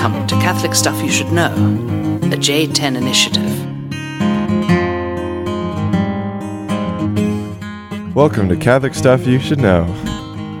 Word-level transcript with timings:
Welcome 0.00 0.28
to 0.28 0.34
Catholic 0.36 0.76
Stuff 0.76 1.02
You 1.02 1.10
Should 1.10 1.32
Know, 1.32 1.52
a 2.22 2.36
J10 2.36 2.96
initiative. 2.96 3.44
Welcome 8.14 8.48
to 8.48 8.56
Catholic 8.56 8.94
Stuff 8.94 9.26
You 9.26 9.40
Should 9.40 9.58
Know. 9.58 9.84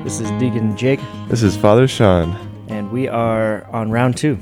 This 0.02 0.18
is 0.18 0.28
Deacon 0.40 0.76
Jake, 0.76 0.98
This 1.28 1.44
is 1.44 1.56
Father 1.56 1.86
Sean. 1.86 2.36
and 2.68 2.90
we 2.90 3.06
are 3.06 3.64
on 3.70 3.92
round 3.92 4.16
two. 4.16 4.38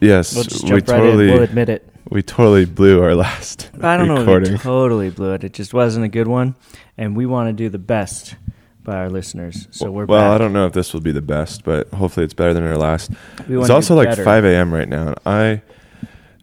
Yes, 0.00 0.34
We'll 0.34 0.42
just 0.42 0.64
we 0.64 0.70
jump 0.70 0.88
right 0.88 0.96
totally 0.98 1.28
in. 1.28 1.34
We'll 1.34 1.42
admit 1.44 1.68
it. 1.68 1.88
we 2.10 2.20
totally 2.24 2.64
blew 2.64 3.04
our 3.04 3.14
last 3.14 3.70
I 3.80 3.96
don't 3.96 4.08
know 4.08 4.20
if 4.28 4.50
we 4.50 4.58
totally 4.58 5.10
blew 5.10 5.34
it. 5.34 5.44
It 5.44 5.52
just 5.52 5.72
wasn't 5.72 6.06
a 6.06 6.08
good 6.08 6.26
one, 6.26 6.56
and 6.98 7.16
we 7.16 7.24
want 7.24 7.50
to 7.50 7.52
do 7.52 7.68
the 7.68 7.78
best 7.78 8.34
by 8.84 8.96
our 8.96 9.10
listeners. 9.10 9.66
So 9.70 9.90
we're 9.90 10.04
well, 10.04 10.20
back. 10.20 10.34
I 10.34 10.38
don't 10.38 10.52
know 10.52 10.66
if 10.66 10.72
this 10.72 10.92
will 10.92 11.00
be 11.00 11.12
the 11.12 11.22
best, 11.22 11.64
but 11.64 11.88
hopefully 11.88 12.24
it's 12.24 12.34
better 12.34 12.54
than 12.54 12.64
our 12.64 12.76
last. 12.76 13.10
It's 13.48 13.70
also 13.70 13.94
like 13.96 14.10
better. 14.10 14.24
5 14.24 14.44
a.m. 14.44 14.72
right 14.72 14.88
now, 14.88 15.08
and 15.08 15.16
I 15.26 15.62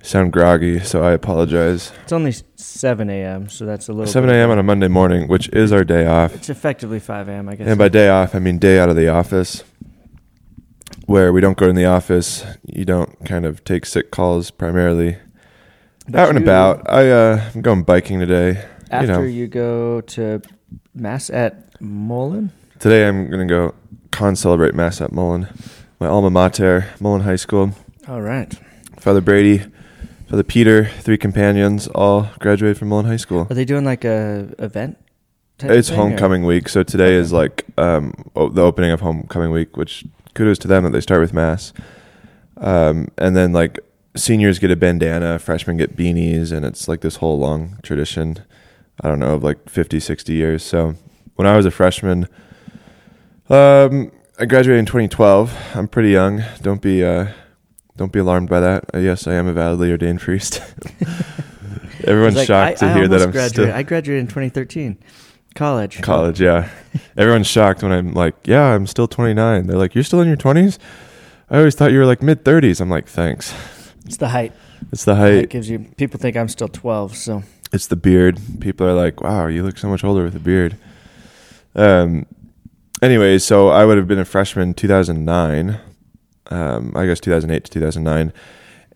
sound 0.02 0.34
groggy, 0.34 0.80
so 0.80 1.04
I 1.04 1.12
apologize. 1.12 1.92
It's 2.04 2.12
only 2.12 2.34
7 2.56 3.10
a.m., 3.10 3.48
so 3.48 3.66
that's 3.66 3.88
a 3.88 3.94
little 3.94 4.12
7 4.12 4.30
a.m. 4.30 4.50
on 4.50 4.60
a 4.60 4.64
Monday 4.64 4.88
morning, 4.88 5.28
which 5.28 5.48
is 5.50 5.72
our 5.72 5.84
day 5.84 6.06
off. 6.06 6.34
It's 6.36 6.50
effectively 6.50 7.00
5 7.00 7.30
a.m., 7.30 7.48
I 7.48 7.56
guess. 7.56 7.68
And 7.68 7.78
by 7.78 7.90
day 7.90 8.10
off, 8.10 8.36
I 8.36 8.40
mean 8.40 8.58
day 8.58 8.80
out 8.80 8.90
of 8.90 8.96
the 8.96 9.08
office, 9.08 9.64
where 11.06 11.32
we 11.32 11.42
don't 11.42 11.58
go 11.58 11.70
in 11.70 11.76
the 11.76 11.86
office. 11.86 12.44
You 12.66 12.86
don't 12.86 13.24
kind 13.26 13.46
of 13.46 13.64
take 13.64 13.86
sick 13.86 14.12
calls 14.12 14.52
primarily. 14.52 15.18
But 16.08 16.20
out 16.20 16.30
and 16.30 16.38
about. 16.38 16.90
I 16.90 17.10
uh, 17.10 17.52
I'm 17.54 17.62
going 17.62 17.84
biking 17.84 18.20
today. 18.20 18.66
After 18.90 19.26
you 19.26 19.42
you, 19.42 19.48
go 19.48 20.02
to 20.02 20.42
Mass 20.94 21.30
at 21.30 21.71
Mullen, 21.82 22.52
today 22.80 23.08
I'm 23.08 23.30
gonna 23.30 23.46
go 23.48 23.74
con 24.12 24.36
celebrate 24.36 24.76
mass 24.76 25.02
at 25.02 25.12
Mullen, 25.12 25.48
my 26.00 26.08
alma 26.08 26.30
mater, 26.30 26.86
Mullen 27.00 27.22
High 27.24 27.36
School. 27.38 27.72
all 28.08 28.22
right. 28.22 28.54
Father 29.00 29.22
Brady, 29.22 29.64
Father 30.30 30.44
Peter, 30.44 30.86
three 30.86 31.18
companions, 31.18 31.88
all 31.88 32.30
graduated 32.40 32.78
from 32.78 32.90
Mullen 32.90 33.08
High 33.08 33.18
School. 33.18 33.48
Are 33.50 33.56
they 33.56 33.66
doing 33.66 33.84
like 33.84 34.06
a 34.06 34.54
event? 34.60 34.98
type 35.58 35.72
It's 35.72 35.90
thing, 35.90 35.98
or- 36.00 36.04
homecoming 36.04 36.46
week, 36.46 36.70
so 36.70 36.84
today 36.84 37.16
is 37.16 37.34
like 37.34 37.66
um, 37.78 38.14
o- 38.36 38.50
the 38.50 38.62
opening 38.62 38.92
of 38.92 39.02
homecoming 39.02 39.50
week, 39.52 39.76
which 39.76 40.06
kudos 40.36 40.60
to 40.60 40.68
them 40.68 40.84
that 40.84 40.92
they 40.92 41.02
start 41.02 41.20
with 41.22 41.34
mass. 41.34 41.74
Um, 42.58 43.08
and 43.18 43.36
then 43.36 43.54
like 43.54 43.80
seniors 44.16 44.60
get 44.60 44.70
a 44.70 44.76
bandana, 44.76 45.40
freshmen 45.40 45.78
get 45.78 45.98
beanies, 45.98 46.52
and 46.52 46.64
it's 46.64 46.88
like 46.88 47.02
this 47.02 47.16
whole 47.18 47.40
long 47.40 47.80
tradition. 47.82 48.38
I 49.04 49.08
don't 49.08 49.18
know 49.20 49.34
of 49.34 49.44
like 49.44 49.68
50, 49.68 50.00
60 50.00 50.34
years. 50.34 50.62
So 50.64 50.94
when 51.36 51.48
I 51.48 51.56
was 51.58 51.66
a 51.66 51.72
freshman, 51.72 52.28
um, 53.50 54.12
I 54.40 54.46
graduated 54.46 54.80
in 54.80 54.86
2012. 54.86 55.54
I'm 55.76 55.88
pretty 55.88 56.10
young. 56.10 56.44
Don't 56.62 56.82
be 56.82 57.04
uh, 57.04 57.28
don't 57.98 58.12
be 58.12 58.20
alarmed 58.20 58.50
by 58.50 58.60
that. 58.60 58.86
Uh, 58.94 59.00
yes, 59.00 59.28
I 59.28 59.34
am 59.34 59.48
a 59.48 59.54
validly 59.54 59.92
ordained 59.92 60.22
priest. 60.22 60.62
Everyone's 62.04 62.36
like, 62.36 62.48
shocked 62.48 62.82
I- 62.84 62.88
to 62.88 62.92
I 62.92 62.94
hear 62.94 63.08
that 63.08 63.22
I'm 63.22 63.32
graduated. 63.32 63.52
still 63.66 63.74
I 63.76 63.84
graduated 63.84 64.22
in 64.22 64.28
2013, 64.28 64.98
college. 65.56 66.02
college. 66.02 66.42
Yeah, 66.42 66.70
everyone's 67.18 67.48
shocked 67.48 67.84
when 67.84 67.92
I'm 67.92 68.14
like, 68.14 68.36
"Yeah, 68.46 68.74
I'm 68.74 68.88
still 68.88 69.08
29." 69.08 69.68
They're 69.68 69.78
like, 69.78 69.94
"You're 69.94 70.04
still 70.04 70.22
in 70.22 70.28
your 70.28 70.38
20s?" 70.38 70.78
I 71.50 71.58
always 71.58 71.76
thought 71.76 71.92
you 71.92 72.00
were 72.00 72.06
like 72.06 72.22
mid 72.24 72.44
30s. 72.44 72.82
I'm 72.82 72.90
like, 72.90 73.08
"Thanks." 73.08 73.54
It's 74.06 74.18
the 74.18 74.30
height. 74.30 74.54
It's 74.92 75.06
the 75.06 75.16
height. 75.16 75.34
It 75.36 75.50
gives 75.52 75.70
you. 75.70 75.80
People 75.98 76.20
think 76.20 76.36
I'm 76.36 76.48
still 76.48 76.68
12, 76.70 77.16
so 77.16 77.44
It's 77.72 77.86
the 77.88 77.96
beard. 77.96 78.40
People 78.60 78.88
are 78.88 78.94
like, 78.94 79.22
"Wow, 79.22 79.46
you 79.48 79.64
look 79.64 79.78
so 79.78 79.88
much 79.90 80.04
older 80.04 80.24
with 80.24 80.36
a 80.36 80.40
beard." 80.40 80.78
Um. 81.76 82.26
Anyways, 83.02 83.44
so 83.44 83.70
I 83.70 83.84
would 83.84 83.98
have 83.98 84.08
been 84.08 84.20
a 84.20 84.26
freshman 84.26 84.74
2009. 84.76 85.80
Um, 86.52 86.92
I 86.96 87.06
guess 87.06 87.20
2008 87.22 87.64
to 87.64 87.72
2009, 87.72 88.34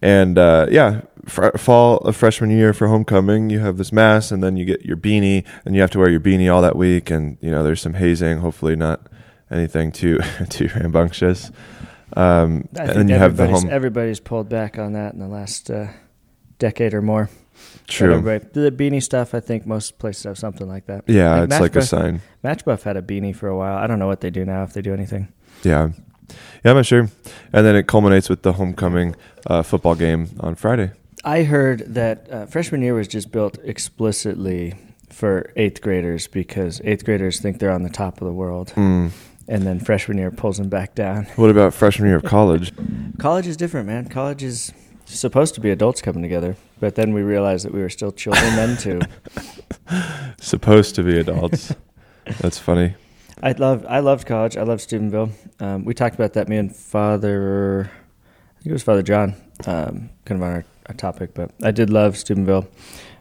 and 0.02 0.38
uh, 0.38 0.68
yeah, 0.70 1.02
fr- 1.26 1.58
fall 1.58 1.98
of 2.00 2.16
freshman 2.16 2.50
year 2.50 2.74
for 2.74 2.88
homecoming, 2.88 3.50
you 3.50 3.60
have 3.60 3.78
this 3.78 3.94
mass, 3.94 4.30
and 4.30 4.44
then 4.44 4.58
you 4.58 4.66
get 4.66 4.82
your 4.84 4.98
beanie, 4.98 5.46
and 5.64 5.74
you 5.74 5.80
have 5.82 5.90
to 5.92 6.00
wear 6.00 6.10
your 6.10 6.20
beanie 6.20 6.54
all 6.54 6.62
that 6.62 6.76
week, 6.76 7.10
and 7.10 7.38
you 7.42 7.50
know 7.50 7.64
there's 7.64 7.82
some 7.82 7.94
hazing. 7.94 8.40
Hopefully, 8.40 8.76
not 8.76 9.08
anything 9.50 9.92
too 9.92 10.20
too 10.50 10.70
rambunctious. 10.76 11.50
Um, 12.14 12.68
I 12.78 12.84
and 12.84 12.90
then 12.90 13.08
you 13.08 13.16
have 13.16 13.38
the 13.38 13.48
home. 13.48 13.70
everybody's 13.70 14.20
pulled 14.20 14.50
back 14.50 14.78
on 14.78 14.94
that 14.94 15.14
in 15.14 15.20
the 15.20 15.28
last 15.28 15.72
uh, 15.72 15.88
decade 16.60 16.94
or 16.94 17.02
more. 17.02 17.30
But 17.88 17.94
True. 17.94 18.14
everybody- 18.16 18.46
the 18.54 18.72
beanie 18.72 19.02
stuff, 19.04 19.34
I 19.36 19.40
think 19.40 19.66
most 19.68 20.00
places 20.00 20.24
have 20.24 20.38
something 20.38 20.68
like 20.68 20.88
that. 20.88 21.04
Yeah, 21.08 21.36
Like 21.42 21.44
it's 21.52 21.60
like 21.60 21.76
a 21.76 21.80
Machebeuf- 21.80 21.88
sign. 21.88 22.22
Machebeuf 22.44 22.82
had 22.84 22.98
a 22.98 23.02
beanie 23.02 23.36
for 23.36 23.48
a 23.48 23.56
while. 23.56 23.78
I 23.78 23.86
don't 23.88 24.00
know 24.00 24.08
what 24.08 24.22
they 24.22 24.30
do 24.32 24.44
now 24.46 24.64
if 24.64 24.74
they 24.74 24.82
do 24.82 24.94
anything. 24.94 25.28
Yeah. 25.64 25.90
Yeah, 26.64 26.72
I'm 26.72 26.78
not 26.78 26.86
sure. 26.88 27.10
And 27.54 27.66
then 27.66 27.76
it 27.76 27.86
culminates 27.86 28.28
with 28.30 28.42
the 28.42 28.54
homecoming 28.54 29.16
uh, 29.48 29.62
football 29.62 29.94
game 29.96 30.30
on 30.40 30.56
Friday. 30.56 30.92
I 31.24 31.44
heard 31.44 31.94
that 31.94 32.28
uh, 32.32 32.46
freshman 32.48 32.82
year 32.82 32.96
was 32.96 33.08
just 33.08 33.32
built 33.32 33.60
explicitly 33.64 34.74
for 35.10 35.52
eighth 35.56 35.82
graders 35.82 36.28
because 36.28 36.82
eighth 36.84 37.06
graders 37.06 37.40
think 37.40 37.60
they're 37.60 37.72
on 37.72 37.84
the 37.84 37.90
top 37.90 38.20
of 38.22 38.26
the 38.28 38.34
world, 38.34 38.74
Mm. 38.76 39.12
and 39.48 39.64
then 39.64 39.80
freshman 39.80 40.18
year 40.18 40.32
pulls 40.32 40.58
them 40.58 40.70
back 40.70 40.96
down. 40.96 41.26
What 41.36 41.50
about 41.52 41.74
freshman 41.74 42.08
year 42.10 42.18
of 42.18 42.24
college? 42.24 42.74
College 43.20 43.48
is 43.48 43.56
different, 43.58 43.88
man. 43.88 44.08
College 44.10 44.44
is 44.44 44.74
supposed 45.06 45.56
to 45.56 45.62
be 45.62 45.72
adults 45.72 46.02
coming 46.02 46.22
together, 46.22 46.56
but 46.80 46.96
then 46.96 47.14
we 47.14 47.22
realized 47.22 47.66
that 47.66 47.74
we 47.74 47.82
were 47.82 47.90
still 47.90 48.12
children 48.12 48.56
then 48.56 48.78
too. 48.78 49.02
Supposed 50.40 50.96
to 50.96 51.04
be 51.04 51.20
adults. 51.20 51.74
That's 52.40 52.58
funny. 52.58 52.96
I 53.44 53.52
loved 53.52 53.86
I 53.86 54.00
loved 54.00 54.26
college. 54.26 54.58
I 54.58 54.64
loved 54.64 54.82
Steubenville. 54.82 55.30
Um, 55.60 55.86
we 55.86 55.94
talked 55.94 56.16
about 56.16 56.34
that. 56.34 56.48
Me 56.48 56.58
and 56.58 56.76
Father, 56.76 57.90
I 57.92 58.58
think 58.58 58.68
it 58.68 58.74
was 58.74 58.84
Father 58.84 59.04
John, 59.04 59.36
um, 59.68 60.10
kind 60.26 60.42
of 60.42 60.44
on 60.44 60.52
our, 60.52 60.66
our 60.88 60.96
topic. 60.96 61.34
But 61.34 61.52
I 61.62 61.72
did 61.72 61.90
love 61.90 62.18
Steubenville. 62.18 62.68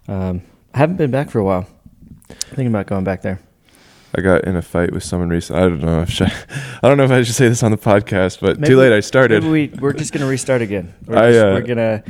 Um, 0.08 0.42
I 0.72 0.78
haven't 0.78 0.96
been 0.96 1.10
back 1.10 1.30
for 1.30 1.38
a 1.38 1.44
while. 1.44 1.66
Thinking 2.28 2.68
about 2.68 2.86
going 2.86 3.04
back 3.04 3.22
there. 3.22 3.40
I 4.16 4.20
got 4.20 4.44
in 4.44 4.56
a 4.56 4.62
fight 4.62 4.92
with 4.92 5.02
someone 5.02 5.28
recently. 5.28 5.62
I 5.62 5.68
don't 5.68 5.80
know. 5.82 6.02
If 6.02 6.22
I, 6.22 6.32
I 6.82 6.88
don't 6.88 6.96
know 6.98 7.04
if 7.04 7.10
I 7.10 7.22
should 7.22 7.34
say 7.34 7.48
this 7.48 7.62
on 7.62 7.70
the 7.70 7.76
podcast, 7.76 8.40
but 8.40 8.58
Maybe- 8.58 8.72
too 8.72 8.78
late. 8.78 8.92
I 8.92 9.00
started. 9.00 9.42
Maybe 9.42 9.70
we 9.70 9.78
we're 9.80 9.92
just 9.92 10.12
gonna 10.12 10.26
restart 10.26 10.62
again. 10.62 10.94
We're, 11.06 11.16
I, 11.16 11.32
just, 11.32 11.44
uh, 11.44 11.50
we're 11.54 11.62
gonna 11.62 12.02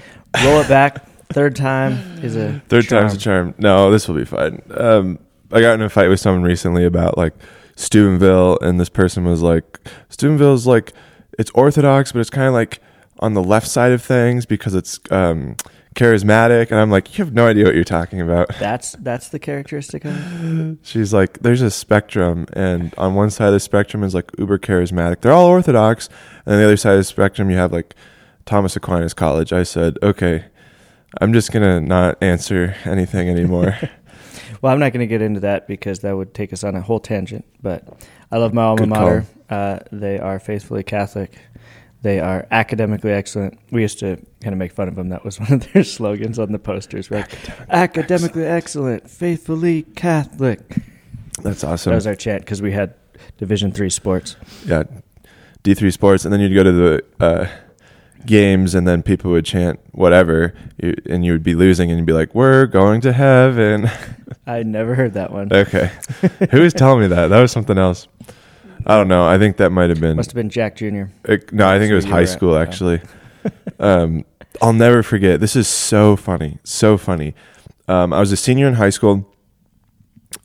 roll 0.45 0.61
it 0.61 0.69
back. 0.69 1.07
Third 1.31 1.57
time 1.57 1.93
is 2.23 2.37
a 2.37 2.61
Third 2.69 2.85
charm. 2.87 3.03
time's 3.09 3.15
a 3.15 3.19
charm. 3.19 3.55
No, 3.59 3.91
this 3.91 4.07
will 4.07 4.15
be 4.17 4.25
fine. 4.25 4.63
Um, 4.77 5.19
I 5.51 5.61
got 5.61 5.75
in 5.75 5.83
a 5.83 5.89
fight 5.89 6.09
with 6.09 6.21
someone 6.21 6.43
recently 6.43 6.85
about 6.85 7.17
like 7.17 7.33
Steubenville, 7.77 8.59
and 8.61 8.79
this 8.79 8.89
person 8.89 9.25
was 9.25 9.43
like, 9.43 9.81
Steubenville's 10.11 10.67
like 10.67 10.93
it's 11.39 11.51
orthodox, 11.53 12.13
but 12.13 12.21
it's 12.21 12.31
kind 12.31 12.47
of 12.47 12.55
like 12.55 12.81
on 13.21 13.35
the 13.35 13.43
left 13.43 13.67
side 13.69 13.93
of 13.93 14.03
things 14.03 14.47
because 14.47 14.75
it's 14.75 15.01
um, 15.11 15.57
charismatic. 15.95 16.71
And 16.71 16.81
I'm 16.81 16.91
like, 16.91 17.17
you 17.17 17.25
have 17.25 17.33
no 17.35 17.47
idea 17.47 17.65
what 17.65 17.75
you're 17.75 17.85
talking 17.85 18.21
about. 18.21 18.49
That's 18.59 18.93
that's 19.01 19.29
the 19.29 19.39
characteristic 19.39 20.05
of 20.05 20.73
it. 20.73 20.79
She's 20.83 21.13
like, 21.13 21.41
there's 21.41 21.63
a 21.63 21.71
spectrum, 21.71 22.47
and 22.53 22.95
on 22.99 23.15
one 23.15 23.31
side 23.31 23.49
of 23.49 23.53
the 23.53 23.61
spectrum 23.61 24.03
is 24.03 24.15
like 24.15 24.31
uber 24.39 24.59
charismatic. 24.59 25.21
They're 25.21 25.33
all 25.33 25.47
orthodox, 25.47 26.09
and 26.47 26.55
on 26.55 26.61
the 26.61 26.65
other 26.65 26.77
side 26.77 26.93
of 26.93 26.99
the 26.99 27.05
spectrum, 27.05 27.51
you 27.51 27.57
have 27.57 27.73
like 27.73 27.95
Thomas 28.47 28.77
Aquinas 28.77 29.15
College. 29.15 29.53
I 29.53 29.63
said, 29.63 29.99
okay, 30.03 30.45
I'm 31.21 31.33
just 31.33 31.53
gonna 31.53 31.81
not 31.81 32.23
answer 32.23 32.75
anything 32.85 33.29
anymore. 33.29 33.79
Well, 34.65 34.73
I'm 34.73 34.79
not 34.79 34.95
to 34.95 35.07
get 35.07 35.21
into 35.21 35.41
that 35.41 35.69
because 35.69 35.99
that 36.01 36.17
would 36.17 36.33
take 36.33 36.51
us 36.55 36.65
on 36.65 36.75
a 36.75 36.81
whole 36.81 36.99
tangent. 36.99 37.45
But 37.61 37.87
I 38.33 38.39
love 38.39 38.55
my 38.55 38.63
alma 38.63 38.87
mater. 38.87 39.27
Uh, 39.51 39.81
they 39.93 40.19
are 40.19 40.39
faithfully 40.39 40.83
Catholic. 40.83 41.39
They 42.05 42.21
are 42.21 42.47
academically 42.51 43.13
excellent. 43.13 43.59
We 43.71 43.81
used 43.81 43.99
to 44.01 44.17
kind 44.43 44.53
of 44.53 44.59
make 44.59 44.73
fun 44.73 44.89
of 44.89 44.95
them. 44.95 45.09
That 45.09 45.25
was 45.25 45.41
one 45.41 45.55
of 45.55 45.73
their 45.73 45.83
slogans 45.83 46.39
on 46.39 46.53
the 46.53 46.59
posters, 46.59 47.11
right? 47.11 47.27
Academically 47.71 48.45
excellent, 48.45 49.09
faithfully 49.09 49.85
Catholic. 49.97 50.61
That's 51.43 51.65
awesome. 51.65 51.93
That 51.93 51.97
was 51.97 52.07
our 52.07 52.15
chant 52.15 52.43
because 52.43 52.61
we 52.61 52.73
had 52.73 52.93
Division 53.39 53.73
three 53.73 53.89
sports. 53.89 54.37
yeah, 54.67 54.83
D 55.63 55.73
three 55.73 55.91
sports, 55.91 56.27
and 56.27 56.33
then 56.33 56.41
you'd 56.41 56.55
go 56.55 56.63
to 56.63 56.73
the 56.73 57.05
uh, 57.21 57.47
games, 58.27 58.75
and 58.75 58.87
then 58.87 59.03
people 59.03 59.31
would 59.31 59.47
chant 59.47 59.81
whatever, 59.93 60.53
and 61.09 61.25
you 61.25 61.33
would 61.33 61.43
be 61.43 61.55
losing, 61.55 61.91
and 61.91 61.99
you'd 61.99 62.07
be 62.07 62.13
like, 62.13 62.35
"We're 62.35 62.67
going 62.67 63.01
to 63.01 63.15
heaven." 63.15 63.89
I 64.47 64.63
never 64.63 64.95
heard 64.95 65.15
that 65.15 65.33
one. 65.33 65.51
okay, 65.51 65.91
who 66.51 66.61
was 66.61 66.75
telling 66.75 67.01
me 67.01 67.07
that? 67.07 67.29
That 67.29 67.41
was 67.41 67.51
something 67.51 67.79
else. 67.79 68.09
I 68.87 68.97
don't 68.97 69.09
know. 69.09 69.27
I 69.27 69.39
think 69.39 69.57
that 69.59 69.71
might 69.71 69.89
have 69.91 70.01
been. 70.01 70.17
Must 70.17 70.31
have 70.31 70.37
been 70.37 70.51
Jack 70.51 70.77
Jr. 70.77 71.05
It, 71.25 71.53
no, 71.53 71.67
I 71.69 71.79
think 71.79 71.91
it 71.91 71.95
was 71.95 72.05
high 72.05 72.23
at. 72.23 72.29
school 72.29 72.55
Oh. 72.55 72.59
actually. 72.59 73.01
um, 73.79 74.25
I'll 74.63 74.73
never 74.73 75.03
forget. 75.03 75.41
This 75.41 75.57
is 75.57 75.67
so 75.67 76.17
funny, 76.17 76.59
so 76.65 76.97
funny. 76.97 77.35
Um, 77.89 78.13
I 78.13 78.21
was 78.21 78.31
a 78.33 78.37
senior 78.37 78.69
in 78.69 78.75
high 78.75 78.91
school, 78.91 79.31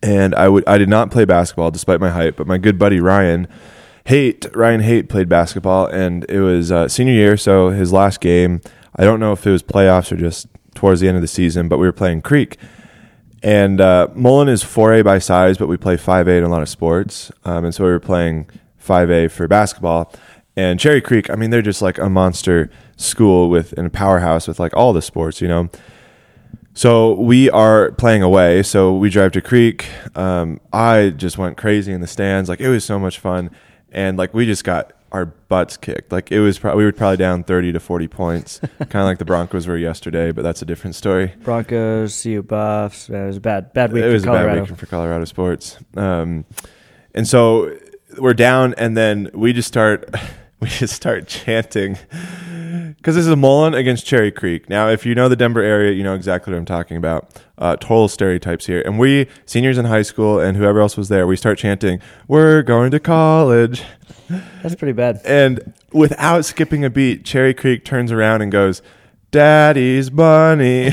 and 0.01 0.33
I 0.36 0.50
would 0.50 0.63
I 0.68 0.77
did 0.77 0.89
not 0.89 1.12
play 1.12 1.25
basketball 1.25 1.71
despite 1.71 2.00
my 2.00 2.09
height, 2.09 2.36
but 2.36 2.47
my 2.47 2.57
good 2.57 2.80
buddy 2.80 3.00
Ryan 3.00 3.47
Haight 4.06 4.47
Ryan 4.56 4.81
Haight 4.81 5.09
played 5.09 5.30
basketball, 5.30 5.85
and 5.88 6.25
it 6.30 6.39
was 6.39 6.71
uh, 6.71 6.88
senior 6.88 7.13
year, 7.13 7.38
so 7.38 7.69
his 7.69 7.94
last 7.94 8.19
game. 8.21 8.62
I 8.95 9.03
don't 9.03 9.19
know 9.19 9.31
if 9.31 9.45
it 9.45 9.51
was 9.51 9.63
playoffs 9.63 10.12
or 10.12 10.18
just 10.18 10.47
towards 10.75 11.00
the 11.01 11.07
end 11.07 11.15
of 11.15 11.21
the 11.21 11.27
season, 11.27 11.69
but 11.69 11.77
we 11.77 11.85
were 11.85 11.94
playing 11.94 12.21
Creek. 12.21 12.57
And 13.41 13.80
uh, 13.80 14.09
Mullen 14.15 14.50
is 14.50 14.63
4A 14.63 15.03
by 15.03 15.19
size, 15.19 15.57
but 15.57 15.68
we 15.68 15.77
play 15.77 15.95
5A 15.95 16.38
in 16.38 16.44
a 16.44 16.50
lot 16.50 16.62
of 16.62 16.69
sports. 16.69 17.31
Um, 17.45 17.65
and 17.65 17.74
so 17.74 17.86
we 17.86 17.91
were 17.91 18.00
playing 18.00 18.50
5A 18.86 19.31
for 19.31 19.47
basketball. 19.47 20.13
And 20.56 20.80
Cherry 20.80 21.00
Creek, 21.00 21.30
I 21.30 21.36
mean, 21.36 21.51
they're 21.51 21.62
just 21.62 21.81
like 21.81 21.97
a 21.97 22.09
monster 22.09 22.69
school 22.97 23.50
with 23.50 23.71
and 23.74 23.88
a 23.88 23.89
powerhouse 23.89 24.47
with 24.47 24.59
like 24.59 24.75
all 24.75 24.91
the 24.91 25.01
sports, 25.01 25.39
you 25.41 25.47
know. 25.47 25.69
So 26.74 27.13
we 27.13 27.50
are 27.50 27.91
playing 27.94 28.24
away. 28.24 28.63
So 28.63 28.94
we 28.94 29.09
drive 29.09 29.31
to 29.33 29.42
Creek. 29.42 29.88
Um, 30.15 30.59
I 30.74 31.12
just 31.12 31.38
went 31.38 31.57
crazy 31.57 31.94
in 31.94 32.01
the 32.01 32.07
stands. 32.07 32.50
Like 32.50 32.59
it 32.59 32.69
was 32.69 32.83
so 32.83 33.00
much 33.00 33.19
fun, 33.19 33.51
and 33.92 34.18
like 34.18 34.33
we 34.33 34.45
just 34.45 34.63
got 34.63 34.94
our 35.11 35.25
butts 35.25 35.77
kicked. 35.77 36.11
Like 36.11 36.31
it 36.31 36.39
was, 36.39 36.59
pro- 36.59 36.75
we 36.75 36.83
were 36.83 36.91
probably 36.91 37.17
down 37.17 37.44
thirty 37.44 37.71
to 37.71 37.79
forty 37.79 38.07
points, 38.07 38.59
kind 38.79 38.95
of 38.95 39.06
like 39.06 39.17
the 39.17 39.25
Broncos 39.25 39.67
were 39.67 39.77
yesterday. 39.77 40.31
But 40.31 40.44
that's 40.44 40.61
a 40.61 40.65
different 40.65 40.95
story. 40.95 41.33
Broncos, 41.44 42.21
CU 42.21 42.41
Buffs. 42.44 43.09
It 43.09 43.25
was 43.25 43.38
a 43.38 43.41
bad, 43.41 43.73
bad 43.73 43.91
week 43.91 44.03
it 44.03 44.11
was 44.11 44.23
a 44.23 44.27
bad 44.27 44.69
week 44.69 44.77
for 44.77 44.85
Colorado 44.85 45.25
sports. 45.25 45.77
Um, 45.95 46.45
and 47.13 47.27
so 47.27 47.75
we're 48.17 48.33
down, 48.33 48.73
and 48.77 48.95
then 48.97 49.29
we 49.33 49.53
just 49.53 49.67
start, 49.67 50.13
we 50.61 50.67
just 50.67 50.94
start 50.94 51.27
chanting 51.27 51.97
because 52.97 53.15
this 53.15 53.25
is 53.25 53.35
Mullen 53.35 53.73
against 53.73 54.06
Cherry 54.06 54.31
Creek. 54.31 54.69
Now, 54.69 54.89
if 54.89 55.06
you 55.06 55.15
know 55.15 55.29
the 55.29 55.35
Denver 55.35 55.61
area, 55.61 55.94
you 55.94 56.03
know 56.03 56.15
exactly 56.15 56.51
what 56.51 56.59
I'm 56.59 56.65
talking 56.65 56.97
about. 56.97 57.41
Uh, 57.57 57.75
total 57.77 58.07
stereotypes 58.07 58.65
here. 58.65 58.81
And 58.85 59.00
we, 59.00 59.27
seniors 59.45 59.77
in 59.77 59.85
high 59.85 60.01
school, 60.01 60.39
and 60.39 60.57
whoever 60.57 60.81
else 60.81 60.97
was 60.97 61.09
there, 61.09 61.25
we 61.25 61.35
start 61.35 61.57
chanting, 61.57 62.00
"We're 62.27 62.61
going 62.61 62.91
to 62.91 63.00
college." 63.00 63.83
That's 64.61 64.75
pretty 64.75 64.94
bad. 64.94 65.21
And 65.25 65.73
without 65.91 66.45
skipping 66.45 66.83
a 66.83 66.89
beat, 66.89 67.25
Cherry 67.25 67.53
Creek 67.53 67.85
turns 67.85 68.11
around 68.11 68.41
and 68.41 68.51
goes, 68.51 68.81
Daddy's 69.31 70.09
bunny. 70.09 70.91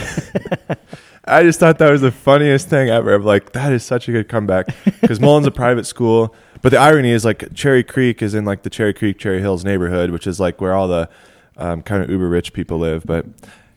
I 1.25 1.43
just 1.43 1.59
thought 1.59 1.79
that 1.79 1.91
was 1.91 2.03
the 2.03 2.13
funniest 2.13 2.69
thing 2.69 2.89
ever. 2.89 3.15
I'm 3.15 3.25
like, 3.25 3.53
that 3.53 3.73
is 3.73 3.85
such 3.85 4.09
a 4.09 4.13
good 4.13 4.29
comeback. 4.29 4.67
Because 5.01 5.21
Mullen's 5.21 5.47
a 5.47 5.51
private 5.51 5.87
school. 5.87 6.35
But 6.67 6.71
the 6.71 6.79
irony 6.79 7.13
is, 7.13 7.25
like, 7.25 7.55
Cherry 7.55 7.85
Creek 7.85 8.21
is 8.21 8.35
in, 8.35 8.45
like, 8.45 8.63
the 8.65 8.71
Cherry 8.71 8.93
Creek, 8.93 9.21
Cherry 9.21 9.39
Hills 9.41 9.65
neighborhood, 9.65 10.11
which 10.11 10.27
is, 10.27 10.41
like, 10.41 10.61
where 10.61 10.75
all 10.75 10.89
the 10.89 11.09
um, 11.57 11.81
kind 11.81 12.03
of 12.03 12.11
uber 12.11 12.29
rich 12.29 12.53
people 12.53 12.79
live. 12.79 13.05
But, 13.07 13.25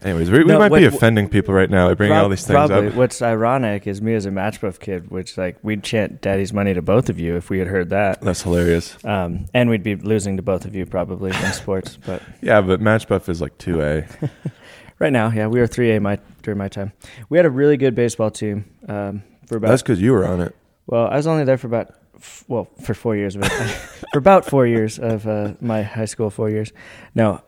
anyways, 0.02 0.32
we, 0.32 0.40
we 0.40 0.46
No, 0.46 0.58
might 0.58 0.72
wait, 0.72 0.80
be 0.80 0.86
offending 0.88 1.30
people 1.30 1.54
right 1.54 1.70
now 1.70 1.88
by 1.88 1.94
bringing 1.94 2.16
Prob- 2.16 2.24
all 2.24 2.30
these 2.30 2.48
things 2.48 2.56
probably. 2.56 2.88
up. 2.88 2.96
What's 2.96 3.22
ironic 3.22 3.86
is 3.86 4.02
me 4.02 4.16
as 4.16 4.26
a 4.26 4.32
Machebeuf 4.32 4.80
kid, 4.80 5.12
which 5.12 5.38
like 5.38 5.58
we'd 5.62 5.84
chant 5.84 6.20
"Daddy's 6.20 6.52
money" 6.52 6.74
to 6.74 6.82
both 6.82 7.10
of 7.10 7.20
you 7.20 7.36
if 7.36 7.52
we 7.52 7.60
had 7.60 7.68
heard 7.68 7.92
that, 7.92 8.22
That's 8.22 8.42
hilarious. 8.42 8.98
um, 9.06 9.46
and 9.54 9.70
we'd 9.70 9.84
be 9.84 9.94
losing 9.94 10.38
to 10.38 10.42
both 10.42 10.66
of 10.66 10.74
you 10.74 10.88
probably 10.88 11.30
in 11.30 11.54
sports. 11.54 11.96
But 12.08 12.24
Yeah, 12.42 12.60
but 12.62 12.80
Machebeuf 12.82 13.30
is, 13.30 13.40
like, 13.40 13.56
2A. 13.60 14.32
right 14.98 15.14
now, 15.14 15.30
yeah, 15.30 15.46
we 15.46 15.60
were 15.60 15.68
three 15.68 15.92
A 15.96 16.00
my 16.00 16.18
during 16.42 16.58
my 16.58 16.70
time. 16.70 16.92
We 17.30 17.38
had 17.38 17.46
a 17.46 17.52
really 17.52 17.78
good 17.78 17.94
baseball 17.94 18.32
team 18.32 18.66
um, 18.88 19.22
for 19.46 19.58
about. 19.58 19.68
That's 19.68 19.84
because 19.84 20.02
you 20.02 20.12
were 20.12 20.26
on 20.26 20.42
it. 20.42 20.56
well, 20.88 21.06
I 21.06 21.18
was 21.18 21.28
only 21.28 21.44
there 21.44 21.60
for 21.60 21.68
about 21.68 21.94
f- 22.20 22.44
well 22.48 22.68
for 22.82 22.94
four 22.94 23.16
years 23.16 23.36
of 23.36 23.44
it. 23.44 23.50
for 24.12 24.18
about 24.20 24.46
four 24.46 24.66
years 24.68 25.00
of 25.00 25.26
uh, 25.28 25.54
my 25.62 25.82
high 25.84 26.06
school 26.06 26.30
four 26.30 26.50
years. 26.50 26.72
No, 27.16 27.42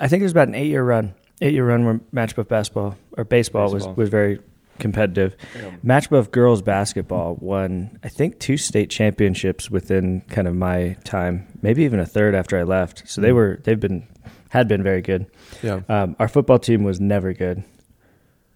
I 0.00 0.08
think 0.08 0.20
it 0.20 0.24
was 0.24 0.32
about 0.32 0.48
an 0.48 0.54
eight 0.54 0.68
year 0.68 0.82
run. 0.84 1.14
Eight 1.42 1.52
year 1.54 1.66
run 1.66 1.84
where 1.84 2.00
Machebeuf 2.14 2.48
basketball 2.48 2.96
or 3.16 3.24
baseball, 3.24 3.72
Baseball. 3.72 3.90
was 3.92 3.96
was 3.96 4.08
very 4.08 4.40
competitive. 4.78 5.34
Machebeuf 5.84 6.30
girls 6.30 6.60
basketball 6.62 7.36
won, 7.40 7.98
I 8.04 8.08
think, 8.08 8.38
two 8.40 8.56
state 8.58 8.90
championships 8.90 9.70
within 9.70 10.20
kind 10.28 10.46
of 10.48 10.54
my 10.54 10.96
time, 11.04 11.46
maybe 11.62 11.84
even 11.84 11.98
a 12.00 12.06
third 12.06 12.34
after 12.34 12.58
I 12.58 12.62
left. 12.62 13.08
So 13.08 13.20
they 13.20 13.30
Mm. 13.30 13.34
were 13.34 13.60
they've 13.64 13.80
been 13.80 14.06
had 14.50 14.68
been 14.68 14.82
very 14.82 15.02
good. 15.02 15.26
Yeah. 15.62 15.80
Um, 15.88 16.16
our 16.18 16.28
football 16.28 16.58
team 16.58 16.84
was 16.84 17.00
never 17.00 17.32
good. 17.32 17.64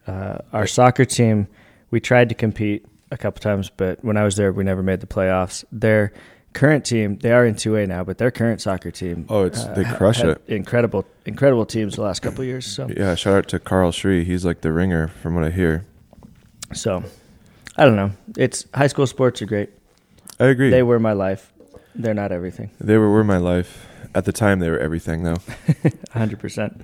Uh, 0.07 0.39
our 0.53 0.67
soccer 0.67 1.05
team, 1.05 1.47
we 1.91 2.01
tried 2.01 2.29
to 2.31 2.35
compete 2.35 2.87
a 3.11 3.17
couple 3.17 3.41
times, 3.41 3.71
but 3.71 4.03
when 4.05 4.17
I 4.17 4.25
was 4.25 4.37
there, 4.37 4.53
we 4.53 4.65
never 4.65 4.83
made 4.83 5.01
the 5.01 5.07
playoffs. 5.07 5.65
Their 5.73 6.13
current 6.53 6.85
team, 6.85 7.19
they 7.19 7.33
are 7.33 7.45
in 7.47 7.55
two 7.55 7.77
A 7.77 7.87
now, 7.87 8.05
but 8.05 8.19
their 8.19 8.31
current 8.31 8.61
soccer 8.61 8.91
team, 8.91 9.27
Oh, 9.29 9.45
it's 9.45 9.65
uh, 9.65 9.75
they 9.75 9.85
crush 9.85 10.23
it. 10.23 10.41
Incredible, 10.49 11.05
incredible 11.27 11.67
teams 11.67 11.97
the 11.97 12.03
last 12.03 12.21
couple 12.21 12.45
years. 12.45 12.67
So, 12.67 12.89
Yeah, 12.89 13.15
shout 13.15 13.35
out 13.35 13.49
to 13.49 13.59
Carl 13.59 13.93
Shree. 13.93 14.25
He's 14.25 14.45
like 14.45 14.61
the 14.61 14.73
ringer 14.73 15.09
from 15.09 15.35
what 15.35 15.45
I 15.45 15.51
hear. 15.51 15.85
so 16.73 17.03
I 17.77 17.85
don't 17.85 17.97
know. 17.97 18.13
It's 18.37 18.67
high 18.75 18.89
school 18.89 19.07
sports 19.07 19.41
are 19.43 19.47
great. 19.47 19.71
I 20.39 20.47
agree. 20.47 20.71
They 20.71 20.83
were 20.83 20.99
my 20.99 21.13
life. 21.13 21.53
They're 21.95 22.15
not 22.15 22.33
everything. 22.33 22.71
They 22.81 22.97
were, 22.97 23.11
were 23.11 23.25
my 23.25 23.39
life. 23.39 23.87
At 24.15 24.25
the 24.25 24.33
time, 24.33 24.59
they 24.59 24.71
were 24.71 24.79
everything, 24.79 25.23
though. 25.23 25.37
hundred 26.13 26.41
percent. 26.41 26.81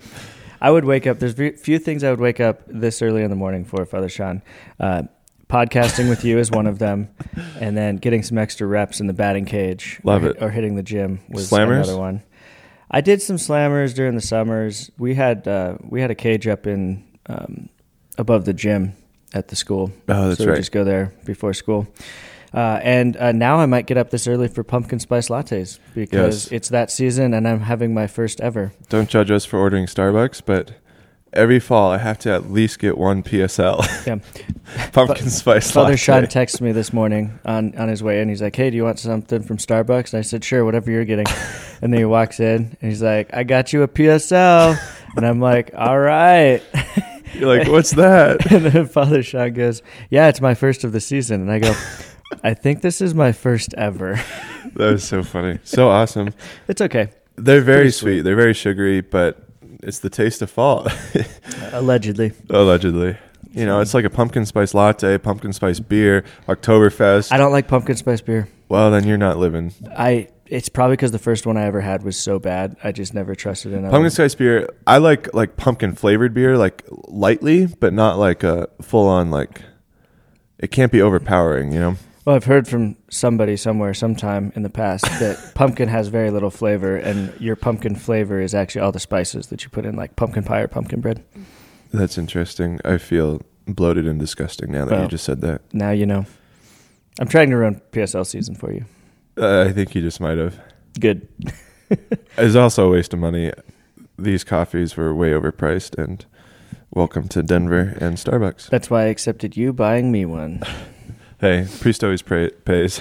I 0.60 0.70
would 0.70 0.84
wake 0.84 1.06
up. 1.06 1.18
There's 1.18 1.34
few 1.58 1.78
things 1.78 2.02
I 2.04 2.10
would 2.10 2.20
wake 2.20 2.40
up 2.40 2.62
this 2.66 3.02
early 3.02 3.22
in 3.22 3.30
the 3.30 3.36
morning 3.36 3.64
for, 3.64 3.84
Father 3.84 4.08
Sean. 4.08 4.42
Uh, 4.78 5.04
podcasting 5.48 6.08
with 6.08 6.24
you 6.24 6.38
is 6.38 6.50
one 6.50 6.66
of 6.66 6.78
them, 6.78 7.08
and 7.60 7.76
then 7.76 7.96
getting 7.96 8.22
some 8.22 8.38
extra 8.38 8.66
reps 8.66 9.00
in 9.00 9.06
the 9.06 9.12
batting 9.12 9.44
cage. 9.44 10.00
Love 10.04 10.24
or, 10.24 10.30
it. 10.30 10.42
Or 10.42 10.50
hitting 10.50 10.74
the 10.76 10.82
gym 10.82 11.20
was 11.28 11.50
Slammers? 11.50 11.84
another 11.84 11.98
one. 11.98 12.22
I 12.90 13.00
did 13.00 13.20
some 13.20 13.36
slammers 13.36 13.94
during 13.94 14.14
the 14.14 14.20
summers. 14.20 14.90
We 14.98 15.14
had 15.14 15.46
uh, 15.48 15.76
we 15.82 16.00
had 16.00 16.10
a 16.10 16.14
cage 16.14 16.46
up 16.46 16.66
in 16.66 17.04
um, 17.26 17.68
above 18.16 18.44
the 18.44 18.52
gym 18.54 18.92
at 19.34 19.48
the 19.48 19.56
school. 19.56 19.90
Oh, 20.08 20.28
that's 20.28 20.38
so 20.40 20.46
right. 20.46 20.56
just 20.56 20.70
go 20.72 20.84
there 20.84 21.12
before 21.24 21.52
school. 21.52 21.88
Uh, 22.54 22.78
and 22.82 23.16
uh, 23.16 23.32
now 23.32 23.56
I 23.58 23.66
might 23.66 23.86
get 23.86 23.98
up 23.98 24.10
this 24.10 24.26
early 24.28 24.46
for 24.48 24.62
pumpkin 24.62 25.00
spice 25.00 25.28
lattes 25.28 25.78
because 25.94 26.44
Yes. 26.44 26.52
it's 26.52 26.68
that 26.70 26.90
season, 26.90 27.34
and 27.34 27.46
I'm 27.46 27.60
having 27.60 27.92
my 27.92 28.06
first 28.06 28.40
ever. 28.40 28.72
Don't 28.88 29.10
judge 29.10 29.30
us 29.32 29.44
for 29.44 29.58
ordering 29.58 29.86
Starbucks, 29.86 30.42
but 30.46 30.70
every 31.36 31.60
fall 31.60 31.90
I 31.92 31.98
have 31.98 32.18
to 32.20 32.30
at 32.32 32.50
least 32.50 32.78
get 32.78 32.96
one 32.98 33.22
PSL 33.22 34.06
Yeah. 34.06 34.18
pumpkin 34.92 35.30
spice 35.30 35.70
Father 35.70 35.90
latte. 35.90 35.96
Sean 35.96 36.22
texted 36.24 36.60
me 36.60 36.72
this 36.72 36.92
morning 36.92 37.38
on, 37.44 37.76
on 37.76 37.88
his 37.88 38.02
way 38.02 38.20
in. 38.20 38.28
He's 38.28 38.42
like, 38.42 38.56
"Hey, 38.56 38.70
do 38.70 38.76
you 38.76 38.84
want 38.84 38.98
something 38.98 39.42
from 39.42 39.58
Starbucks?" 39.58 40.12
And 40.12 40.18
I 40.18 40.22
said, 40.22 40.44
"Sure, 40.44 40.64
whatever 40.64 40.90
you're 40.90 41.04
getting." 41.04 41.26
and 41.82 41.92
then 41.92 41.98
he 42.00 42.04
walks 42.04 42.40
in 42.40 42.76
and 42.80 42.90
he's 42.90 43.02
like, 43.02 43.32
"I 43.34 43.44
got 43.44 43.72
you 43.72 43.82
a 43.82 43.88
PSL," 43.88 44.78
and 45.16 45.26
I'm 45.26 45.40
like, 45.40 45.70
"All 45.76 45.98
right." 45.98 46.62
You're 47.34 47.54
like, 47.54 47.68
what's 47.68 47.90
that? 47.90 48.50
and 48.50 48.64
then 48.66 48.86
Father 48.86 49.22
Sean 49.22 49.52
goes, 49.52 49.82
"Yeah, 50.10 50.28
it's 50.28 50.40
my 50.40 50.54
first 50.54 50.84
of 50.84 50.92
the 50.92 51.00
season," 51.00 51.42
and 51.42 51.50
I 51.52 51.58
go, 51.58 51.74
"I 52.42 52.54
think 52.54 52.80
this 52.80 53.00
is 53.02 53.14
my 53.14 53.32
first 53.32 53.74
ever." 53.74 54.18
that 54.74 54.92
was 54.92 55.04
so 55.04 55.22
funny, 55.22 55.58
so 55.64 55.88
awesome. 55.90 56.32
it's 56.68 56.80
okay, 56.80 57.10
They're 57.36 57.60
very 57.60 57.90
sweet. 57.90 57.98
sweet. 58.16 58.20
They're 58.22 58.36
very 58.36 58.54
sugary, 58.54 59.00
but 59.02 59.45
it's 59.82 59.98
the 60.00 60.10
taste 60.10 60.42
of 60.42 60.50
fall, 60.50 60.86
allegedly. 61.72 62.32
allegedly. 62.50 63.16
You 63.52 63.64
know, 63.64 63.80
it's 63.80 63.94
like 63.94 64.04
a 64.04 64.10
pumpkin 64.10 64.44
spice 64.44 64.74
latte, 64.74 65.16
pumpkin 65.18 65.52
spice 65.52 65.80
beer, 65.80 66.24
Oktoberfest. 66.46 67.32
I 67.32 67.38
don't 67.38 67.52
like 67.52 67.68
pumpkin 67.68 67.96
spice 67.96 68.20
beer. 68.20 68.48
well, 68.68 68.90
then 68.90 69.06
you're 69.06 69.16
not 69.18 69.38
living. 69.38 69.72
I. 69.96 70.28
It's 70.48 70.68
probably 70.68 70.94
because 70.94 71.10
the 71.10 71.18
first 71.18 71.44
one 71.44 71.56
I 71.56 71.64
ever 71.64 71.80
had 71.80 72.04
was 72.04 72.16
so 72.16 72.38
bad. 72.38 72.76
I 72.84 72.92
just 72.92 73.14
never 73.14 73.34
trusted 73.34 73.72
another. 73.72 73.90
Pumpkin 73.90 74.10
spice 74.12 74.34
beer. 74.36 74.68
I 74.86 74.98
like 74.98 75.34
like 75.34 75.56
pumpkin 75.56 75.94
flavored 75.96 76.34
beer, 76.34 76.56
like 76.56 76.84
lightly, 77.08 77.66
but 77.66 77.92
not 77.92 78.16
like 78.18 78.44
a 78.44 78.68
full 78.80 79.08
on 79.08 79.30
like. 79.32 79.62
It 80.58 80.70
can't 80.70 80.92
be 80.92 81.02
overpowering, 81.02 81.72
you 81.72 81.80
know. 81.80 81.96
Well, 82.26 82.34
I've 82.34 82.44
heard 82.44 82.66
from 82.66 82.96
somebody 83.08 83.56
somewhere, 83.56 83.94
sometime 83.94 84.52
in 84.56 84.64
the 84.64 84.68
past, 84.68 85.04
that 85.20 85.52
pumpkin 85.54 85.88
has 85.88 86.08
very 86.08 86.32
little 86.32 86.50
flavor, 86.50 86.96
and 86.96 87.32
your 87.40 87.54
pumpkin 87.54 87.94
flavor 87.94 88.40
is 88.40 88.52
actually 88.52 88.80
all 88.80 88.90
the 88.90 88.98
spices 88.98 89.46
that 89.46 89.62
you 89.62 89.70
put 89.70 89.86
in, 89.86 89.94
like 89.94 90.16
pumpkin 90.16 90.42
pie 90.42 90.58
or 90.58 90.66
pumpkin 90.66 91.00
bread. 91.00 91.22
That's 91.92 92.18
interesting. 92.18 92.80
I 92.84 92.98
feel 92.98 93.42
bloated 93.68 94.08
and 94.08 94.18
disgusting 94.18 94.72
now 94.72 94.86
that 94.86 95.02
you 95.02 95.06
just 95.06 95.22
said 95.22 95.40
that. 95.42 95.62
Now 95.72 95.92
you 95.92 96.04
know. 96.04 96.26
I'm 97.20 97.28
trying 97.28 97.48
to 97.50 97.56
run 97.58 97.80
PSL 97.92 98.26
season 98.26 98.56
for 98.56 98.72
you. 98.72 98.84
Uh, 99.38 99.66
I 99.68 99.72
think 99.72 99.94
you 99.94 100.02
just 100.02 100.20
might 100.20 100.36
have. 100.36 100.58
Good. 100.98 101.28
It's 102.36 102.56
also 102.56 102.88
a 102.88 102.90
waste 102.90 103.12
of 103.12 103.20
money. 103.20 103.52
These 104.18 104.42
coffees 104.42 104.96
were 104.96 105.14
way 105.14 105.30
overpriced, 105.30 105.96
and 105.96 106.26
welcome 106.90 107.28
to 107.28 107.44
Denver 107.44 107.96
and 108.00 108.16
Starbucks. 108.16 108.68
That's 108.68 108.90
why 108.90 109.02
I 109.02 109.04
accepted 109.04 109.56
you 109.56 109.72
buying 109.72 110.10
me 110.10 110.24
one. 110.24 110.64
Hey, 111.38 111.66
priest 111.80 112.02
always 112.02 112.22
pray, 112.22 112.48
pays. 112.64 113.00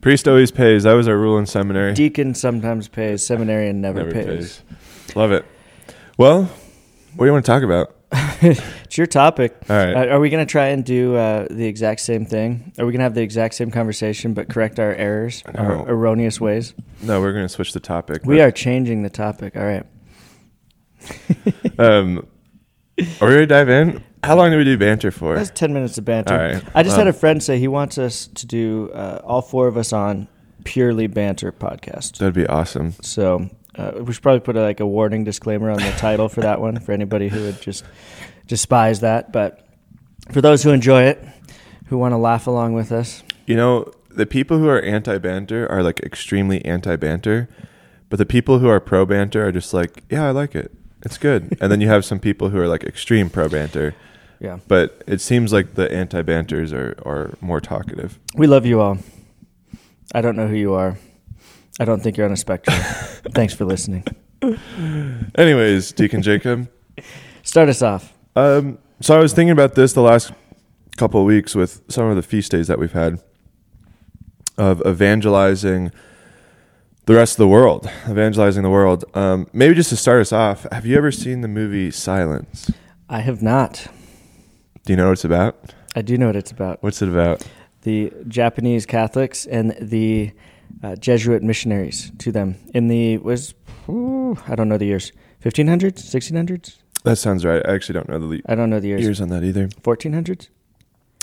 Priest 0.00 0.26
always 0.26 0.50
pays. 0.50 0.84
That 0.84 0.94
was 0.94 1.06
our 1.06 1.16
rule 1.16 1.36
in 1.36 1.44
seminary. 1.44 1.92
Deacon 1.92 2.34
sometimes 2.34 2.88
pays, 2.88 3.24
seminarian 3.26 3.80
never, 3.80 4.10
pays. 4.10 4.62
Love 5.14 5.32
it. 5.32 5.44
Well, 6.16 6.44
what 7.14 7.24
do 7.24 7.26
you 7.26 7.32
want 7.32 7.44
to 7.44 7.52
talk 7.52 7.62
about? 7.62 7.96
It's 8.92 8.98
your 8.98 9.06
topic. 9.06 9.56
All 9.70 9.76
right. 9.76 9.94
Uh, 9.94 10.14
are 10.14 10.20
we 10.20 10.28
going 10.28 10.44
to 10.44 10.50
try 10.50 10.66
and 10.66 10.84
do 10.84 11.14
uh, 11.14 11.46
the 11.48 11.64
exact 11.64 12.00
same 12.00 12.26
thing? 12.26 12.72
Are 12.78 12.84
we 12.84 12.92
going 12.92 12.98
to 12.98 13.04
have 13.04 13.14
the 13.14 13.22
exact 13.22 13.54
same 13.54 13.70
conversation 13.70 14.34
but 14.34 14.50
correct 14.50 14.78
our 14.78 14.92
errors, 14.94 15.42
our 15.54 15.88
erroneous 15.88 16.38
ways? 16.40 16.74
no, 17.00 17.20
we're 17.20 17.32
going 17.32 17.44
to 17.44 17.48
switch 17.48 17.72
the 17.72 17.80
topic. 17.80 18.22
We 18.26 18.42
are 18.42 18.50
changing 18.50 19.02
the 19.02 19.10
topic. 19.10 19.56
All 19.56 19.64
right. 19.64 19.86
Um, 21.78 22.26
are 23.20 23.28
we 23.28 23.34
ready 23.34 23.40
to 23.40 23.46
dive 23.46 23.68
in? 23.70 24.04
How 24.24 24.36
long 24.36 24.50
do 24.52 24.56
we 24.58 24.64
do 24.64 24.78
banter 24.78 25.10
for? 25.10 25.34
That's 25.34 25.50
10 25.50 25.72
minutes 25.72 25.98
of 25.98 26.04
banter. 26.04 26.32
All 26.32 26.38
right. 26.38 26.62
I 26.74 26.82
just 26.82 26.94
Um, 26.94 27.00
had 27.00 27.08
a 27.08 27.12
friend 27.12 27.42
say 27.42 27.58
he 27.58 27.68
wants 27.68 27.98
us 27.98 28.28
to 28.34 28.46
do 28.46 28.90
uh, 28.94 29.20
all 29.24 29.42
four 29.42 29.66
of 29.66 29.76
us 29.76 29.92
on 29.92 30.28
purely 30.64 31.08
banter 31.08 31.50
podcast. 31.50 32.18
That'd 32.18 32.34
be 32.34 32.46
awesome. 32.46 32.94
So 33.02 33.50
uh, 33.74 33.92
we 34.00 34.12
should 34.12 34.22
probably 34.22 34.40
put 34.40 34.56
a, 34.56 34.62
like 34.62 34.78
a 34.80 34.86
warning 34.86 35.24
disclaimer 35.24 35.70
on 35.70 35.78
the 35.78 35.90
title 35.98 36.28
for 36.28 36.40
that 36.42 36.60
one 36.60 36.78
for 36.78 36.92
anybody 36.92 37.28
who 37.28 37.40
would 37.42 37.60
just 37.60 37.84
despise 38.46 39.00
that. 39.00 39.32
But 39.32 39.66
for 40.30 40.40
those 40.40 40.62
who 40.62 40.70
enjoy 40.70 41.02
it, 41.02 41.24
who 41.86 41.98
want 41.98 42.12
to 42.12 42.16
laugh 42.18 42.46
along 42.46 42.74
with 42.74 42.92
us, 42.92 43.22
You 43.46 43.56
know, 43.56 43.92
the 44.08 44.24
people 44.26 44.58
who 44.58 44.68
are 44.68 44.80
anti 44.80 45.18
banter 45.18 45.66
are 45.70 45.82
like 45.82 45.98
extremely 46.00 46.64
anti 46.64 46.94
banter 46.96 47.48
But 48.08 48.18
the 48.18 48.26
people 48.26 48.60
who 48.60 48.68
are 48.68 48.78
pro 48.78 49.04
banter 49.04 49.44
are 49.44 49.50
just 49.52 49.74
like, 49.74 50.04
yeah, 50.10 50.26
I 50.28 50.30
like 50.30 50.54
it. 50.54 50.70
It's 51.04 51.18
good. 51.18 51.56
and 51.60 51.72
then 51.72 51.80
you 51.80 51.88
have 51.88 52.04
some 52.04 52.20
people 52.20 52.50
who 52.50 52.58
are 52.60 52.68
like 52.68 52.84
extreme 52.84 53.28
pro 53.28 53.48
banter. 53.48 53.94
Yeah. 54.42 54.58
But 54.66 55.04
it 55.06 55.20
seems 55.20 55.52
like 55.52 55.74
the 55.74 55.90
anti 55.92 56.20
banters 56.22 56.72
are, 56.72 56.98
are 57.06 57.34
more 57.40 57.60
talkative. 57.60 58.18
We 58.34 58.48
love 58.48 58.66
you 58.66 58.80
all. 58.80 58.98
I 60.12 60.20
don't 60.20 60.36
know 60.36 60.48
who 60.48 60.56
you 60.56 60.74
are. 60.74 60.98
I 61.78 61.84
don't 61.84 62.02
think 62.02 62.16
you're 62.16 62.26
on 62.26 62.32
a 62.32 62.36
spectrum. 62.36 62.76
Thanks 63.34 63.54
for 63.54 63.64
listening. 63.64 64.04
Anyways, 65.36 65.92
Deacon 65.92 66.22
Jacob. 66.22 66.68
Start 67.44 67.68
us 67.68 67.82
off. 67.82 68.12
Um, 68.34 68.78
so 69.00 69.16
I 69.16 69.20
was 69.20 69.32
thinking 69.32 69.52
about 69.52 69.76
this 69.76 69.92
the 69.92 70.02
last 70.02 70.32
couple 70.96 71.20
of 71.20 71.26
weeks 71.26 71.54
with 71.54 71.80
some 71.88 72.06
of 72.06 72.16
the 72.16 72.22
feast 72.22 72.50
days 72.50 72.66
that 72.66 72.80
we've 72.80 72.92
had 72.92 73.22
of 74.58 74.82
evangelizing 74.84 75.92
the 77.06 77.14
rest 77.14 77.34
of 77.34 77.38
the 77.38 77.48
world, 77.48 77.88
evangelizing 78.08 78.64
the 78.64 78.70
world. 78.70 79.04
Um, 79.14 79.46
maybe 79.52 79.74
just 79.74 79.90
to 79.90 79.96
start 79.96 80.20
us 80.20 80.32
off, 80.32 80.66
have 80.72 80.84
you 80.84 80.96
ever 80.96 81.12
seen 81.12 81.40
the 81.42 81.48
movie 81.48 81.92
Silence? 81.92 82.70
I 83.08 83.20
have 83.20 83.40
not. 83.40 83.86
Do 84.84 84.92
you 84.92 84.96
know 84.96 85.06
what 85.06 85.12
it's 85.12 85.24
about? 85.24 85.72
I 85.94 86.02
do 86.02 86.16
know 86.18 86.26
what 86.26 86.36
it's 86.36 86.50
about. 86.50 86.82
What's 86.82 87.02
it 87.02 87.08
about? 87.08 87.46
The 87.82 88.12
Japanese 88.26 88.84
Catholics 88.84 89.46
and 89.46 89.76
the 89.80 90.32
uh, 90.82 90.96
Jesuit 90.96 91.42
missionaries 91.42 92.10
to 92.18 92.32
them 92.32 92.56
in 92.74 92.88
the 92.88 93.18
was 93.18 93.54
ooh, 93.88 94.36
I 94.48 94.54
don't 94.56 94.68
know 94.68 94.78
the 94.78 94.86
years 94.86 95.12
1500s 95.44 96.02
1600s 96.02 96.78
That 97.04 97.16
sounds 97.16 97.44
right. 97.44 97.64
I 97.66 97.74
actually 97.74 97.94
don't 97.94 98.08
know 98.08 98.18
the 98.18 98.26
le- 98.26 98.40
I 98.46 98.54
don't 98.54 98.70
know 98.70 98.80
the 98.80 98.88
years 98.88 99.02
years 99.02 99.20
on 99.20 99.28
that 99.28 99.44
either. 99.44 99.68
1400s 99.68 100.48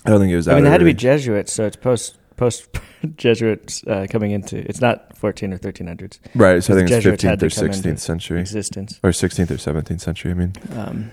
I 0.05 0.11
don't 0.11 0.19
think 0.19 0.31
it 0.31 0.35
was. 0.37 0.47
I 0.47 0.55
mean 0.55 0.63
they 0.63 0.69
had 0.69 0.79
to 0.79 0.85
be. 0.85 0.93
Jesuits 0.93 1.51
so 1.51 1.65
it's 1.65 1.75
post 1.75 2.17
post 2.37 2.67
Jesuits 3.17 3.83
uh, 3.87 4.07
coming 4.09 4.31
into 4.31 4.57
it's 4.69 4.79
not 4.81 5.17
14 5.17 5.53
or 5.53 5.57
1300s 5.57 6.19
right. 6.35 6.63
So 6.63 6.73
I 6.73 6.77
think 6.77 6.91
it's 6.91 7.03
Jesuits 7.03 7.23
15th 7.23 7.43
or 7.43 7.49
to 7.49 7.55
come 7.55 7.65
into 7.65 7.89
16th 7.89 7.99
century, 7.99 8.39
existence 8.41 8.99
or 9.03 9.09
16th 9.09 9.51
or 9.51 9.55
17th 9.55 10.01
century. 10.01 10.31
I 10.31 10.35
mean, 10.35 10.53
um, 10.75 11.11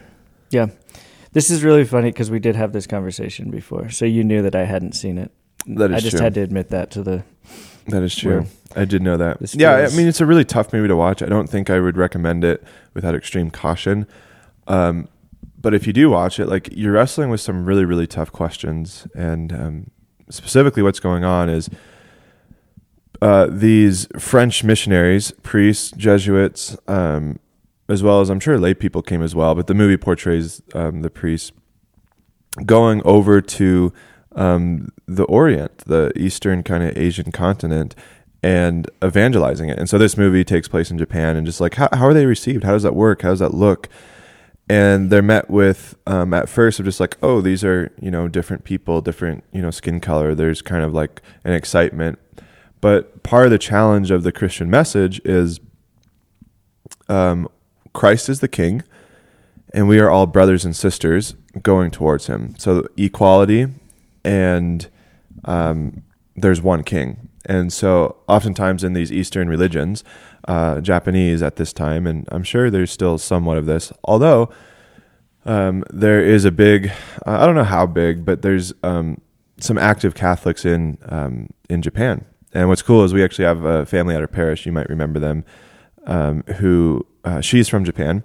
yeah 0.50 0.67
this 1.37 1.50
is 1.50 1.62
really 1.62 1.85
funny 1.85 2.09
because 2.11 2.31
we 2.31 2.38
did 2.40 2.57
have 2.57 2.73
this 2.73 2.87
conversation 2.87 3.50
before 3.50 3.90
so 3.90 4.05
you 4.07 4.25
knew 4.25 4.40
that 4.43 4.55
I 4.55 4.64
hadn't 4.64 4.93
seen 4.93 5.19
it 5.19 5.31
That 5.66 5.90
is 5.90 5.90
true. 5.90 5.97
I 5.97 6.00
just 6.00 6.16
true. 6.16 6.25
had 6.25 6.35
to 6.35 6.40
admit 6.40 6.71
that 6.71 6.90
to 6.93 7.02
the 7.02 7.23
That 7.88 8.02
is 8.02 8.14
true. 8.16 8.47
I 8.75 8.85
did 8.85 9.02
know 9.02 9.16
that. 9.16 9.38
this 9.40 9.55
Yeah, 9.55 9.76
feels- 9.78 9.95
I 9.95 9.97
mean 9.97 10.09
it's 10.09 10.21
a 10.21 10.26
really 10.26 10.45
tough 10.45 10.73
movie 10.73 10.88
to 10.88 10.97
watch. 10.97 11.23
I 11.23 11.26
don't 11.26 11.49
think 11.49 11.69
I 11.71 11.78
would 11.81 11.97
recommend 11.97 12.43
it 12.45 12.64
without 12.95 13.14
extreme 13.14 13.50
caution. 13.50 14.07
Um, 14.66 15.09
but 15.61 15.73
if 15.75 15.87
you 15.87 15.93
do 15.93 16.11
watch 16.11 16.38
it, 16.40 16.47
like 16.49 16.69
you're 16.73 16.93
wrestling 16.93 17.31
with 17.31 17.40
some 17.40 17.64
really 17.64 17.85
really 17.85 18.07
tough 18.07 18.31
questions, 18.33 19.07
and 19.14 19.52
um, 19.52 19.90
specifically 20.31 20.83
what's 20.83 21.00
going 21.00 21.25
on 21.25 21.49
is 21.49 21.69
uh, 23.23 23.47
these 23.50 24.07
French 24.19 24.62
missionaries, 24.64 25.33
priests, 25.43 25.90
Jesuits, 25.97 26.76
um, 26.87 27.38
as 27.88 28.02
well 28.02 28.21
as 28.21 28.31
I'm 28.31 28.40
sure 28.40 28.59
lay 28.59 28.75
people 28.75 29.02
came 29.02 29.23
as 29.23 29.35
well. 29.35 29.55
But 29.55 29.66
the 29.66 29.75
movie 29.75 29.97
portrays 29.97 30.62
um, 30.75 31.02
the 31.02 31.11
priests 31.11 31.52
going 32.64 33.02
over 33.05 33.40
to 33.40 33.93
um, 34.35 34.93
the 35.07 35.25
Orient, 35.25 35.78
the 35.78 36.12
Eastern 36.16 36.62
kind 36.62 36.83
of 36.83 36.97
Asian 36.97 37.33
continent, 37.33 37.95
and 38.43 38.90
evangelizing 39.05 39.69
it. 39.69 39.78
And 39.78 39.88
so 39.88 39.99
this 39.99 40.16
movie 40.16 40.45
takes 40.45 40.69
place 40.69 40.90
in 40.90 40.99
Japan, 40.99 41.37
and 41.37 41.47
just 41.47 41.61
like 41.61 41.75
how, 41.75 41.88
how 41.93 42.07
are 42.07 42.14
they 42.14 42.26
received? 42.26 42.64
How 42.64 42.73
does 42.73 42.83
that 42.83 42.95
work? 42.95 43.23
How 43.23 43.31
does 43.31 43.40
that 43.40 43.55
look? 43.55 43.88
And 44.69 45.11
they're 45.11 45.23
met 45.23 45.49
with 45.49 45.95
um, 46.09 46.35
at 46.35 46.49
first 46.49 46.81
of 46.81 46.87
just 46.87 46.99
like, 46.99 47.16
oh, 47.23 47.40
these 47.40 47.64
are 47.64 47.93
you 48.00 48.11
know 48.11 48.28
different 48.28 48.64
people, 48.64 49.00
different 49.00 49.45
you 49.52 49.62
know 49.62 49.71
skin 49.71 50.00
color. 50.00 50.35
There's 50.35 50.61
kind 50.61 50.85
of 50.85 50.93
like 50.93 51.23
an 51.45 51.52
excitement, 51.52 52.19
but 52.81 53.23
part 53.23 53.47
of 53.47 53.52
the 53.52 53.59
challenge 53.59 54.11
of 54.11 54.23
the 54.23 54.33
Christian 54.33 54.69
message 54.69 55.21
is 55.25 55.61
um, 57.09 57.49
Christ 57.97 58.29
is 58.29 58.41
the 58.41 58.49
King, 58.49 58.83
and 59.73 59.88
we 59.88 59.99
are 59.99 60.11
all 60.11 60.26
brothers 60.26 60.67
and 60.67 60.76
sisters 60.76 61.35
going 61.62 61.91
towards 61.91 62.26
Him. 62.26 62.55
So 62.59 62.87
equality, 62.99 63.69
and 64.23 64.87
um, 65.47 66.03
there's 66.37 66.61
one 66.61 66.85
King. 66.85 67.31
And 67.47 67.73
so, 67.73 68.17
oftentimes 68.29 68.85
in 68.85 68.93
these 68.93 69.11
Eastern 69.11 69.49
religions, 69.49 70.05
uh, 70.47 70.83
Japanese 70.83 71.43
at 71.43 71.57
this 71.57 71.73
time, 71.73 72.07
and 72.07 72.29
I'm 72.31 72.43
sure 72.43 72.71
there's 72.71 72.91
still 72.91 73.17
somewhat 73.17 73.57
of 73.57 73.65
this, 73.65 73.93
although 74.05 74.50
um, 75.47 75.83
there 75.88 76.21
is 76.21 76.45
a 76.45 76.50
big, 76.50 76.88
uh, 77.26 77.38
I 77.41 77.47
don't 77.47 77.55
know 77.55 77.65
how 77.65 77.87
big, 77.87 78.26
but 78.26 78.43
there's 78.43 78.75
um, 78.83 79.23
some 79.59 79.79
active 79.79 80.15
Catholics 80.15 80.67
in 80.67 80.99
um, 81.09 81.49
in 81.71 81.81
Japan. 81.81 82.26
And 82.53 82.69
what's 82.69 82.83
cool 82.83 83.05
is 83.05 83.15
we 83.15 83.25
actually 83.25 83.47
have 83.47 83.65
a 83.65 83.87
family 83.87 84.15
at 84.15 84.21
our 84.21 84.29
parish. 84.29 84.67
You 84.67 84.73
might 84.73 84.91
remember 84.91 85.19
them, 85.19 85.45
um, 86.07 86.43
who 86.59 87.07
uh, 87.26 87.40
she's 87.40 87.68
from 87.68 87.85
Japan, 87.85 88.23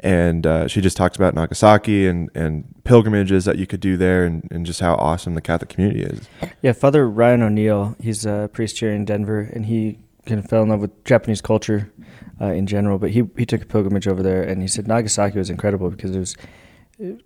and 0.00 0.46
uh, 0.46 0.66
she 0.66 0.80
just 0.80 0.96
talks 0.96 1.16
about 1.16 1.34
Nagasaki 1.34 2.06
and 2.06 2.28
and 2.34 2.64
pilgrimages 2.84 3.44
that 3.44 3.56
you 3.58 3.66
could 3.66 3.80
do 3.80 3.96
there, 3.96 4.24
and, 4.24 4.46
and 4.50 4.66
just 4.66 4.80
how 4.80 4.94
awesome 4.96 5.34
the 5.34 5.40
Catholic 5.40 5.70
community 5.70 6.02
is. 6.02 6.28
Yeah, 6.60 6.72
Father 6.72 7.08
Ryan 7.08 7.42
O'Neill, 7.42 7.96
he's 8.00 8.26
a 8.26 8.50
priest 8.52 8.80
here 8.80 8.92
in 8.92 9.04
Denver, 9.04 9.40
and 9.40 9.66
he 9.66 9.98
kind 10.26 10.40
of 10.40 10.50
fell 10.50 10.62
in 10.62 10.68
love 10.68 10.80
with 10.80 11.04
Japanese 11.04 11.40
culture 11.40 11.92
uh, 12.40 12.46
in 12.46 12.66
general. 12.66 12.98
But 12.98 13.10
he 13.10 13.22
he 13.38 13.46
took 13.46 13.62
a 13.62 13.66
pilgrimage 13.66 14.08
over 14.08 14.22
there, 14.22 14.42
and 14.42 14.60
he 14.60 14.68
said 14.68 14.88
Nagasaki 14.88 15.38
was 15.38 15.48
incredible 15.48 15.88
because 15.90 16.14
it 16.14 16.18
was 16.18 16.36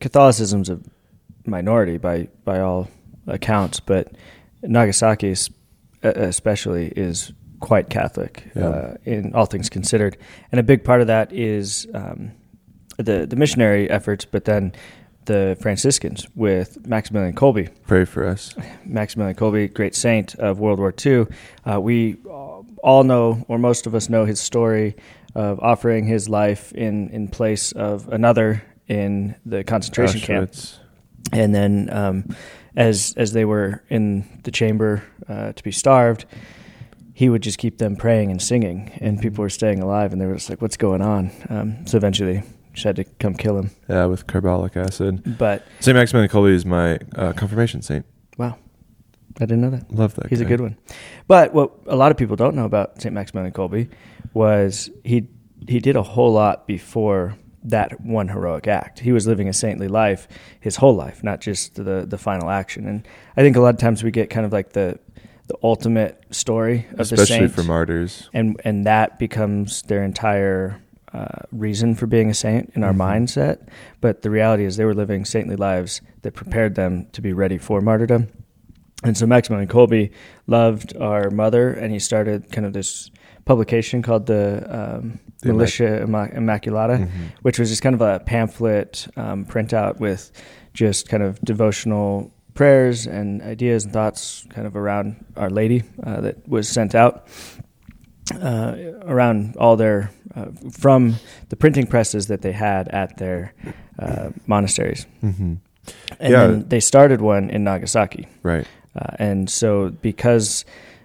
Catholicism's 0.01 0.69
a 0.69 0.79
minority 1.47 1.97
by 1.97 2.29
by 2.45 2.61
all 2.61 2.89
accounts, 3.27 3.81
but 3.81 4.13
Nagasaki 4.63 5.33
uh, 5.33 6.13
especially 6.15 6.89
is 6.97 7.33
quite 7.65 7.89
Catholic 7.91 8.45
Yeah. 8.55 8.69
uh, 8.69 8.95
in 9.05 9.35
all 9.35 9.47
things 9.47 9.69
considered, 9.71 10.17
and 10.53 10.61
a 10.61 10.63
big 10.63 10.85
part 10.85 11.01
of 11.01 11.07
that 11.07 11.33
is 11.33 11.87
um, 11.95 12.31
the 12.99 13.27
the 13.27 13.37
missionary 13.37 13.89
efforts, 13.91 14.25
but 14.25 14.45
then 14.45 14.73
the 15.27 15.57
Franciscans 15.61 16.27
with 16.35 16.87
Maximilian 16.87 17.35
Kolbe. 17.35 17.69
Pray 17.87 18.05
for 18.05 18.27
us. 18.27 18.55
Maximilian 18.85 19.35
Kolbe, 19.37 19.73
great 19.73 19.95
saint 19.95 20.35
of 20.35 20.59
World 20.59 20.79
War 20.79 20.93
II. 21.07 21.27
Uh, 21.65 21.81
we 21.81 22.17
all 22.83 23.05
know, 23.05 23.43
or 23.49 23.59
most 23.59 23.87
of 23.87 23.95
us 23.95 24.09
know, 24.11 24.27
his 24.27 24.39
story 24.41 24.95
of 25.35 25.59
offering 25.61 26.07
his 26.07 26.29
life 26.29 26.73
in, 26.75 27.09
in 27.11 27.29
place 27.29 27.73
of 27.73 28.07
another 28.13 28.63
in 28.87 29.35
the 29.47 29.65
concentration 29.65 30.21
camp. 30.21 30.53
And 31.33 31.55
then, 31.55 31.89
um, 31.91 32.37
as 32.77 33.15
as 33.17 33.33
they 33.33 33.45
were 33.47 33.83
in 33.89 34.25
the 34.43 34.51
chamber 34.51 35.03
uh, 35.29 35.53
to 35.53 35.63
be 35.63 35.73
starved, 35.73 36.27
he 37.15 37.29
would 37.29 37.43
just 37.43 37.59
keep 37.59 37.79
them 37.79 37.97
praying 37.97 38.31
and 38.31 38.43
singing, 38.43 38.91
and 39.01 39.21
people 39.21 39.43
were 39.43 39.49
staying 39.51 39.81
alive, 39.81 40.13
and 40.13 40.21
they 40.21 40.27
were 40.27 40.35
just 40.35 40.51
like, 40.51 40.61
"What's 40.61 40.77
going 40.77 41.01
on?" 41.01 41.31
Um, 41.49 41.87
so 41.87 41.97
eventually, 41.97 42.43
just 42.73 42.85
had 42.85 42.97
to 42.97 43.05
come 43.05 43.35
kill 43.35 43.57
him. 43.57 43.71
Yeah, 43.89 44.07
with 44.07 44.27
carbolic 44.27 44.77
acid. 44.77 45.39
But 45.39 45.65
Saint 45.81 45.97
Maximilian 45.97 46.29
Kolbe 46.29 46.53
is 46.53 46.67
my 46.67 46.99
uh, 47.17 47.33
confirmation 47.33 47.81
saint. 47.83 48.05
wow, 48.37 48.59
I 49.41 49.47
didn't 49.47 49.61
know 49.61 49.71
that. 49.71 49.91
Love 49.93 50.15
that. 50.17 50.29
He's 50.29 50.41
a 50.41 50.45
good 50.45 50.61
one. 50.61 50.77
But 51.29 51.55
what 51.55 51.73
a 51.87 51.97
lot 51.97 52.11
of 52.11 52.17
people 52.17 52.37
don't 52.37 52.55
know 52.55 52.65
about 52.65 53.01
St. 53.01 53.15
Maximilian 53.15 53.53
Kolbe 53.53 53.89
was 54.33 54.91
he 55.05 55.29
he 55.69 55.79
did 55.79 55.97
a 55.97 56.03
whole 56.03 56.33
lot 56.33 56.67
before 56.67 57.37
that 57.63 57.99
one 58.01 58.29
heroic 58.29 58.67
act. 58.69 59.01
He 59.01 59.13
was 59.13 59.27
living 59.27 59.49
a 59.49 59.53
saintly 59.53 59.89
life 59.89 60.29
his 60.61 60.77
whole 60.77 60.95
life, 60.95 61.25
not 61.25 61.41
just 61.41 61.77
the 61.77 62.05
the 62.07 62.19
final 62.19 62.51
action. 62.51 62.87
And 62.87 63.07
I 63.37 63.43
think 63.43 63.57
a 63.57 63.61
lot 63.61 63.75
of 63.75 63.81
times 63.81 64.03
we 64.03 64.11
get 64.11 64.31
kind 64.31 64.45
of 64.45 64.53
like 64.53 64.73
the 64.73 64.99
the 65.49 65.57
ultimate 65.63 66.23
story 66.31 66.87
of 66.93 66.97
the 66.97 67.03
especially 67.03 67.27
saint, 67.27 67.53
for 67.53 67.63
martyrs. 67.63 68.31
and 68.33 68.61
and 68.65 68.87
that 68.87 69.19
becomes 69.19 69.83
their 69.83 70.03
entire 70.03 70.81
uh, 71.13 71.43
reason 71.53 71.95
for 71.95 72.07
being 72.09 72.29
a 72.29 72.35
saint 72.35 72.73
in 72.75 72.83
our 72.83 72.93
Mhm. 72.93 72.97
mindset. 72.99 73.59
But 74.01 74.23
the 74.23 74.31
reality 74.31 74.65
is, 74.65 74.77
they 74.77 74.85
were 74.85 74.95
living 74.95 75.25
saintly 75.25 75.55
lives 75.55 76.01
that 76.23 76.35
prepared 76.35 76.75
them 76.75 77.07
to 77.13 77.21
be 77.23 77.33
ready 77.33 77.57
for 77.57 77.81
martyrdom. 77.81 78.27
And 79.05 79.17
so 79.17 79.25
Maximilian 79.27 79.69
Kolbe 79.69 80.11
loved 80.49 80.97
our 80.97 81.31
mother, 81.31 81.71
and 81.71 81.93
he 81.93 82.01
started 82.01 82.51
kind 82.51 82.67
of 82.67 82.73
this 82.73 83.13
publication 83.45 84.03
called 84.03 84.27
the, 84.27 84.67
um, 84.69 85.21
The 85.43 85.53
Militia 85.53 86.01
Immac- 86.05 86.35
Immaculata, 86.35 86.99
Mhm. 87.03 87.09
which 87.43 87.59
was 87.61 87.69
just 87.69 87.83
kind 87.83 87.95
of 87.95 88.01
a 88.01 88.19
pamphlet 88.19 89.07
um, 89.17 89.45
printout 89.45 90.01
with 90.01 90.33
just 90.73 91.09
kind 91.09 91.23
of 91.23 91.39
devotional 91.43 92.33
prayers 92.55 93.07
and 93.07 93.43
ideas 93.43 93.85
and 93.85 93.93
thoughts 93.93 94.47
kind 94.51 94.67
of 94.67 94.77
around 94.77 95.25
Our 95.37 95.51
Lady 95.51 95.83
uh, 96.03 96.21
that 96.21 96.49
was 96.49 96.69
sent 96.69 96.95
out 96.95 97.27
uh, 98.41 98.75
around 99.03 99.57
all 99.57 99.77
their 99.77 100.11
uh, 100.35 100.47
from 100.73 101.17
the 101.51 101.57
printing 101.57 101.87
presses 101.87 102.27
that 102.29 102.43
they 102.43 102.53
had 102.53 102.89
at 102.89 103.17
their 103.19 103.53
uh, 103.99 104.31
monasteries. 104.47 105.07
Mhm. 105.23 105.59
And 106.19 106.33
Yeah. 106.33 106.47
then 106.47 106.69
they 106.69 106.81
started 106.81 107.21
one 107.21 107.51
in 107.51 107.65
Nagasaki. 107.65 108.27
Right. 108.43 108.67
Uh, 108.97 109.17
and 109.19 109.51
so, 109.51 109.91
because 110.03 110.65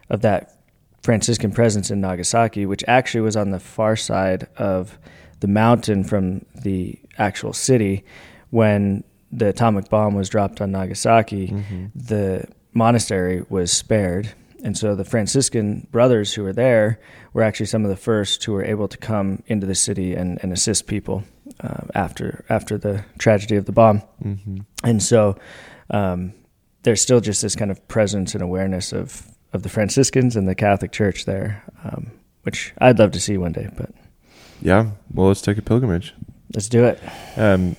of 0.10 0.22
that 0.22 0.56
Franciscan 1.04 1.52
presence 1.52 1.92
in 1.92 2.00
Nagasaki, 2.02 2.66
which 2.66 2.84
actually 2.88 3.22
was 3.22 3.36
on 3.36 3.50
the 3.52 3.60
far 3.60 3.96
side 3.96 4.48
of 4.58 4.98
the 5.40 5.48
mountain 5.48 6.04
from 6.04 6.46
the 6.64 6.98
actual 7.18 7.54
city, 7.54 8.04
when 8.52 9.04
the 9.32 9.48
atomic 9.50 9.90
bomb 9.90 10.16
was 10.16 10.30
dropped 10.30 10.62
on 10.62 10.72
Nagasaki, 10.72 11.48
Mhm. 11.50 11.92
the 11.96 12.46
monastery 12.74 13.44
was 13.50 13.72
spared 13.72 14.30
and 14.64 14.78
so 14.78 14.94
the 14.94 15.06
Franciscan 15.06 15.88
brothers 15.92 16.34
who 16.34 16.44
were 16.44 16.52
there 16.54 17.00
were 17.34 17.44
actually 17.44 17.66
some 17.68 17.86
of 17.86 17.90
the 17.90 17.96
first 17.96 18.44
who 18.44 18.52
were 18.54 18.64
able 18.66 18.88
to 18.90 18.98
come 18.98 19.42
into 19.48 19.66
the 19.66 19.74
city 19.76 20.14
and, 20.16 20.38
and 20.44 20.52
assist 20.52 20.86
people 20.86 21.24
uh, 21.62 21.84
after 21.96 22.44
after 22.50 22.78
the 22.78 23.04
tragedy 23.18 23.56
of 23.56 23.66
the 23.66 23.72
bomb. 23.72 24.02
Mm-hmm. 24.24 24.58
And 24.84 25.02
so 25.02 25.38
um, 25.90 26.34
there's 26.84 27.02
still 27.02 27.22
just 27.22 27.42
this 27.42 27.56
kind 27.56 27.72
of 27.72 27.86
presence 27.88 28.34
and 28.34 28.44
awareness 28.44 28.92
of 28.94 29.28
of 29.54 29.64
the 29.64 29.70
Franciscans 29.70 30.36
and 30.36 30.48
the 30.48 30.56
Catholic 30.56 30.92
Church 30.92 31.24
there, 31.26 31.64
um, 31.86 32.12
which 32.44 32.74
I'd 32.80 33.00
love 33.00 33.12
to 33.12 33.20
see 33.20 33.38
one 33.38 33.54
day. 33.54 33.70
But 33.78 33.92
Yeah. 34.62 34.92
Well, 35.14 35.28
let's 35.28 35.42
take 35.42 35.58
a 35.58 35.62
pilgrimage. 35.62 36.14
let's 36.54 36.68
do 36.70 36.84
it. 36.84 37.00
Um, 37.38 37.76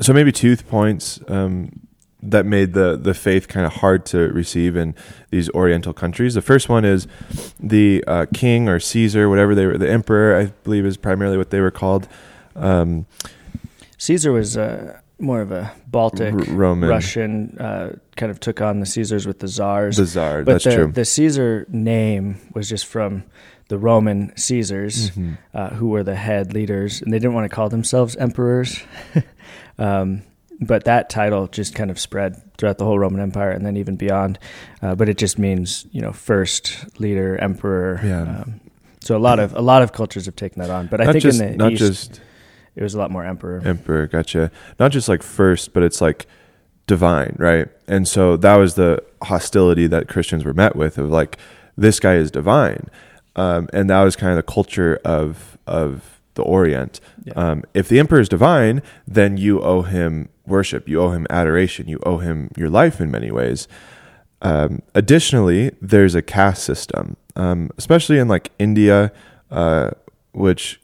so 0.00 0.12
maybe 0.12 0.32
two 0.32 0.56
points 0.56 1.20
um, 1.28 1.80
that 2.22 2.44
made 2.46 2.72
the 2.72 2.96
the 2.96 3.14
faith 3.14 3.46
kind 3.48 3.64
of 3.66 3.72
hard 3.74 4.04
to 4.06 4.18
receive 4.32 4.76
in 4.76 4.94
these 5.30 5.48
Oriental 5.50 5.92
countries. 5.92 6.34
The 6.34 6.42
first 6.42 6.68
one 6.68 6.84
is 6.84 7.06
the 7.60 8.02
uh, 8.06 8.26
king 8.34 8.68
or 8.68 8.80
Caesar, 8.80 9.28
whatever 9.28 9.54
they 9.54 9.66
were, 9.66 9.78
the 9.78 9.90
emperor, 9.90 10.38
I 10.38 10.46
believe, 10.64 10.84
is 10.86 10.96
primarily 10.96 11.36
what 11.36 11.50
they 11.50 11.60
were 11.60 11.70
called. 11.70 12.08
Um, 12.54 13.06
Caesar 13.98 14.32
was 14.32 14.56
uh, 14.56 14.98
more 15.18 15.40
of 15.40 15.52
a 15.52 15.72
Baltic 15.86 16.34
R- 16.34 16.40
Roman. 16.54 16.88
Russian, 16.88 17.56
uh, 17.58 17.92
kind 18.16 18.30
of 18.30 18.40
took 18.40 18.60
on 18.60 18.80
the 18.80 18.86
Caesars 18.86 19.26
with 19.26 19.38
the 19.40 19.48
czars. 19.48 19.96
the 19.96 20.06
czar. 20.06 20.42
but 20.42 20.52
that's 20.52 20.64
the, 20.64 20.74
true. 20.74 20.92
the 20.92 21.04
Caesar 21.04 21.66
name 21.68 22.38
was 22.54 22.68
just 22.68 22.86
from 22.86 23.24
the 23.68 23.78
Roman 23.78 24.32
Caesars, 24.36 25.10
Mhm. 25.10 25.38
uh, 25.54 25.70
who 25.70 25.88
were 25.88 26.02
the 26.04 26.14
head 26.14 26.52
leaders, 26.54 27.02
and 27.02 27.12
they 27.12 27.18
didn't 27.18 27.34
want 27.34 27.44
to 27.50 27.54
call 27.54 27.68
themselves 27.68 28.14
emperors. 28.16 28.80
um, 29.78 30.22
but 30.60 30.84
that 30.84 31.10
title 31.10 31.48
just 31.48 31.74
kind 31.74 31.90
of 31.90 31.98
spread 31.98 32.40
throughout 32.56 32.78
the 32.78 32.84
whole 32.84 32.98
Roman 32.98 33.20
Empire 33.20 33.50
and 33.50 33.64
then 33.64 33.76
even 33.76 33.96
beyond. 33.96 34.38
Uh, 34.82 34.94
but 34.94 35.08
it 35.08 35.18
just 35.18 35.38
means 35.38 35.86
you 35.92 36.00
know 36.00 36.12
first 36.12 37.00
leader, 37.00 37.36
emperor. 37.36 38.00
Yeah. 38.02 38.22
Um, 38.22 38.60
so 39.00 39.16
a 39.16 39.18
lot 39.18 39.38
of 39.38 39.54
a 39.54 39.60
lot 39.60 39.82
of 39.82 39.92
cultures 39.92 40.26
have 40.26 40.36
taken 40.36 40.60
that 40.60 40.70
on, 40.70 40.86
but 40.86 41.00
I 41.00 41.04
not 41.04 41.12
think 41.12 41.22
just 41.22 41.40
in 41.40 41.52
the 41.52 41.56
not 41.56 41.72
East 41.72 41.80
just 41.80 42.20
it 42.74 42.82
was 42.82 42.94
a 42.94 42.98
lot 42.98 43.10
more 43.10 43.24
emperor. 43.24 43.62
emperor. 43.64 44.06
Gotcha. 44.06 44.50
Not 44.78 44.92
just 44.92 45.08
like 45.08 45.22
first, 45.22 45.72
but 45.72 45.82
it's 45.82 46.00
like 46.00 46.26
divine, 46.86 47.34
right? 47.38 47.68
And 47.88 48.06
so 48.06 48.36
that 48.36 48.56
was 48.56 48.74
the 48.74 49.02
hostility 49.22 49.86
that 49.86 50.08
Christians 50.08 50.44
were 50.44 50.54
met 50.54 50.76
with 50.76 50.98
of 50.98 51.10
like 51.10 51.38
this 51.76 52.00
guy 52.00 52.14
is 52.14 52.30
divine, 52.30 52.88
um, 53.34 53.68
and 53.72 53.88
that 53.90 54.02
was 54.02 54.16
kind 54.16 54.30
of 54.30 54.36
the 54.36 54.52
culture 54.52 55.00
of 55.04 55.58
of 55.66 56.15
the 56.36 56.42
Orient. 56.42 57.00
Yeah. 57.24 57.32
Um, 57.34 57.64
if 57.74 57.88
the 57.88 57.98
emperor 57.98 58.20
is 58.20 58.28
divine, 58.28 58.82
then 59.06 59.36
you 59.36 59.60
owe 59.60 59.82
him 59.82 60.28
worship, 60.46 60.88
you 60.88 61.00
owe 61.00 61.10
him 61.10 61.26
adoration, 61.28 61.88
you 61.88 61.98
owe 62.04 62.18
him 62.18 62.50
your 62.56 62.70
life 62.70 63.00
in 63.00 63.10
many 63.10 63.30
ways. 63.30 63.66
Um, 64.42 64.82
additionally, 64.94 65.72
there's 65.82 66.14
a 66.14 66.22
caste 66.22 66.62
system, 66.62 67.16
um, 67.34 67.70
especially 67.76 68.18
in 68.18 68.28
like 68.28 68.52
India, 68.58 69.12
uh, 69.50 69.90
which 70.32 70.80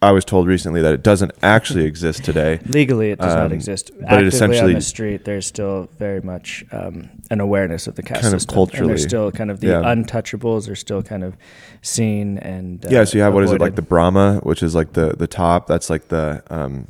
I 0.00 0.12
was 0.12 0.24
told 0.24 0.46
recently 0.46 0.80
that 0.82 0.94
it 0.94 1.02
doesn't 1.02 1.32
actually 1.42 1.84
exist 1.84 2.22
today. 2.24 2.60
Legally, 2.66 3.10
it 3.10 3.18
does 3.18 3.32
Um, 3.32 3.38
not 3.40 3.52
exist. 3.52 3.90
but 4.08 4.20
it 4.22 4.28
essentially- 4.28 4.72
on 4.74 4.78
the 4.78 4.80
street, 4.80 5.24
there's 5.24 5.44
still 5.46 5.88
very 5.98 6.20
much 6.20 6.64
um, 6.70 7.08
an 7.30 7.40
awareness 7.40 7.88
of 7.88 7.96
the 7.96 8.02
caste 8.02 8.22
Kind 8.22 8.32
of 8.32 8.40
system. 8.40 8.50
and 8.58 8.68
culturally. 8.70 8.88
there's 8.92 9.02
still 9.02 9.32
kind 9.32 9.50
of 9.50 9.58
the 9.58 9.68
Yeah. 9.68 9.82
untouchables 9.82 10.70
are 10.70 10.76
still 10.76 11.02
kind 11.02 11.24
of 11.24 11.34
seen 11.82 12.38
and 12.38 12.84
uh, 12.86 12.88
yeah, 12.92 13.02
so 13.04 13.18
you 13.18 13.24
have 13.24 13.34
what 13.34 13.42
is 13.42 13.50
it 13.50 13.60
like 13.60 13.74
the 13.74 13.82
Brahma, 13.82 14.38
which 14.44 14.62
is 14.62 14.74
like 14.74 14.92
the 14.92 15.14
the 15.18 15.26
top. 15.26 15.66
That's 15.66 15.90
like 15.90 16.08
the 16.08 16.42
um, 16.48 16.88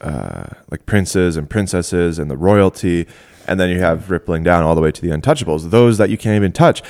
uh, 0.00 0.44
like 0.70 0.86
princes 0.86 1.36
and 1.36 1.48
princesses 1.50 2.18
and 2.18 2.30
the 2.30 2.36
royalty, 2.38 3.06
and 3.46 3.60
then 3.60 3.68
you 3.68 3.80
have 3.80 4.10
rippling 4.10 4.42
down 4.44 4.62
all 4.64 4.74
the 4.74 4.80
way 4.80 4.90
to 4.92 5.02
the 5.02 5.08
untouchables, 5.08 5.70
those 5.70 5.98
that 5.98 6.08
you 6.08 6.16
can't 6.16 6.36
even 6.36 6.52
touch. 6.52 6.82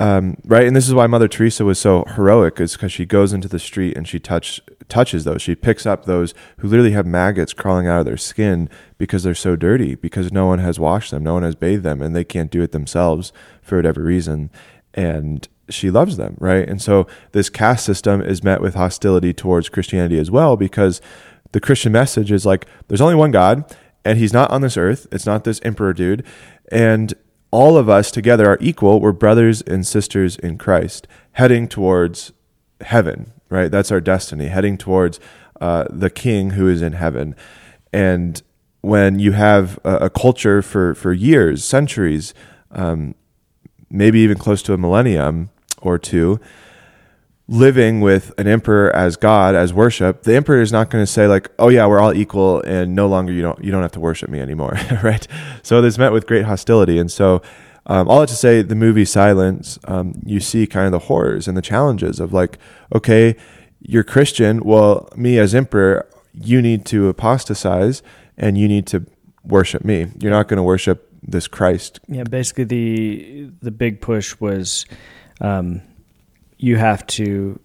Um, 0.00 0.38
right, 0.46 0.66
and 0.66 0.74
this 0.74 0.88
is 0.88 0.94
why 0.94 1.06
Mother 1.06 1.28
Teresa 1.28 1.62
was 1.62 1.78
so 1.78 2.04
heroic, 2.16 2.58
is 2.58 2.72
because 2.72 2.90
she 2.90 3.04
goes 3.04 3.34
into 3.34 3.48
the 3.48 3.58
street 3.58 3.98
and 3.98 4.08
she 4.08 4.18
touch 4.18 4.58
touches 4.88 5.24
those. 5.24 5.42
She 5.42 5.54
picks 5.54 5.84
up 5.84 6.06
those 6.06 6.32
who 6.56 6.68
literally 6.68 6.92
have 6.92 7.06
maggots 7.06 7.52
crawling 7.52 7.86
out 7.86 8.00
of 8.00 8.06
their 8.06 8.16
skin 8.16 8.70
because 8.96 9.22
they're 9.22 9.34
so 9.34 9.56
dirty, 9.56 9.94
because 9.94 10.32
no 10.32 10.46
one 10.46 10.58
has 10.58 10.80
washed 10.80 11.10
them, 11.10 11.22
no 11.22 11.34
one 11.34 11.42
has 11.42 11.54
bathed 11.54 11.84
them, 11.84 12.00
and 12.00 12.16
they 12.16 12.24
can't 12.24 12.50
do 12.50 12.62
it 12.62 12.72
themselves 12.72 13.30
for 13.62 13.76
whatever 13.76 14.02
reason. 14.02 14.50
And 14.94 15.46
she 15.68 15.90
loves 15.90 16.16
them, 16.16 16.34
right? 16.40 16.66
And 16.66 16.80
so 16.80 17.06
this 17.32 17.50
caste 17.50 17.84
system 17.84 18.22
is 18.22 18.42
met 18.42 18.62
with 18.62 18.74
hostility 18.74 19.34
towards 19.34 19.68
Christianity 19.68 20.18
as 20.18 20.30
well, 20.30 20.56
because 20.56 21.02
the 21.52 21.60
Christian 21.60 21.92
message 21.92 22.32
is 22.32 22.46
like 22.46 22.66
there's 22.88 23.02
only 23.02 23.14
one 23.16 23.32
God, 23.32 23.64
and 24.02 24.18
He's 24.18 24.32
not 24.32 24.50
on 24.50 24.62
this 24.62 24.78
earth. 24.78 25.06
It's 25.12 25.26
not 25.26 25.44
this 25.44 25.60
emperor 25.62 25.92
dude, 25.92 26.24
and 26.72 27.12
all 27.50 27.76
of 27.76 27.88
us 27.88 28.10
together 28.10 28.48
are 28.48 28.58
equal. 28.60 29.00
We're 29.00 29.12
brothers 29.12 29.62
and 29.62 29.86
sisters 29.86 30.36
in 30.36 30.58
Christ, 30.58 31.06
heading 31.32 31.68
towards 31.68 32.32
heaven, 32.80 33.32
right? 33.48 33.70
That's 33.70 33.90
our 33.90 34.00
destiny, 34.00 34.46
heading 34.46 34.78
towards 34.78 35.20
uh, 35.60 35.84
the 35.90 36.10
King 36.10 36.50
who 36.50 36.68
is 36.68 36.82
in 36.82 36.92
heaven. 36.94 37.34
And 37.92 38.42
when 38.80 39.18
you 39.18 39.32
have 39.32 39.78
a, 39.84 39.96
a 39.96 40.10
culture 40.10 40.62
for, 40.62 40.94
for 40.94 41.12
years, 41.12 41.64
centuries, 41.64 42.34
um, 42.70 43.14
maybe 43.90 44.20
even 44.20 44.38
close 44.38 44.62
to 44.62 44.72
a 44.72 44.78
millennium 44.78 45.50
or 45.82 45.98
two, 45.98 46.40
living 47.50 48.00
with 48.00 48.32
an 48.38 48.46
emperor 48.46 48.94
as 48.94 49.16
God, 49.16 49.56
as 49.56 49.74
worship, 49.74 50.22
the 50.22 50.36
emperor 50.36 50.62
is 50.62 50.72
not 50.72 50.88
going 50.88 51.02
to 51.02 51.06
say 51.06 51.26
like, 51.26 51.50
"Oh 51.58 51.68
yeah, 51.68 51.86
we're 51.86 52.00
all 52.00 52.14
equal, 52.14 52.62
and 52.62 52.94
no 52.94 53.06
longer 53.06 53.32
you 53.32 53.42
don't 53.42 53.62
you 53.62 53.70
don't 53.70 53.82
have 53.82 53.92
to 53.92 54.00
worship 54.00 54.30
me 54.30 54.40
anymore," 54.40 54.78
right? 55.02 55.26
So 55.62 55.82
this 55.82 55.98
met 55.98 56.12
with 56.12 56.26
great 56.26 56.44
hostility, 56.44 56.98
and 56.98 57.10
so 57.10 57.42
um, 57.86 58.08
all 58.08 58.20
that 58.20 58.28
to 58.28 58.36
say, 58.36 58.62
the 58.62 58.74
movie 58.76 59.04
Silence, 59.04 59.78
um, 59.84 60.14
you 60.24 60.38
see 60.38 60.66
kind 60.66 60.86
of 60.86 60.92
the 60.92 61.06
horrors 61.06 61.48
and 61.48 61.56
the 61.56 61.62
challenges 61.62 62.20
of 62.20 62.32
like, 62.32 62.58
okay, 62.94 63.34
you're 63.80 64.04
Christian, 64.04 64.60
well, 64.62 65.08
me 65.16 65.38
as 65.38 65.54
emperor, 65.54 66.08
you 66.32 66.62
need 66.62 66.84
to 66.86 67.08
apostatize 67.08 68.02
and 68.36 68.56
you 68.56 68.68
need 68.68 68.86
to 68.88 69.06
worship 69.42 69.84
me. 69.84 70.06
You're 70.20 70.30
not 70.30 70.46
going 70.46 70.58
to 70.58 70.62
worship 70.62 71.08
this 71.22 71.48
Christ. 71.48 71.98
Yeah, 72.06 72.24
basically 72.24 72.64
the 72.64 73.50
the 73.60 73.70
big 73.70 74.00
push 74.00 74.38
was 74.38 74.86
um, 75.40 75.82
you 76.60 76.76
have 76.76 77.06
to 77.06 77.58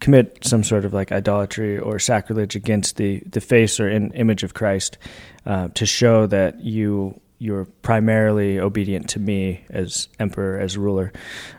commit 0.00 0.38
some 0.42 0.62
sort 0.62 0.84
of 0.84 0.92
like 0.92 1.10
idolatry 1.12 1.78
or 1.78 1.98
sacrilege 1.98 2.54
against 2.54 2.96
the 2.96 3.20
the 3.20 3.40
face 3.40 3.80
or 3.80 3.88
in, 3.88 4.12
image 4.12 4.44
of 4.44 4.54
Christ 4.54 4.98
uh, 5.46 5.68
to 5.74 5.84
show 5.84 6.26
that 6.26 6.60
you 6.60 7.20
you're 7.38 7.66
primarily 7.82 8.60
obedient 8.60 9.08
to 9.10 9.18
me 9.18 9.64
as 9.68 10.08
emperor 10.18 10.58
as 10.60 10.78
ruler, 10.78 11.12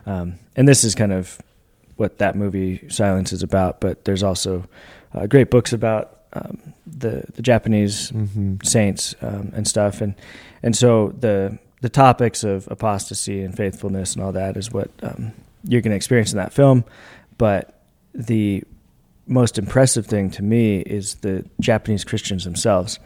um, 0.05 0.35
and 0.55 0.67
this 0.67 0.83
is 0.83 0.95
kind 0.95 1.11
of 1.11 1.37
what 1.97 2.17
that 2.17 2.35
movie 2.35 2.87
Silence 2.89 3.33
is 3.33 3.43
about. 3.43 3.81
But 3.81 4.05
there's 4.05 4.23
also 4.23 4.65
uh, 5.13 5.27
great 5.27 5.51
books 5.51 5.73
about 5.73 6.21
um, 6.33 6.73
the 6.87 7.23
the 7.35 7.41
Japanese 7.41 8.11
Mm-hmm. 8.11 8.55
saints 8.63 9.15
um, 9.21 9.51
and 9.53 9.67
stuff, 9.67 10.01
and 10.01 10.15
and 10.63 10.75
so 10.75 11.13
the 11.19 11.59
the 11.81 11.89
topics 11.89 12.43
of 12.43 12.67
apostasy 12.71 13.41
and 13.43 13.55
faithfulness 13.55 14.15
and 14.15 14.23
all 14.23 14.31
that 14.31 14.55
is 14.57 14.71
what 14.71 14.89
um, 15.03 15.33
you're 15.67 15.81
going 15.81 15.91
to 15.91 15.95
experience 15.97 16.31
in 16.31 16.37
that 16.37 16.53
film. 16.53 16.85
But 17.37 17.81
the 18.13 18.63
most 19.27 19.57
impressive 19.57 20.05
thing 20.05 20.29
to 20.31 20.43
me 20.43 20.79
is 20.79 21.15
the 21.15 21.45
Japanese 21.59 22.03
Christians 22.03 22.43
themselves, 22.43 22.99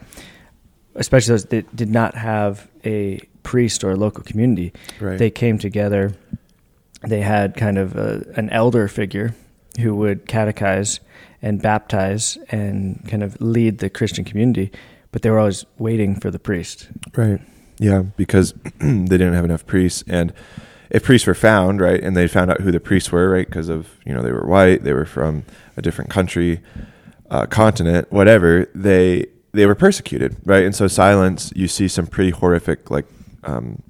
especially 0.96 1.34
those 1.34 1.46
that 1.46 1.76
did 1.76 1.90
not 1.90 2.16
have 2.16 2.68
a 2.84 3.20
priest 3.44 3.84
or 3.84 3.92
a 3.92 3.96
local 3.96 4.24
community. 4.24 4.74
Right. 5.00 5.18
They 5.18 5.32
came 5.32 5.58
together. 5.58 6.14
They 7.02 7.22
had 7.22 7.56
kind 7.56 7.78
of 7.78 7.96
a, 7.96 8.26
an 8.36 8.50
elder 8.50 8.88
figure 8.88 9.34
who 9.80 9.96
would 9.96 10.26
catechize 10.26 11.00
and 11.42 11.62
baptize 11.62 12.38
and 12.50 13.02
kind 13.08 13.24
of 13.24 13.40
lead 13.40 13.80
the 13.80 13.90
Christian 13.90 14.26
community, 14.26 14.72
but 15.12 15.22
they 15.22 15.30
were 15.30 15.40
always 15.40 15.66
waiting 15.78 16.20
for 16.20 16.30
the 16.32 16.40
priest. 16.40 16.90
Right. 17.16 17.40
Yeah, 17.78 18.02
because 18.18 18.54
they 18.80 19.06
didn't 19.06 19.34
have 19.34 19.46
enough 19.46 19.66
priests, 19.66 20.04
and 20.08 20.34
if 20.90 21.04
priests 21.04 21.28
were 21.28 21.36
found, 21.36 21.82
right, 21.82 22.02
and 22.02 22.16
they 22.18 22.28
found 22.28 22.52
out 22.52 22.62
who 22.62 22.72
the 22.72 22.80
priests 22.80 23.12
were, 23.12 23.30
right, 23.30 23.46
because 23.46 23.70
of 23.70 24.00
you 24.06 24.14
know 24.14 24.22
they 24.22 24.32
were 24.32 24.46
white, 24.46 24.84
they 24.84 24.94
were 24.94 25.06
from 25.06 25.44
a 25.78 25.82
different 25.82 26.10
country, 26.10 26.62
uh, 27.30 27.46
continent, 27.46 28.12
whatever, 28.12 28.68
they 28.74 29.26
they 29.52 29.66
were 29.66 29.76
persecuted, 29.76 30.38
right, 30.46 30.64
and 30.64 30.76
so 30.76 30.88
silence. 30.88 31.52
You 31.56 31.68
see 31.68 31.88
some 31.88 32.08
pretty 32.08 32.32
horrific 32.32 32.90
like 32.90 33.06
um, 33.44 33.82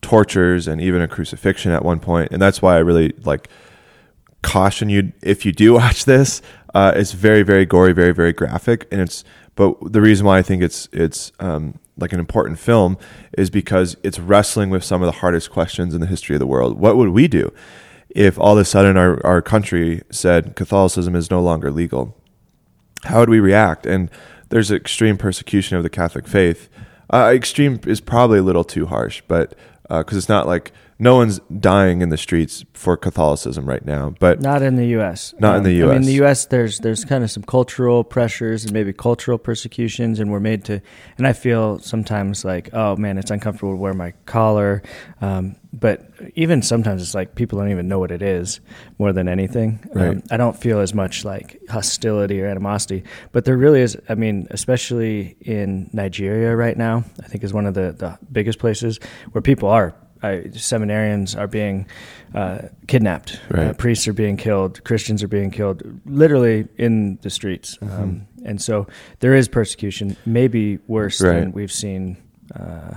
tortures 0.00 0.68
and 0.68 0.80
even 0.80 1.02
a 1.02 1.08
crucifixion 1.08 1.72
at 1.72 1.84
one 1.84 2.00
point, 2.00 2.32
and 2.32 2.40
that's 2.40 2.62
why 2.62 2.76
I 2.76 2.78
really 2.78 3.12
like 3.24 3.48
caution 4.42 4.88
you 4.88 5.12
if 5.22 5.44
you 5.44 5.52
do 5.52 5.72
watch 5.80 6.04
this. 6.04 6.42
Uh, 6.74 6.92
it's 6.94 7.12
very, 7.12 7.42
very 7.42 7.64
gory, 7.64 7.92
very, 7.92 8.12
very 8.12 8.32
graphic, 8.32 8.86
and 8.90 9.00
it's. 9.00 9.24
But 9.54 9.92
the 9.92 10.02
reason 10.02 10.26
why 10.26 10.38
I 10.38 10.42
think 10.42 10.62
it's 10.62 10.88
it's 10.92 11.32
um, 11.40 11.78
like 11.96 12.12
an 12.12 12.20
important 12.20 12.58
film 12.58 12.98
is 13.36 13.50
because 13.50 13.96
it's 14.02 14.18
wrestling 14.18 14.70
with 14.70 14.84
some 14.84 15.02
of 15.02 15.06
the 15.06 15.20
hardest 15.20 15.50
questions 15.50 15.94
in 15.94 16.00
the 16.00 16.06
history 16.06 16.36
of 16.36 16.40
the 16.40 16.46
world. 16.46 16.78
What 16.78 16.96
would 16.96 17.10
we 17.10 17.28
do 17.28 17.52
if 18.10 18.38
all 18.38 18.52
of 18.52 18.58
a 18.58 18.64
sudden 18.64 18.96
our, 18.96 19.24
our 19.26 19.42
country 19.42 20.02
said 20.10 20.56
Catholicism 20.56 21.14
is 21.14 21.30
no 21.30 21.40
longer 21.40 21.70
legal? 21.70 22.16
How 23.04 23.20
would 23.20 23.30
we 23.30 23.40
react? 23.40 23.86
And 23.86 24.10
there's 24.48 24.70
extreme 24.70 25.16
persecution 25.16 25.76
of 25.76 25.82
the 25.82 25.90
Catholic 25.90 26.26
faith. 26.26 26.68
Uh, 27.12 27.30
extreme 27.34 27.80
is 27.86 28.00
probably 28.00 28.38
a 28.38 28.42
little 28.42 28.64
too 28.64 28.86
harsh, 28.86 29.22
but 29.28 29.54
because 29.88 30.16
it's 30.16 30.28
not 30.28 30.46
like 30.46 30.72
no 30.98 31.16
one's 31.16 31.40
dying 31.60 32.00
in 32.00 32.08
the 32.08 32.16
streets 32.16 32.64
for 32.72 32.96
Catholicism 32.96 33.66
right 33.66 33.84
now, 33.84 34.14
but 34.18 34.40
Not 34.40 34.62
in 34.62 34.76
the 34.76 34.86
U.S. 34.88 35.34
Not 35.38 35.56
in 35.58 35.62
the 35.62 35.82
I 35.82 35.86
mean, 35.86 35.96
US. 35.98 36.06
the 36.06 36.12
U.S. 36.14 36.46
There's 36.46 36.78
there's 36.80 37.04
kind 37.04 37.22
of 37.22 37.30
some 37.30 37.42
cultural 37.42 38.02
pressures 38.02 38.64
and 38.64 38.72
maybe 38.72 38.92
cultural 38.92 39.36
persecutions, 39.36 40.20
and 40.20 40.30
we're 40.30 40.40
made 40.40 40.64
to. 40.66 40.80
And 41.18 41.26
I 41.26 41.34
feel 41.34 41.78
sometimes 41.80 42.44
like, 42.44 42.70
oh 42.72 42.96
man, 42.96 43.18
it's 43.18 43.30
uncomfortable 43.30 43.72
to 43.72 43.76
wear 43.76 43.92
my 43.92 44.12
collar. 44.24 44.82
Um, 45.20 45.56
but 45.72 46.08
even 46.34 46.62
sometimes 46.62 47.02
it's 47.02 47.14
like 47.14 47.34
people 47.34 47.58
don't 47.58 47.70
even 47.70 47.88
know 47.88 47.98
what 47.98 48.10
it 48.10 48.22
is 48.22 48.60
more 48.98 49.12
than 49.12 49.28
anything. 49.28 49.86
Right. 49.92 50.08
Um, 50.08 50.22
I 50.30 50.38
don't 50.38 50.56
feel 50.56 50.80
as 50.80 50.94
much 50.94 51.26
like 51.26 51.60
hostility 51.68 52.40
or 52.40 52.46
animosity, 52.46 53.04
but 53.32 53.44
there 53.44 53.58
really 53.58 53.82
is. 53.82 53.98
I 54.08 54.14
mean, 54.14 54.46
especially 54.50 55.36
in 55.42 55.90
Nigeria 55.92 56.56
right 56.56 56.76
now, 56.76 57.04
I 57.22 57.26
think 57.28 57.44
is 57.44 57.52
one 57.52 57.66
of 57.66 57.74
the 57.74 57.92
the 57.92 58.18
biggest 58.32 58.58
places 58.58 58.98
where 59.32 59.42
people 59.42 59.68
are. 59.68 59.94
I, 60.26 60.48
seminarians 60.48 61.36
are 61.38 61.46
being 61.46 61.86
uh, 62.34 62.58
kidnapped. 62.86 63.40
Right. 63.50 63.68
Uh, 63.68 63.72
priests 63.74 64.06
are 64.08 64.12
being 64.12 64.36
killed. 64.36 64.82
Christians 64.84 65.22
are 65.22 65.28
being 65.28 65.50
killed, 65.50 65.82
literally 66.04 66.68
in 66.76 67.18
the 67.22 67.30
streets. 67.30 67.78
Mm-hmm. 67.78 68.02
Um, 68.02 68.26
and 68.44 68.60
so 68.60 68.86
there 69.20 69.34
is 69.34 69.48
persecution, 69.48 70.16
maybe 70.26 70.78
worse 70.86 71.20
Right. 71.20 71.40
than 71.40 71.52
we've 71.52 71.72
seen 71.72 72.16
uh, 72.54 72.96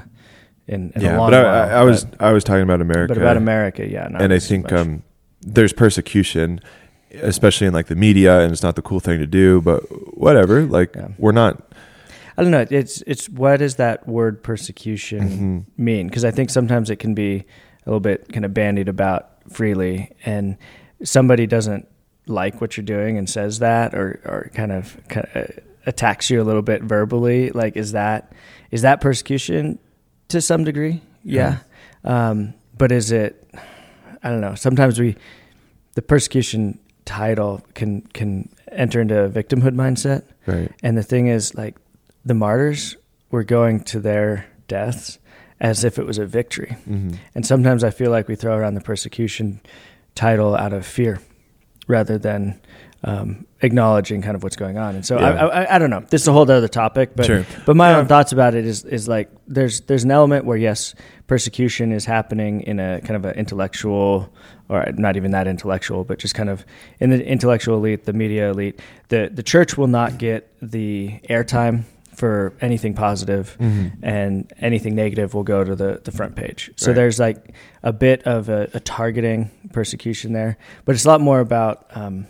in, 0.68 0.92
in 0.96 1.02
a 1.02 1.06
yeah. 1.06 1.18
long 1.18 1.32
But 1.32 1.34
I, 1.40 1.44
while. 1.44 1.70
I, 1.70 1.82
I 1.82 1.84
was 1.84 2.06
but, 2.06 2.22
I 2.22 2.32
was 2.32 2.44
talking 2.44 2.64
about 2.64 2.82
America, 2.82 3.14
but 3.14 3.18
about 3.22 3.38
America, 3.38 3.88
yeah. 3.88 4.08
and 4.08 4.32
I 4.34 4.40
think 4.40 4.72
um, 4.72 5.02
there's 5.42 5.74
persecution, 5.74 6.60
especially 7.14 7.68
in 7.68 7.74
like 7.74 7.88
the 7.88 7.96
media, 7.96 8.42
and 8.42 8.52
it's 8.52 8.62
not 8.62 8.76
the 8.76 8.82
cool 8.84 9.00
thing 9.00 9.18
to 9.20 9.26
do. 9.28 9.62
But 9.62 9.82
whatever, 10.18 10.64
like 10.66 10.96
Yeah. 10.96 11.08
we're 11.18 11.32
not. 11.32 11.69
I 12.40 12.42
don't 12.44 12.52
know. 12.52 12.66
It's 12.70 13.02
it's 13.06 13.28
what 13.30 13.58
does 13.58 13.76
that 13.76 14.08
word 14.08 14.42
persecution 14.44 15.20
Mm-hmm. 15.30 15.84
mean? 15.84 16.08
Because 16.08 16.24
I 16.24 16.32
think 16.32 16.50
sometimes 16.50 16.90
it 16.90 16.96
can 16.98 17.14
be 17.14 17.46
a 17.86 17.90
little 17.90 18.00
bit 18.00 18.32
kind 18.32 18.46
of 18.46 18.54
bandied 18.54 18.88
about 18.88 19.30
freely, 19.52 20.12
and 20.26 20.58
somebody 21.04 21.48
doesn't 21.48 21.88
like 22.28 22.62
what 22.62 22.78
you're 22.78 22.86
doing 22.86 23.18
and 23.18 23.30
says 23.30 23.60
that, 23.60 23.94
or 23.94 24.22
or 24.26 24.52
kind 24.54 24.72
of, 24.72 24.98
kind 25.10 25.28
of 25.36 25.60
attacks 25.86 26.30
you 26.30 26.42
a 26.42 26.46
little 26.46 26.62
bit 26.62 26.82
verbally. 26.84 27.50
Like, 27.50 27.76
is 27.76 27.92
that 27.92 28.32
is 28.72 28.84
that 28.84 29.02
persecution 29.02 29.78
to 30.30 30.40
some 30.42 30.64
degree? 30.64 31.02
Yeah. 31.24 31.58
Um, 32.04 32.54
but 32.78 32.92
is 32.92 33.12
it? 33.12 33.50
I 34.24 34.30
don't 34.30 34.42
know. 34.42 34.56
Sometimes 34.56 35.00
we 35.00 35.16
the 35.96 36.02
persecution 36.02 36.80
title 37.04 37.62
can 37.74 38.02
can 38.14 38.48
enter 38.72 39.02
into 39.02 39.24
a 39.24 39.30
victimhood 39.30 39.76
mindset. 39.76 40.24
Right. 40.46 40.72
And 40.84 40.98
the 40.98 41.04
thing 41.04 41.28
is, 41.28 41.56
like, 41.56 41.76
the 42.30 42.34
martyrs 42.36 42.96
were 43.32 43.44
going 43.44 43.82
to 43.86 44.00
their 44.00 44.46
deaths 44.68 45.18
as 45.60 45.84
if 45.84 45.98
it 46.00 46.06
was 46.06 46.18
a 46.20 46.26
victory. 46.26 46.78
Mm-hmm. 46.88 47.16
And 47.36 47.46
sometimes 47.46 47.84
I 47.84 47.90
feel 47.90 48.12
like 48.12 48.28
we 48.28 48.36
throw 48.36 48.56
around 48.56 48.76
the 48.76 48.82
persecution 48.82 49.60
title 50.16 50.56
out 50.56 50.74
of 50.74 50.86
fear 50.86 51.20
rather 51.88 52.18
than 52.20 52.62
um, 53.04 53.46
acknowledging 53.62 54.22
kind 54.22 54.36
of 54.36 54.44
what's 54.44 54.56
going 54.56 54.78
on. 54.78 54.94
And 54.96 55.06
so 55.06 55.18
I, 55.18 55.30
I, 55.64 55.76
I 55.76 55.80
don't 55.80 55.90
know. 55.90 56.02
This 56.10 56.22
is 56.22 56.28
a 56.28 56.34
whole 56.34 56.44
other 56.50 56.68
topic, 56.68 57.12
but 57.16 57.26
Sure. 57.26 57.46
but 57.66 57.76
my 57.76 57.90
Yeah. 57.92 57.98
own 58.00 58.08
thoughts 58.08 58.32
about 58.32 58.54
it 58.56 58.66
is 58.66 58.84
is 58.86 59.08
like 59.08 59.30
there's 59.48 59.82
there's 59.82 60.04
an 60.04 60.12
element 60.12 60.46
where 60.46 60.58
yes, 60.58 60.94
persecution 61.28 61.92
is 61.92 62.06
happening 62.06 62.62
in 62.62 62.80
a 62.80 63.00
kind 63.02 63.16
of 63.16 63.26
an 63.26 63.36
intellectual 63.36 64.32
or 64.68 64.86
not 64.98 65.16
even 65.18 65.32
that 65.32 65.48
intellectual, 65.48 66.04
but 66.04 66.20
just 66.20 66.36
kind 66.36 66.50
of 66.50 66.64
in 67.00 67.10
the 67.10 67.26
intellectual 67.26 67.78
elite, 67.78 68.04
the 68.06 68.14
media 68.14 68.52
elite. 68.52 68.80
The 69.08 69.30
the 69.34 69.44
church 69.44 69.78
will 69.78 69.88
not 69.88 70.18
get 70.18 70.52
the 70.62 71.20
airtime 71.30 71.84
for 72.20 72.54
anything 72.62 72.94
positive, 72.94 73.56
and 74.04 74.52
anything 74.60 74.94
negative 74.94 75.34
will 75.34 75.44
go 75.56 75.64
to 75.64 75.74
the, 75.76 76.02
the 76.04 76.12
front 76.12 76.36
page. 76.36 76.70
So 76.76 76.88
Right. 76.92 76.96
there's 76.96 77.18
like 77.20 77.54
a 77.82 77.94
bit 77.94 78.24
of 78.24 78.50
a, 78.50 78.70
a 78.74 78.80
targeting 78.82 79.50
persecution 79.72 80.34
there, 80.34 80.58
but 80.86 80.96
it's 80.96 81.06
a 81.06 81.08
lot 81.08 81.22
more 81.22 81.40
about 81.40 81.86
um, 81.96 82.28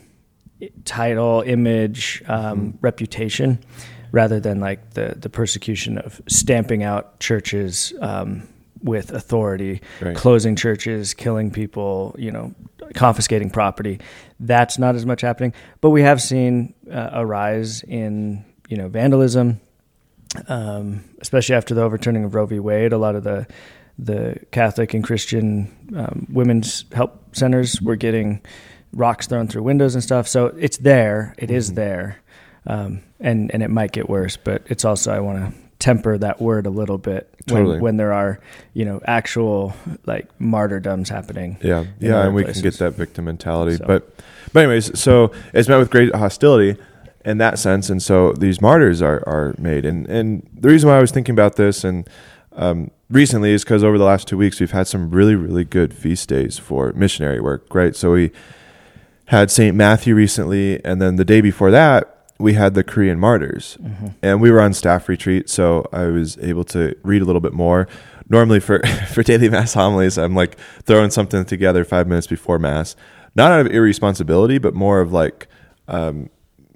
title, 0.85 1.41
image, 1.45 2.21
um, 2.27 2.77
reputation, 2.81 3.59
rather 4.11 4.39
than 4.39 4.59
like 4.59 4.91
the 4.93 5.15
the 5.19 5.29
persecution 5.29 5.97
of 5.97 6.21
stamping 6.27 6.83
out 6.83 7.19
churches 7.19 7.93
um, 8.01 8.47
with 8.83 9.11
authority, 9.11 9.81
Right. 10.01 10.15
closing 10.15 10.55
churches, 10.55 11.13
killing 11.13 11.51
people, 11.51 12.15
you 12.17 12.31
know, 12.31 12.53
confiscating 12.93 13.49
property. 13.49 13.99
That's 14.39 14.77
not 14.77 14.95
as 14.95 15.05
much 15.05 15.21
happening, 15.21 15.53
but 15.81 15.89
we 15.89 16.01
have 16.03 16.21
seen 16.21 16.73
uh, 16.91 17.09
a 17.21 17.25
rise 17.25 17.81
in 17.83 18.45
you 18.69 18.77
know 18.77 18.87
vandalism, 18.87 19.59
um, 20.47 21.03
especially 21.21 21.55
after 21.55 21.73
the 21.73 21.81
overturning 21.81 22.23
of 22.23 22.35
Roe 22.35 22.45
v. 22.45 22.59
Wade. 22.59 22.93
A 22.93 22.97
lot 22.97 23.15
of 23.15 23.23
the 23.23 23.47
the 23.97 24.39
Catholic 24.51 24.93
and 24.93 25.03
Christian 25.03 25.69
um, 25.95 26.27
women's 26.31 26.85
help 26.93 27.35
centers 27.35 27.81
were 27.81 27.97
getting 27.97 28.41
rocks 28.93 29.27
thrown 29.27 29.47
through 29.47 29.63
windows 29.63 29.93
and 29.93 30.03
stuff. 30.03 30.27
So 30.27 30.47
it's 30.47 30.77
there. 30.77 31.35
It 31.37 31.51
is 31.51 31.73
there, 31.73 32.19
um, 32.65 33.01
and 33.19 33.51
and 33.53 33.61
it 33.61 33.69
might 33.69 33.91
get 33.91 34.09
worse. 34.09 34.37
But 34.37 34.63
it's 34.67 34.85
also 34.85 35.11
I 35.11 35.19
want 35.19 35.53
to 35.53 35.59
temper 35.79 36.17
that 36.17 36.41
word 36.41 36.65
a 36.65 36.69
little 36.69 36.97
bit 36.97 37.33
Totally. 37.47 37.75
when 37.75 37.81
when 37.81 37.97
there 37.97 38.13
are 38.13 38.39
you 38.73 38.85
know 38.85 39.01
actual 39.05 39.73
like 40.05 40.27
martyrdoms 40.39 41.09
happening. 41.09 41.57
Yeah, 41.61 41.85
yeah, 41.99 42.25
and 42.25 42.35
we 42.35 42.43
can 42.43 42.61
get 42.61 42.75
that 42.75 42.91
victim 42.91 43.25
mentality. 43.25 43.77
So- 43.77 43.85
But, 43.85 44.09
but 44.53 44.63
anyways, 44.63 44.99
so 44.99 45.31
it's 45.53 45.67
met 45.69 45.77
with 45.77 45.89
great 45.89 46.13
hostility 46.15 46.77
in 47.25 47.37
that 47.39 47.59
sense, 47.59 47.89
and 47.89 48.01
so 48.01 48.33
these 48.33 48.61
martyrs 48.61 49.01
are 49.01 49.23
are 49.27 49.55
made. 49.57 49.85
And 49.85 50.07
and 50.07 50.49
the 50.53 50.69
reason 50.69 50.89
why 50.89 50.97
I 50.97 51.01
was 51.01 51.11
thinking 51.11 51.33
about 51.33 51.55
this 51.55 51.83
and 51.83 52.07
um, 52.53 52.91
recently 53.09 53.51
is 53.51 53.63
because 53.63 53.83
over 53.83 53.97
the 53.97 54.03
last 54.03 54.27
two 54.27 54.37
weeks 54.37 54.59
we've 54.59 54.71
had 54.71 54.87
some 54.87 55.09
really 55.09 55.35
really 55.35 55.63
good 55.63 55.93
feast 55.93 56.29
days 56.29 56.57
for 56.57 56.93
missionary 56.93 57.39
work. 57.39 57.73
Right, 57.73 57.95
so 57.95 58.11
we 58.11 58.31
had 59.25 59.51
Saint 59.51 59.75
Matthew 59.75 60.15
recently, 60.15 60.83
and 60.83 61.01
then 61.01 61.17
the 61.17 61.25
day 61.25 61.41
before 61.41 61.71
that 61.71 62.15
we 62.39 62.53
had 62.53 62.73
the 62.73 62.83
Korean 62.83 63.19
martyrs, 63.19 63.77
and 64.23 64.41
we 64.41 64.49
were 64.49 64.61
on 64.61 64.73
staff 64.73 65.09
retreat, 65.09 65.49
so 65.49 65.87
I 65.91 66.05
was 66.05 66.37
able 66.37 66.63
to 66.65 66.95
read 67.03 67.21
a 67.21 67.25
little 67.25 67.41
bit 67.41 67.53
more. 67.53 67.87
Normally 68.29 68.61
for 68.61 68.79
for 69.13 69.23
daily 69.23 69.49
mass 69.49 69.73
homilies, 69.73 70.17
I'm 70.17 70.35
like 70.35 70.57
throwing 70.83 71.11
something 71.11 71.43
together 71.45 71.83
five 71.83 72.07
minutes 72.07 72.27
before 72.27 72.57
mass, 72.57 72.95
not 73.35 73.51
out 73.51 73.65
of 73.65 73.67
irresponsibility, 73.67 74.57
but 74.57 74.73
more 74.73 75.01
of 75.01 75.11
like 75.11 75.47
um, 75.89 76.29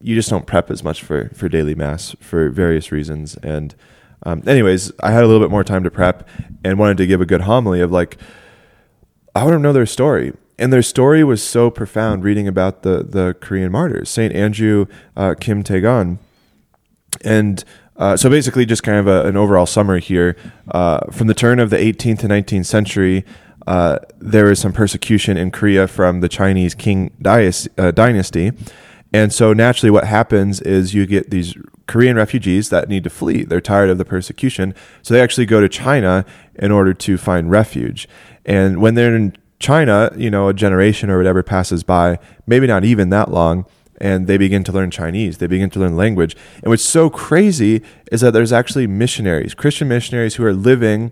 you 0.03 0.15
just 0.15 0.29
don't 0.29 0.45
prep 0.45 0.69
as 0.69 0.83
much 0.83 1.01
for 1.01 1.29
for 1.33 1.47
daily 1.49 1.75
mass 1.75 2.15
for 2.19 2.49
various 2.49 2.91
reasons. 2.91 3.35
And 3.37 3.73
um, 4.23 4.43
anyways, 4.45 4.91
I 5.01 5.11
had 5.11 5.23
a 5.23 5.27
little 5.27 5.41
bit 5.41 5.49
more 5.49 5.63
time 5.63 5.83
to 5.83 5.91
prep 5.91 6.27
and 6.63 6.77
wanted 6.77 6.97
to 6.97 7.07
give 7.07 7.21
a 7.21 7.25
good 7.25 7.41
homily 7.41 7.79
of 7.81 7.91
like 7.91 8.17
I 9.33 9.43
want 9.43 9.53
to 9.53 9.59
know 9.59 9.73
their 9.73 9.85
story. 9.85 10.33
And 10.59 10.71
their 10.71 10.83
story 10.83 11.23
was 11.23 11.41
so 11.41 11.71
profound 11.71 12.23
reading 12.23 12.47
about 12.47 12.83
the, 12.83 13.03
the 13.03 13.35
Korean 13.41 13.71
martyrs, 13.71 14.09
St. 14.09 14.33
Andrew 14.35 14.85
uh, 15.17 15.33
Kim 15.39 15.63
Taegon. 15.63 16.19
And 17.21 17.63
uh, 17.95 18.17
so 18.17 18.29
basically, 18.29 18.65
just 18.65 18.83
kind 18.83 18.99
of 18.99 19.07
a, 19.07 19.27
an 19.27 19.35
overall 19.35 19.65
summary 19.65 20.01
here. 20.01 20.35
Uh, 20.69 21.11
from 21.11 21.27
the 21.27 21.33
turn 21.33 21.59
of 21.59 21.69
the 21.69 21.77
18th 21.77 22.19
to 22.19 22.27
19th 22.27 22.65
century, 22.65 23.25
uh, 23.65 23.99
there 24.19 24.45
was 24.45 24.59
some 24.59 24.73
persecution 24.73 25.37
in 25.37 25.49
Korea 25.49 25.87
from 25.87 26.21
the 26.21 26.29
Chinese 26.29 26.75
King 26.75 27.11
dias- 27.21 27.67
uh, 27.77 27.91
dynasty. 27.91 28.51
And 29.13 29.31
so 29.31 29.53
naturally, 29.53 29.91
what 29.91 30.05
happens 30.05 30.59
is 30.61 30.95
you 30.95 31.05
get 31.05 31.29
these 31.29 31.55
Korean 31.87 32.15
refugees 32.15 32.69
that 32.69 32.89
need 32.89 33.03
to 33.03 33.09
flee. 33.11 33.43
They're 33.43 33.61
tired 33.61 33.91
of 33.91 33.99
the 33.99 34.05
persecution. 34.05 34.73
So 35.03 35.13
they 35.13 35.21
actually 35.21 35.45
go 35.45 35.61
to 35.61 35.69
China 35.69 36.25
in 36.55 36.71
order 36.71 36.93
to 36.95 37.17
find 37.17 37.51
refuge. 37.51 38.07
And 38.45 38.81
when 38.81 38.95
they're 38.95 39.15
in 39.15 39.37
China, 39.59 40.11
you 40.17 40.31
know, 40.31 40.49
a 40.49 40.53
generation 40.53 41.09
or 41.09 41.17
whatever 41.17 41.43
passes 41.43 41.83
by, 41.83 42.17
maybe 42.47 42.67
not 42.67 42.83
even 42.83 43.09
that 43.11 43.31
long, 43.31 43.65
and 44.01 44.27
they 44.27 44.37
begin 44.37 44.63
to 44.65 44.71
learn 44.71 44.91
Chinese. 44.91 45.37
They 45.37 45.47
begin 45.47 45.69
to 45.71 45.79
learn 45.79 45.95
language. 45.95 46.35
And 46.61 46.69
what's 46.69 46.83
so 46.83 47.09
crazy 47.09 47.81
is 48.11 48.21
that 48.21 48.31
there's 48.31 48.51
actually 48.51 48.87
missionaries, 48.87 49.53
Christian 49.53 49.87
missionaries 49.87 50.35
who 50.35 50.43
are 50.43 50.53
living 50.53 51.11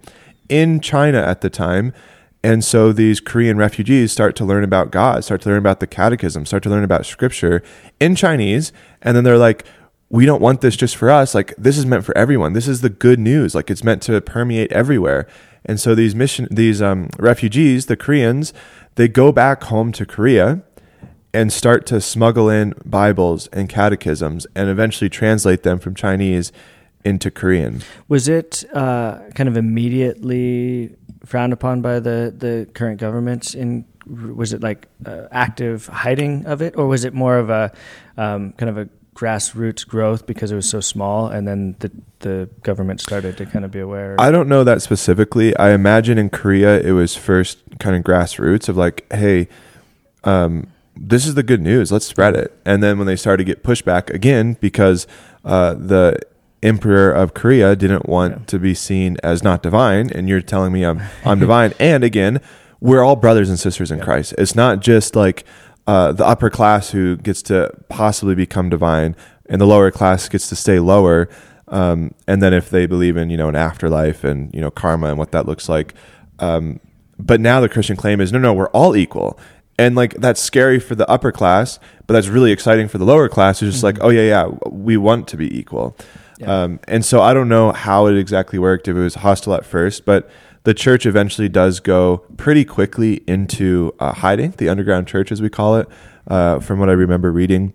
in 0.50 0.82
China 0.82 1.20
at 1.20 1.42
the 1.42 1.50
time. 1.50 1.94
And 2.44 2.64
so 2.64 2.92
these 2.92 3.20
Korean 3.20 3.58
refugees 3.58 4.12
start 4.12 4.36
to 4.38 4.46
learn 4.46 4.64
about 4.64 4.92
God, 4.92 5.24
start 5.24 5.42
to 5.42 5.50
learn 5.50 5.60
about 5.60 5.80
the 5.80 5.88
catechism, 5.88 6.46
start 6.46 6.64
to 6.64 6.70
learn 6.70 6.84
about 6.84 7.06
scripture 7.06 7.62
in 8.00 8.16
Chinese. 8.16 8.74
And 9.02 9.16
then 9.16 9.24
they're 9.24 9.38
like, 9.38 9.66
we 10.10 10.26
don't 10.26 10.42
want 10.42 10.62
this 10.62 10.76
just 10.76 10.96
for 10.96 11.10
us. 11.10 11.34
Like, 11.34 11.54
this 11.58 11.78
is 11.78 11.86
meant 11.86 12.04
for 12.04 12.18
everyone. 12.18 12.54
This 12.54 12.68
is 12.68 12.82
the 12.82 12.90
good 12.90 13.20
news. 13.20 13.56
Like, 13.56 13.70
it's 13.70 13.84
meant 13.84 14.02
to 14.04 14.20
permeate 14.22 14.72
everywhere. 14.72 15.28
And 15.64 15.80
so 15.80 15.96
these 15.96 16.16
mission, 16.16 16.48
these 16.52 16.82
um, 16.82 17.10
refugees, 17.20 17.86
the 17.86 17.96
Koreans, 17.96 18.54
they 18.96 19.08
go 19.08 19.32
back 19.32 19.64
home 19.64 19.92
to 19.94 20.06
Korea 20.06 20.64
and 21.34 21.54
start 21.54 21.86
to 21.86 22.02
smuggle 22.02 22.50
in 22.50 22.74
Bibles 22.84 23.48
and 23.48 23.70
catechisms 23.70 24.48
and 24.56 24.70
eventually 24.70 25.10
translate 25.10 25.64
them 25.64 25.80
from 25.80 25.96
Chinese 25.96 26.52
into 27.06 27.32
Korean. 27.32 27.82
Was 28.08 28.28
it 28.28 28.66
uh, 28.74 29.20
kind 29.34 29.48
of 29.48 29.58
immediately 29.58 30.96
frowned 31.26 31.54
upon 31.54 31.82
by 31.82 32.00
the, 32.00 32.34
the 32.36 32.68
current 32.74 33.00
governments? 33.00 33.54
In 33.54 33.86
was 34.06 34.52
it 34.52 34.62
like 34.62 34.88
uh, 35.06 35.28
active 35.32 35.88
hiding 35.88 36.46
of 36.46 36.62
it, 36.62 36.76
or 36.76 36.88
was 36.88 37.06
it 37.06 37.14
more 37.14 37.38
of 37.38 37.50
a 37.50 37.72
um, 38.18 38.54
kind 38.54 38.70
of 38.70 38.78
a 38.78 38.90
grassroots 39.16 39.88
growth 39.88 40.26
because 40.26 40.52
it 40.52 40.56
was 40.56 40.70
so 40.70 40.80
small, 40.80 41.28
and 41.28 41.48
then 41.48 41.76
the 41.80 41.92
the 42.20 42.50
government 42.64 43.02
started 43.02 43.38
to 43.38 43.46
kind 43.46 43.66
of 43.66 43.72
be 43.72 43.80
aware. 43.80 44.16
I 44.20 44.32
don't 44.32 44.48
know 44.48 44.64
that 44.64 44.82
specifically. 44.82 45.56
I 45.58 45.72
imagine 45.72 46.18
in 46.18 46.30
Korea 46.30 46.80
it 46.80 46.92
was 46.92 47.16
first 47.16 47.60
kind 47.80 47.96
of 47.96 48.04
grassroots 48.04 48.70
of 48.70 48.78
like, 48.78 49.06
hey, 49.12 49.48
um, 50.24 50.72
this 50.96 51.26
is 51.26 51.36
the 51.36 51.44
good 51.44 51.62
news. 51.62 51.92
Let's 51.92 52.06
spread 52.06 52.36
it. 52.36 52.58
And 52.66 52.82
then 52.84 52.98
when 52.98 53.08
they 53.08 53.16
started 53.16 53.46
to 53.46 53.54
get 53.54 53.64
pushback 53.64 54.10
again 54.10 54.58
because 54.60 55.08
uh, 55.44 55.74
the 55.74 56.20
emperor 56.64 57.12
of 57.12 57.34
Korea 57.34 57.76
didn't 57.76 58.08
want 58.08 58.34
Yeah. 58.34 58.40
to 58.48 58.60
be 58.60 58.74
seen 58.74 59.18
as 59.24 59.44
not 59.44 59.64
divine, 59.64 60.10
and 60.14 60.28
you're 60.30 60.42
telling 60.42 60.72
me 60.74 60.84
I'm 60.84 61.02
I'm 61.26 61.40
divine. 61.40 61.74
And 61.80 62.04
again, 62.04 62.40
we're 62.80 63.04
all 63.04 63.16
brothers 63.16 63.50
and 63.50 63.60
sisters 63.60 63.92
in 63.92 63.98
Yeah. 64.00 64.04
Christ. 64.06 64.34
It's 64.38 64.56
not 64.56 64.80
just 64.80 65.16
like 65.16 65.44
uh, 65.88 66.12
the 66.12 66.26
upper 66.26 66.50
class 66.50 66.92
who 66.92 67.18
gets 67.18 67.42
to 67.44 67.72
possibly 67.90 68.36
become 68.36 68.70
divine, 68.70 69.16
and 69.50 69.60
the 69.60 69.66
lower 69.68 69.92
class 69.92 70.30
gets 70.30 70.48
to 70.50 70.56
stay 70.56 70.80
lower. 70.80 71.28
Um, 71.68 72.14
and 72.28 72.42
then 72.42 72.54
if 72.54 72.70
they 72.70 72.86
believe 72.86 73.18
in 73.18 73.30
you 73.30 73.38
know 73.38 73.50
an 73.50 73.56
afterlife 73.56 74.24
and 74.24 74.54
you 74.54 74.62
know 74.62 74.70
karma 74.72 75.08
and 75.08 75.18
what 75.18 75.32
that 75.32 75.46
looks 75.48 75.68
like, 75.70 75.94
um, 76.40 76.80
but 77.18 77.40
now 77.40 77.60
the 77.62 77.70
Christian 77.70 77.96
claim 77.96 78.20
is 78.22 78.32
no, 78.32 78.40
no, 78.40 78.54
we're 78.54 78.70
all 78.70 78.96
equal. 78.96 79.40
And 79.80 79.96
like 79.96 80.14
that's 80.16 80.40
scary 80.42 80.80
for 80.80 80.94
the 80.96 81.10
upper 81.10 81.32
class, 81.32 81.80
but 82.06 82.14
that's 82.14 82.28
really 82.28 82.52
exciting 82.52 82.88
for 82.88 82.98
the 83.00 83.06
lower 83.06 83.28
class. 83.30 83.60
Who's 83.62 83.74
just 83.74 83.84
like, 83.84 83.98
oh 84.02 84.10
yeah, 84.10 84.22
yeah, 84.28 84.48
we 84.70 84.96
want 84.98 85.28
to 85.30 85.38
be 85.38 85.58
equal. 85.58 85.98
Yeah. 86.42 86.64
Um, 86.64 86.80
and 86.88 87.06
so 87.06 87.22
I 87.22 87.34
don't 87.34 87.50
know 87.50 87.72
how 87.72 88.08
it 88.08 88.18
exactly 88.18 88.60
worked 88.60 88.88
if 88.88 88.96
it 88.96 89.00
was 89.00 89.16
hostile 89.16 89.54
at 89.54 89.66
first, 89.66 90.06
but 90.06 90.30
the 90.64 90.74
church 90.74 91.06
eventually 91.06 91.50
does 91.50 91.80
go 91.80 92.20
pretty 92.38 92.66
quickly 92.66 93.24
into 93.28 93.94
uh, 94.00 94.14
hiding, 94.14 94.52
the 94.58 94.70
underground 94.70 95.08
church 95.08 95.32
as 95.32 95.42
we 95.42 95.50
call 95.50 95.78
it, 95.78 95.88
uh, 96.28 96.60
from 96.60 96.80
what 96.80 96.90
I 96.90 96.94
remember 96.94 97.32
reading. 97.32 97.74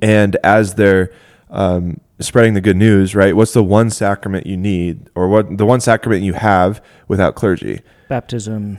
And 0.00 0.36
as 0.42 0.74
they're 0.74 1.12
um, 1.50 2.00
spreading 2.20 2.54
the 2.54 2.60
good 2.60 2.76
news, 2.76 3.14
right? 3.14 3.34
What's 3.36 3.52
the 3.52 3.62
one 3.62 3.90
sacrament 3.90 4.46
you 4.46 4.56
need, 4.56 5.08
or 5.14 5.28
what 5.28 5.56
the 5.58 5.66
one 5.66 5.80
sacrament 5.80 6.22
you 6.22 6.34
have 6.34 6.82
without 7.06 7.34
clergy? 7.34 7.80
Baptism. 8.08 8.78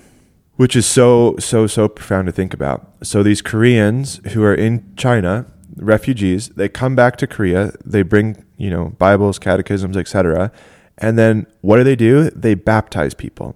which 0.60 0.76
is 0.76 0.86
so 0.86 1.36
so 1.39 1.68
so 1.68 1.88
profound 1.88 2.26
to 2.26 2.34
think 2.34 2.54
about. 2.54 2.92
So 3.02 3.24
these 3.24 3.42
Koreans 3.42 4.20
who 4.34 4.44
are 4.44 4.54
in 4.54 4.94
China, 4.98 5.46
refugees, 5.76 6.50
they 6.50 6.70
come 6.70 6.96
back 6.96 7.16
to 7.18 7.28
Korea, 7.28 7.74
they 7.86 8.02
bring, 8.02 8.44
you 8.58 8.70
know, 8.70 8.90
Bibles, 8.98 9.40
catechisms, 9.40 9.96
etc. 9.96 10.52
And 10.98 11.18
then 11.18 11.48
what 11.62 11.78
do 11.78 11.84
they 11.84 11.96
do? 11.96 12.30
They 12.32 12.56
baptize 12.56 13.14
people. 13.14 13.56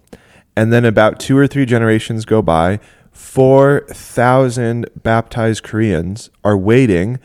And 0.56 0.72
then 0.72 0.86
about 0.86 1.20
2 1.20 1.38
or 1.38 1.48
3 1.48 1.66
generations 1.66 2.26
go 2.26 2.42
by, 2.42 2.80
4,000 3.12 4.90
baptized 5.02 5.64
Koreans 5.64 6.30
are 6.44 6.58
waiting. 6.58 7.20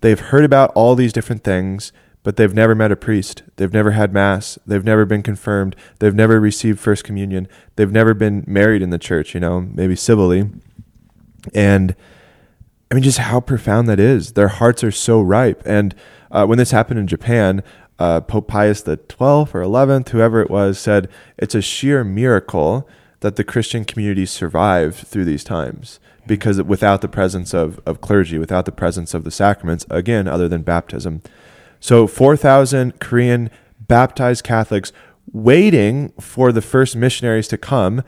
They've 0.00 0.20
heard 0.20 0.44
about 0.44 0.70
all 0.74 0.94
these 0.94 1.12
different 1.12 1.44
things, 1.44 1.92
but 2.22 2.36
they've 2.36 2.54
never 2.54 2.74
met 2.74 2.92
a 2.92 2.96
priest. 2.96 3.42
They've 3.56 3.72
never 3.72 3.92
had 3.92 4.12
mass. 4.12 4.58
They've 4.66 4.84
never 4.84 5.04
been 5.04 5.22
confirmed. 5.22 5.74
They've 5.98 6.14
never 6.14 6.40
received 6.40 6.78
first 6.78 7.04
communion. 7.04 7.48
They've 7.76 7.92
never 7.92 8.14
been 8.14 8.44
married 8.46 8.82
in 8.82 8.90
the 8.90 8.98
church, 8.98 9.34
you 9.34 9.40
know, 9.40 9.60
maybe 9.60 9.96
civilly. 9.96 10.50
And 11.54 11.96
I 12.90 12.94
mean, 12.94 13.04
just 13.04 13.18
how 13.18 13.40
profound 13.40 13.88
that 13.88 14.00
is. 14.00 14.32
Their 14.32 14.48
hearts 14.48 14.82
are 14.82 14.90
so 14.90 15.20
ripe. 15.20 15.62
And 15.66 15.94
uh, 16.30 16.46
when 16.46 16.58
this 16.58 16.70
happened 16.70 16.98
in 16.98 17.06
Japan, 17.06 17.62
uh, 17.98 18.20
Pope 18.22 18.48
Pius 18.48 18.80
the 18.82 18.96
12th 18.96 19.54
or 19.54 19.60
11th, 19.60 20.08
whoever 20.10 20.40
it 20.40 20.50
was, 20.50 20.78
said 20.78 21.08
it's 21.36 21.54
a 21.54 21.60
sheer 21.62 22.02
miracle 22.04 22.88
that 23.20 23.36
the 23.36 23.44
Christian 23.44 23.84
community 23.84 24.24
survived 24.24 24.96
through 25.06 25.24
these 25.24 25.44
times 25.44 25.98
because 26.26 26.62
without 26.62 27.00
the 27.00 27.08
presence 27.08 27.52
of, 27.52 27.80
of 27.84 28.00
clergy, 28.00 28.38
without 28.38 28.64
the 28.64 28.72
presence 28.72 29.12
of 29.14 29.24
the 29.24 29.30
sacraments, 29.30 29.84
again, 29.90 30.28
other 30.28 30.48
than 30.48 30.62
baptism. 30.62 31.22
So 31.80 32.06
4,000 32.06 33.00
Korean 33.00 33.50
baptized 33.80 34.44
Catholics 34.44 34.92
waiting 35.32 36.10
for 36.20 36.52
the 36.52 36.62
first 36.62 36.96
missionaries 36.96 37.48
to 37.48 37.58
come 37.58 38.02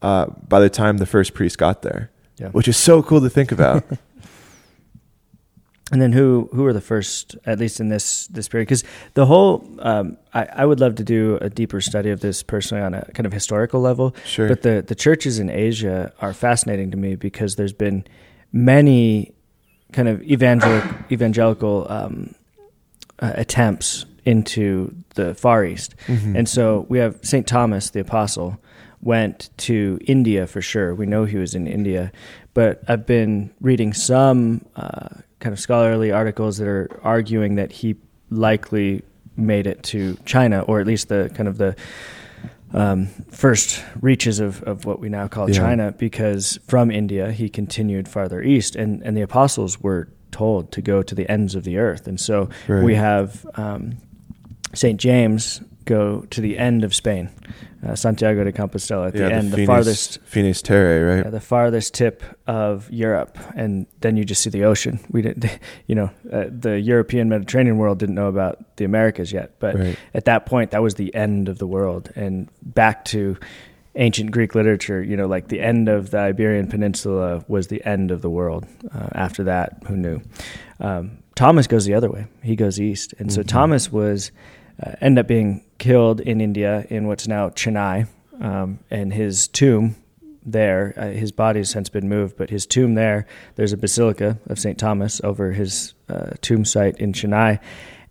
uh, 0.00 0.26
by 0.26 0.60
the 0.60 0.70
time 0.70 0.98
the 0.98 1.06
first 1.06 1.34
priest 1.34 1.58
got 1.58 1.82
there, 1.82 2.10
Yeah. 2.38 2.48
which 2.48 2.68
is 2.68 2.76
so 2.76 3.02
cool 3.02 3.20
to 3.20 3.30
think 3.30 3.52
about. 3.52 3.84
And 5.92 6.00
then 6.00 6.12
who 6.12 6.48
who 6.54 6.62
were 6.62 6.72
the 6.72 6.80
first, 6.80 7.36
at 7.44 7.58
least 7.58 7.78
in 7.78 7.88
this 7.90 8.26
this 8.28 8.48
period? 8.48 8.66
Because 8.66 8.82
the 9.14 9.26
whole, 9.26 9.62
um, 9.80 10.16
I, 10.32 10.46
I 10.62 10.64
would 10.64 10.80
love 10.80 10.94
to 10.96 11.04
do 11.04 11.36
a 11.42 11.50
deeper 11.50 11.80
study 11.82 12.08
of 12.10 12.20
this 12.20 12.42
personally 12.42 12.82
on 12.82 12.94
a 12.94 13.04
kind 13.12 13.26
of 13.26 13.32
historical 13.32 13.80
level. 13.80 14.14
Sure. 14.24 14.48
But 14.48 14.62
the 14.62 14.82
the 14.86 14.94
churches 14.94 15.38
in 15.38 15.50
Asia 15.50 16.10
are 16.20 16.32
fascinating 16.32 16.90
to 16.92 16.96
me 16.96 17.14
because 17.14 17.56
there's 17.56 17.74
been 17.74 18.04
many 18.52 19.32
kind 19.92 20.08
of 20.08 20.22
evangelical 20.22 20.90
evangelical 21.10 21.86
um, 21.90 22.34
uh, 23.20 23.32
attempts 23.34 24.06
into 24.24 24.94
the 25.14 25.34
Far 25.34 25.64
East, 25.64 25.94
Mhm. 26.06 26.36
and 26.38 26.48
so 26.48 26.86
we 26.88 26.98
have 26.98 27.18
Saint 27.22 27.46
Thomas 27.46 27.90
the 27.90 28.00
Apostle 28.00 28.56
went 29.02 29.50
to 29.56 29.98
India 30.06 30.46
for 30.46 30.62
sure. 30.62 30.94
We 30.94 31.06
know 31.06 31.24
he 31.24 31.36
was 31.36 31.54
in 31.54 31.66
India, 31.66 32.12
but 32.54 32.82
I've 32.88 33.04
been 33.04 33.50
reading 33.60 33.92
some 33.92 34.64
uh, 34.76 35.08
kind 35.42 35.52
of 35.52 35.58
scholarly 35.60 36.10
articles 36.12 36.56
that 36.58 36.68
are 36.68 36.88
arguing 37.02 37.56
that 37.56 37.70
he 37.72 37.96
likely 38.30 39.02
made 39.36 39.66
it 39.66 39.82
to 39.82 40.16
China, 40.24 40.60
or 40.62 40.80
at 40.80 40.86
least 40.86 41.08
the 41.08 41.30
kind 41.34 41.48
of 41.48 41.58
the 41.58 41.74
um, 42.72 43.06
first 43.30 43.84
reaches 44.00 44.40
of, 44.40 44.62
of 44.62 44.84
what 44.86 44.98
we 45.00 45.08
now 45.08 45.28
call 45.28 45.50
Yeah. 45.50 45.56
China, 45.58 45.92
because 45.92 46.58
from 46.66 46.90
India 46.90 47.32
he 47.32 47.48
continued 47.48 48.08
farther 48.08 48.40
east, 48.42 48.76
and, 48.76 49.02
and 49.02 49.16
the 49.16 49.22
apostles 49.22 49.80
were 49.80 50.08
told 50.30 50.70
to 50.72 50.80
go 50.80 51.02
to 51.02 51.14
the 51.14 51.28
ends 51.30 51.54
of 51.54 51.64
the 51.64 51.76
earth, 51.78 52.06
and 52.06 52.18
so 52.18 52.48
Right. 52.68 52.82
we 52.84 52.94
have 52.94 53.44
um, 53.56 53.98
Saint 54.74 54.98
James 55.00 55.60
go 55.84 56.20
to 56.30 56.40
the 56.40 56.56
end 56.56 56.84
of 56.84 56.94
Spain, 56.94 57.28
uh, 57.84 57.94
Santiago 57.96 58.44
de 58.44 58.52
Compostela 58.52 59.08
at 59.08 59.12
the 59.14 59.24
end, 59.32 59.50
the, 59.52 59.56
Finis- 59.56 59.66
farthest 59.66 60.18
Finis 60.24 60.62
Terre, 60.62 61.02
right? 61.16 61.24
yeah, 61.24 61.30
the 61.30 61.40
farthest 61.40 61.94
tip 61.94 62.22
of 62.46 62.90
Europe, 62.90 63.36
and 63.56 63.86
then 64.00 64.16
you 64.16 64.24
just 64.24 64.40
see 64.42 64.50
the 64.50 64.64
ocean. 64.64 65.00
We 65.10 65.22
didn't, 65.22 65.58
you 65.86 65.94
know, 65.94 66.10
uh, 66.32 66.44
the 66.48 66.78
European 66.80 67.28
Mediterranean 67.28 67.78
world 67.78 67.98
didn't 67.98 68.14
know 68.14 68.28
about 68.28 68.76
the 68.76 68.84
Americas 68.84 69.32
yet, 69.32 69.58
but 69.58 69.76
Right. 69.78 69.96
at 70.14 70.24
that 70.26 70.46
point, 70.46 70.70
that 70.70 70.82
was 70.82 70.94
the 70.94 71.12
end 71.14 71.48
of 71.48 71.58
the 71.58 71.66
world. 71.66 72.10
And 72.14 72.48
back 72.62 73.04
to 73.06 73.36
ancient 73.94 74.30
Greek 74.30 74.54
literature, 74.54 75.02
you 75.02 75.16
know, 75.16 75.26
like 75.26 75.48
the 75.48 75.60
end 75.60 75.88
of 75.88 76.10
the 76.12 76.18
Iberian 76.18 76.66
Peninsula 76.68 77.44
was 77.48 77.66
the 77.66 77.84
end 77.84 78.10
of 78.10 78.22
the 78.22 78.30
world. 78.30 78.64
Uh, 78.94 79.08
after 79.12 79.44
that, 79.44 79.82
who 79.86 79.96
knew? 79.96 80.20
Um, 80.80 81.18
Thomas 81.34 81.66
goes 81.66 81.84
the 81.84 81.94
other 81.94 82.10
way. 82.10 82.26
He 82.42 82.56
goes 82.56 82.80
east, 82.80 83.12
and 83.18 83.32
so 83.32 83.42
Mhm. 83.42 83.48
Thomas 83.48 83.90
was 83.92 84.30
uh, 84.82 84.92
ended 85.00 85.24
up 85.24 85.28
being 85.28 85.62
killed 85.82 86.20
in 86.20 86.40
India 86.40 86.86
in 86.90 87.08
what's 87.08 87.26
now 87.26 87.48
Chennai, 87.48 88.06
um, 88.40 88.78
and 88.88 89.12
his 89.12 89.48
tomb 89.48 89.96
there. 90.46 90.94
Uh, 90.96 91.08
his 91.08 91.32
body 91.32 91.58
has 91.58 91.70
since 91.70 91.88
been 91.88 92.08
moved, 92.08 92.36
but 92.36 92.50
his 92.50 92.66
tomb 92.66 92.94
there, 92.94 93.26
there's 93.56 93.72
a 93.72 93.76
basilica 93.76 94.38
of 94.46 94.60
St. 94.60 94.78
Thomas 94.78 95.20
over 95.24 95.50
his 95.50 95.94
uh, 96.08 96.30
tomb 96.40 96.64
site 96.64 96.96
in 96.98 97.12
Chennai. 97.12 97.58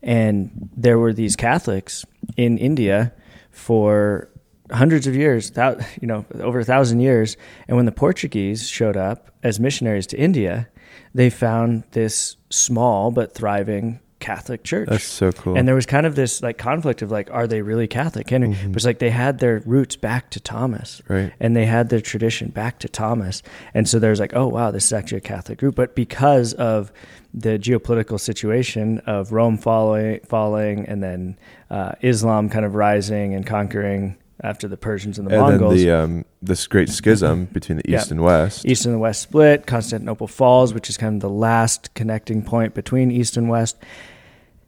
And 0.03 0.69
there 0.75 0.99
were 0.99 1.13
these 1.13 1.37
Catholics 1.37 2.03
in 2.35 2.57
India 2.57 3.13
for 3.51 4.27
hundreds 4.69 5.07
of 5.07 5.15
years, 5.15 5.51
thou, 5.51 5.77
you 6.01 6.09
know, 6.09 6.25
over 6.41 6.59
a 6.59 6.65
thousand 6.65 6.99
years. 6.99 7.37
And 7.69 7.77
when 7.77 7.85
the 7.85 7.93
Portuguese 7.93 8.67
showed 8.67 8.97
up 8.97 9.31
as 9.43 9.61
missionaries 9.61 10.07
to 10.07 10.17
India, 10.17 10.67
they 11.13 11.29
found 11.29 11.85
this 11.91 12.35
small 12.49 13.11
but 13.11 13.33
thriving 13.33 14.01
Catholic 14.21 14.63
church. 14.63 14.87
That's 14.87 15.03
so 15.03 15.31
cool. 15.33 15.57
And 15.57 15.67
there 15.67 15.75
was 15.75 15.85
kind 15.85 16.05
of 16.05 16.15
this 16.15 16.41
like 16.41 16.57
conflict 16.57 17.01
of 17.01 17.11
like, 17.11 17.29
are 17.31 17.47
they 17.47 17.61
really 17.61 17.87
Catholic? 17.87 18.31
And 18.31 18.45
Mhm. 18.55 18.69
it 18.69 18.73
was 18.73 18.85
like 18.85 18.99
they 18.99 19.09
had 19.09 19.39
their 19.39 19.61
roots 19.65 19.97
back 19.97 20.29
to 20.29 20.39
Thomas, 20.39 21.01
right. 21.09 21.33
and 21.39 21.55
they 21.55 21.65
had 21.65 21.89
their 21.89 21.99
tradition 21.99 22.49
back 22.49 22.79
to 22.79 22.87
Thomas. 22.87 23.43
And 23.73 23.89
so 23.89 23.99
there's 23.99 24.19
like, 24.19 24.33
oh 24.35 24.47
wow, 24.47 24.71
this 24.71 24.85
is 24.85 24.93
actually 24.93 25.17
a 25.17 25.21
Catholic 25.21 25.57
group. 25.59 25.75
But 25.75 25.95
because 25.95 26.53
of 26.53 26.93
the 27.33 27.57
geopolitical 27.59 28.19
situation 28.19 28.99
of 29.05 29.31
Rome 29.31 29.57
falling, 29.57 30.19
falling, 30.25 30.85
and 30.87 31.01
then 31.03 31.37
uh, 31.69 31.93
Islam 32.01 32.49
kind 32.49 32.65
of 32.65 32.75
rising 32.75 33.33
and 33.33 33.45
conquering 33.45 34.17
after 34.43 34.67
the 34.67 34.75
Persians 34.75 35.19
and 35.19 35.27
the 35.29 35.33
and 35.35 35.41
Mongols, 35.41 35.75
then 35.75 35.85
the 35.85 35.91
um, 35.91 36.25
this 36.41 36.65
great 36.65 36.89
schism 36.89 37.45
between 37.45 37.77
the 37.77 37.83
Yeah. 37.87 37.99
east 37.99 38.09
and 38.11 38.21
west. 38.21 38.65
East 38.65 38.85
and 38.85 38.93
the 38.95 38.99
West 38.99 39.21
split. 39.21 39.67
Constantinople 39.67 40.25
falls, 40.27 40.73
which 40.73 40.89
is 40.89 40.97
kind 40.97 41.13
of 41.15 41.21
the 41.21 41.29
last 41.29 41.93
connecting 41.93 42.41
point 42.41 42.73
between 42.73 43.11
East 43.11 43.37
and 43.37 43.47
West. 43.49 43.77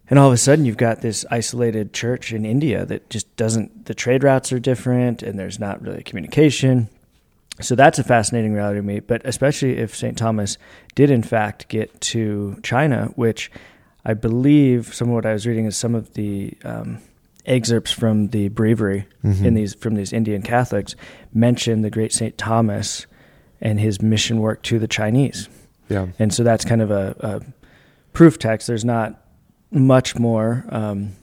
And 0.10 0.20
all 0.20 0.28
of 0.28 0.34
a 0.34 0.38
sudden, 0.38 0.66
you've 0.66 0.78
got 0.78 1.02
this 1.02 1.26
isolated 1.32 1.94
church 1.94 2.34
in 2.34 2.46
India 2.46 2.86
that 2.86 3.10
just 3.10 3.34
doesn't. 3.38 3.86
The 3.86 3.94
trade 3.96 4.24
routes 4.24 4.52
are 4.52 4.60
different, 4.60 5.24
and 5.24 5.40
there's 5.40 5.60
not 5.60 5.82
really 5.82 6.04
communication. 6.04 6.90
So 7.62 7.76
that's 7.76 8.00
a 8.00 8.04
fascinating 8.04 8.54
reality 8.54 8.80
to 8.80 8.84
me. 8.84 9.00
But 9.00 9.22
especially 9.26 9.78
if 9.78 9.96
St. 9.96 10.18
Thomas 10.18 10.58
did, 10.96 11.10
in 11.10 11.24
fact, 11.24 11.68
get 11.70 12.02
to 12.02 12.58
China, 12.64 13.12
which 13.16 13.50
I 14.04 14.14
believe 14.14 14.94
some 14.94 15.08
of 15.10 15.14
what 15.14 15.26
I 15.26 15.34
was 15.34 15.48
reading 15.48 15.66
is 15.66 15.78
some 15.78 15.96
of 15.96 16.14
the 16.16 16.54
um, 16.66 17.00
excerpts 17.46 17.92
from 17.92 18.28
the 18.30 18.50
breviary 18.50 19.06
Mhm. 19.24 19.46
in 19.46 19.54
these 19.54 19.74
from 19.76 19.96
these 19.96 20.12
Indian 20.12 20.42
Catholics 20.42 20.96
mention 21.34 21.82
the 21.82 21.90
great 21.90 22.12
Saint 22.12 22.38
Thomas 22.38 23.06
and 23.62 23.80
his 23.80 24.02
mission 24.02 24.40
work 24.40 24.62
to 24.64 24.80
the 24.80 24.88
Chinese. 24.88 25.48
yeah. 25.90 26.08
And 26.20 26.34
so 26.34 26.44
that's 26.44 26.66
kind 26.66 26.82
of 26.82 26.92
a, 26.92 27.16
a 27.20 27.42
proof 28.14 28.38
text. 28.40 28.68
There's 28.68 28.84
not 28.86 29.23
much 29.74 30.18
more, 30.18 30.66
um, 30.70 31.14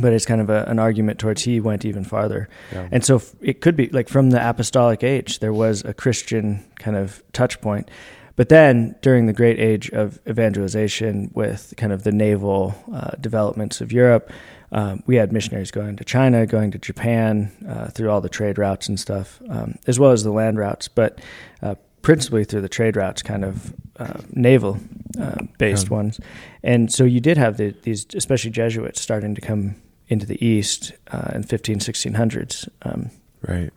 but 0.00 0.12
it's 0.12 0.26
kind 0.26 0.40
of 0.40 0.50
a, 0.50 0.64
an 0.64 0.78
argument 0.78 1.18
towards 1.18 1.42
he 1.42 1.60
went 1.60 1.84
even 1.84 2.04
farther. 2.04 2.48
Yeah. 2.72 2.88
And 2.90 3.04
so 3.04 3.16
f- 3.16 3.34
it 3.40 3.60
could 3.60 3.76
be 3.76 3.88
like 3.88 4.08
from 4.08 4.30
the 4.30 4.48
apostolic 4.48 5.04
age, 5.04 5.38
there 5.38 5.52
was 5.52 5.84
a 5.84 5.94
Christian 5.94 6.64
kind 6.76 6.96
of 6.96 7.22
touch 7.32 7.60
point. 7.60 7.90
But 8.36 8.50
then 8.50 8.94
during 9.00 9.26
the 9.26 9.32
great 9.32 9.58
age 9.58 9.88
of 9.90 10.18
evangelization, 10.28 11.30
with 11.34 11.72
kind 11.78 11.92
of 11.92 12.02
the 12.04 12.12
naval 12.12 12.74
uh, 12.92 13.12
developments 13.18 13.80
of 13.80 13.92
Europe, 13.92 14.30
um, 14.72 15.02
we 15.06 15.16
had 15.16 15.32
missionaries 15.32 15.70
going 15.70 15.96
to 15.96 16.04
China, 16.04 16.46
going 16.46 16.70
to 16.72 16.78
Japan, 16.78 17.50
uh, 17.66 17.88
through 17.88 18.10
all 18.10 18.20
the 18.20 18.28
trade 18.28 18.58
routes 18.58 18.88
and 18.88 19.00
stuff, 19.00 19.40
um, 19.48 19.78
as 19.86 19.98
well 19.98 20.10
as 20.10 20.22
the 20.22 20.32
land 20.32 20.58
routes, 20.58 20.88
but 20.88 21.18
uh, 21.62 21.76
principally 22.06 22.44
through 22.44 22.60
the 22.60 22.68
trade 22.68 22.94
routes, 22.96 23.20
kind 23.20 23.44
of 23.44 23.74
uh, 23.98 24.20
naval 24.30 24.78
uh, 25.20 25.34
based 25.58 25.88
Yeah. 25.88 25.94
ones. 25.96 26.20
And 26.62 26.92
so 26.92 27.02
you 27.02 27.18
did 27.20 27.36
have 27.36 27.56
the, 27.56 27.74
these, 27.82 28.06
especially 28.14 28.52
Jesuits, 28.52 29.00
starting 29.00 29.34
to 29.34 29.40
come 29.40 29.74
into 30.06 30.24
the 30.24 30.38
East 30.44 30.92
uh, 31.10 31.32
in 31.34 31.42
15, 31.42 31.80
1600s. 31.80 32.68
Um, 32.82 33.10
Right. 33.48 33.70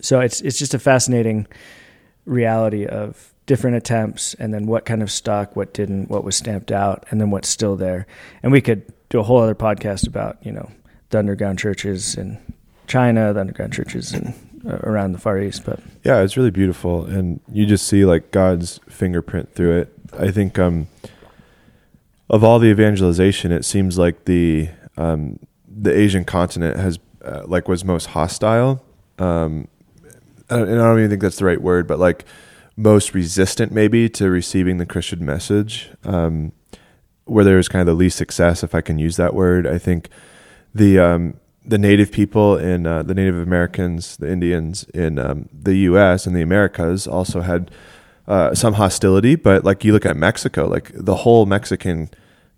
so 0.00 0.20
it's 0.20 0.40
it's 0.40 0.58
just 0.58 0.72
a 0.74 0.78
fascinating 0.78 1.46
reality 2.24 2.86
of 2.86 3.32
different 3.46 3.76
attempts 3.76 4.34
and 4.40 4.52
then 4.54 4.66
what 4.66 4.84
kind 4.86 5.02
of 5.02 5.10
stuck, 5.10 5.54
what 5.54 5.74
didn't, 5.74 6.08
what 6.10 6.24
was 6.24 6.34
stamped 6.34 6.72
out, 6.72 7.04
and 7.10 7.20
then 7.20 7.30
what's 7.30 7.48
still 7.48 7.76
there. 7.76 8.06
And 8.42 8.52
we 8.52 8.60
could 8.62 8.82
do 9.10 9.20
a 9.20 9.22
whole 9.22 9.40
other 9.42 9.54
podcast 9.54 10.06
about 10.08 10.38
you 10.42 10.52
know 10.52 10.70
the 11.10 11.18
underground 11.18 11.58
churches 11.58 12.16
in 12.16 12.38
China, 12.86 13.32
the 13.34 13.40
underground 13.40 13.72
churches 13.74 14.14
in 14.14 14.34
around 14.66 15.12
the 15.12 15.18
Far 15.18 15.40
East. 15.40 15.64
But 15.64 15.80
Yeah, 16.04 16.20
it's 16.20 16.36
really 16.36 16.50
beautiful, 16.50 17.04
and 17.04 17.40
you 17.52 17.66
just 17.66 17.86
see 17.86 18.04
like 18.04 18.30
God's 18.30 18.80
fingerprint 18.88 19.54
through 19.54 19.78
it. 19.78 19.92
I 20.18 20.30
think 20.30 20.58
um, 20.58 20.88
of 22.28 22.42
all 22.42 22.58
the 22.58 22.68
evangelization, 22.68 23.52
it 23.52 23.64
seems 23.64 23.98
like 23.98 24.24
the 24.24 24.68
um, 24.96 25.38
the 25.68 25.96
Asian 25.96 26.24
continent 26.24 26.78
has 26.78 26.98
uh, 27.24 27.42
like 27.46 27.68
was 27.68 27.84
most 27.84 28.06
hostile. 28.06 28.82
Um, 29.18 29.68
and 30.48 30.62
I 30.62 30.84
don't 30.84 30.98
even 30.98 31.10
think 31.10 31.22
that's 31.22 31.38
the 31.38 31.44
right 31.44 31.60
word, 31.60 31.86
but 31.86 31.98
like 31.98 32.24
most 32.76 33.14
resistant 33.14 33.72
maybe 33.72 34.08
to 34.10 34.30
receiving 34.30 34.78
the 34.78 34.86
Christian 34.86 35.24
message. 35.24 35.90
Um, 36.04 36.52
where 37.26 37.44
there 37.44 37.56
was 37.56 37.68
kind 37.68 37.80
of 37.80 37.86
the 37.86 37.98
least 37.98 38.16
success, 38.16 38.62
if 38.62 38.74
I 38.74 38.80
can 38.80 38.98
use 38.98 39.16
that 39.16 39.34
word. 39.34 39.66
I 39.66 39.78
think 39.78 40.08
the 40.74 40.98
um, 40.98 41.34
the 41.66 41.78
native 41.78 42.12
people 42.12 42.56
in 42.56 42.86
uh, 42.86 43.02
the 43.02 43.14
Native 43.14 43.36
Americans, 43.36 44.16
the 44.16 44.30
Indians 44.30 44.84
in 44.94 45.18
um, 45.18 45.48
the 45.52 45.74
U.S. 45.90 46.26
and 46.26 46.34
the 46.36 46.42
Americas 46.42 47.06
also 47.06 47.40
had 47.40 47.70
uh, 48.28 48.54
some 48.54 48.74
hostility. 48.74 49.34
But 49.34 49.64
like 49.64 49.84
you 49.84 49.92
look 49.92 50.06
at 50.06 50.16
Mexico, 50.16 50.66
like 50.66 50.90
the 50.94 51.16
whole 51.16 51.44
Mexican 51.46 52.10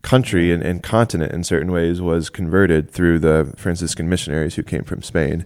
country 0.02 0.52
and, 0.52 0.62
and 0.62 0.82
continent 0.82 1.32
in 1.32 1.42
certain 1.42 1.72
ways 1.72 2.00
was 2.00 2.30
converted 2.30 2.90
through 2.90 3.18
the 3.18 3.52
Franciscan 3.56 4.08
missionaries 4.08 4.54
who 4.54 4.62
came 4.62 4.84
from 4.84 5.02
Spain. 5.02 5.44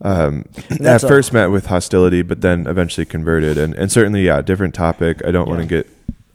Um, 0.00 0.44
at 0.80 1.02
a- 1.02 1.08
first 1.08 1.32
met 1.32 1.46
with 1.48 1.66
hostility, 1.66 2.22
but 2.22 2.40
then 2.40 2.66
eventually 2.66 3.04
converted. 3.04 3.58
And, 3.58 3.74
and 3.74 3.90
certainly, 3.90 4.24
yeah, 4.26 4.40
different 4.40 4.74
topic. 4.74 5.20
I 5.26 5.30
don't 5.30 5.48
want 5.48 5.60
to 5.60 5.66
get 5.66 5.88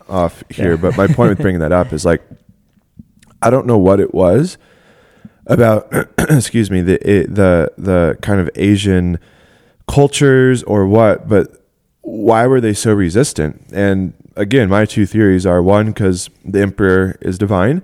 off 0.08 0.44
here, 0.50 0.72
Yeah. 0.72 0.82
but 0.82 0.98
my 0.98 1.08
point 1.08 1.30
with 1.30 1.40
bringing 1.40 1.60
that 1.62 1.72
up 1.72 1.94
is 1.94 2.04
like, 2.06 2.22
I 3.42 3.50
don't 3.50 3.66
know 3.66 3.78
what 3.78 4.00
it 4.00 4.14
was 4.14 4.58
about, 5.50 5.92
excuse 6.18 6.72
me, 6.72 6.82
the 6.82 6.96
eh, 7.06 7.26
the 7.28 7.72
the 7.78 8.18
kind 8.22 8.40
of 8.40 8.50
Asian 8.56 9.20
cultures 9.88 10.64
or 10.64 10.86
what, 10.88 11.28
but 11.28 11.66
why 12.02 12.48
were 12.48 12.62
they 12.62 12.74
so 12.74 12.94
resistant? 12.94 13.66
And 13.74 14.14
again, 14.36 14.70
my 14.70 14.86
two 14.86 15.06
theories 15.06 15.46
are 15.46 15.62
one 15.62 15.88
because 15.88 16.30
the 16.46 16.62
emperor 16.62 17.18
is 17.22 17.38
divine, 17.38 17.82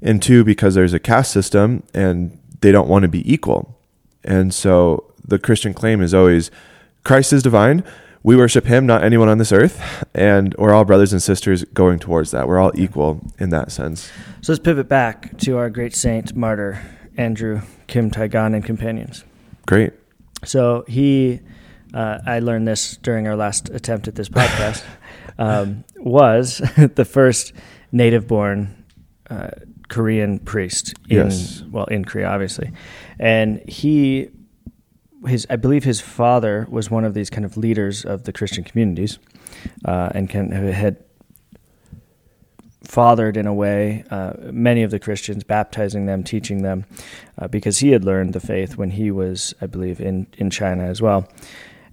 and 0.00 0.22
two 0.22 0.44
because 0.44 0.74
there's 0.74 0.92
a 0.92 0.98
caste 0.98 1.32
system 1.32 1.82
and 1.92 2.38
they 2.60 2.72
don't 2.72 2.88
want 2.88 3.02
to 3.02 3.08
be 3.08 3.30
equal. 3.30 3.76
And 4.22 4.54
so 4.54 5.12
the 5.24 5.38
Christian 5.38 5.74
claim 5.74 6.02
is 6.02 6.14
always 6.14 6.50
Christ 7.04 7.32
is 7.32 7.42
divine. 7.42 7.82
We 8.22 8.36
worship 8.36 8.66
him, 8.66 8.86
not 8.86 9.04
anyone 9.04 9.28
on 9.28 9.38
this 9.38 9.52
earth, 9.52 9.80
and 10.12 10.52
we're 10.58 10.74
all 10.74 10.84
brothers 10.84 11.12
and 11.12 11.22
sisters 11.22 11.62
going 11.64 12.00
towards 12.00 12.32
that. 12.32 12.48
We're 12.48 12.58
all 12.58 12.72
equal 12.74 13.20
in 13.38 13.50
that 13.50 13.70
sense. 13.70 14.10
so 14.40 14.52
let's 14.52 14.62
pivot 14.62 14.88
back 14.88 15.38
to 15.38 15.56
our 15.58 15.70
great 15.70 15.94
saint 15.94 16.34
martyr 16.34 16.82
Andrew 17.16 17.62
Kim 17.86 18.10
Taegon 18.10 18.54
and 18.54 18.64
companions. 18.64 19.24
Great. 19.66 19.92
So 20.44 20.84
he, 20.86 21.40
uh, 21.94 22.18
I 22.26 22.38
learned 22.40 22.68
this 22.68 22.96
during 22.98 23.26
our 23.26 23.36
last 23.36 23.68
attempt 23.70 24.08
at 24.08 24.14
this 24.14 24.28
podcast, 24.28 24.84
um, 25.38 25.84
was 25.96 26.58
the 26.94 27.04
first 27.04 27.52
native-born 27.92 28.84
uh, 29.30 29.50
Korean 29.88 30.38
priest 30.38 30.94
in 31.08 31.16
Yes. 31.16 31.62
well 31.70 31.84
in 31.86 32.04
Korea, 32.04 32.28
obviously, 32.28 32.72
and 33.18 33.60
he, 33.68 34.28
his 35.26 35.46
I 35.48 35.56
believe 35.56 35.84
his 35.84 36.00
father 36.00 36.66
was 36.68 36.90
one 36.90 37.04
of 37.04 37.14
these 37.14 37.30
kind 37.30 37.44
of 37.44 37.56
leaders 37.56 38.04
of 38.04 38.24
the 38.24 38.32
Christian 38.32 38.64
communities, 38.64 39.18
uh, 39.84 40.10
and 40.14 40.28
of 40.52 40.74
had 40.74 40.96
fathered 42.86 43.36
in 43.36 43.46
a 43.46 43.54
way 43.54 44.04
uh, 44.10 44.32
many 44.52 44.82
of 44.82 44.90
the 44.90 44.98
Christians, 44.98 45.44
baptizing 45.44 46.06
them, 46.06 46.22
teaching 46.22 46.62
them, 46.62 46.84
uh, 47.38 47.48
because 47.48 47.78
he 47.78 47.90
had 47.90 48.04
learned 48.04 48.32
the 48.32 48.40
faith 48.40 48.76
when 48.76 48.90
he 48.90 49.10
was, 49.10 49.54
I 49.60 49.66
believe, 49.66 50.00
in, 50.00 50.26
in 50.38 50.50
China 50.50 50.84
as 50.84 51.02
well. 51.02 51.28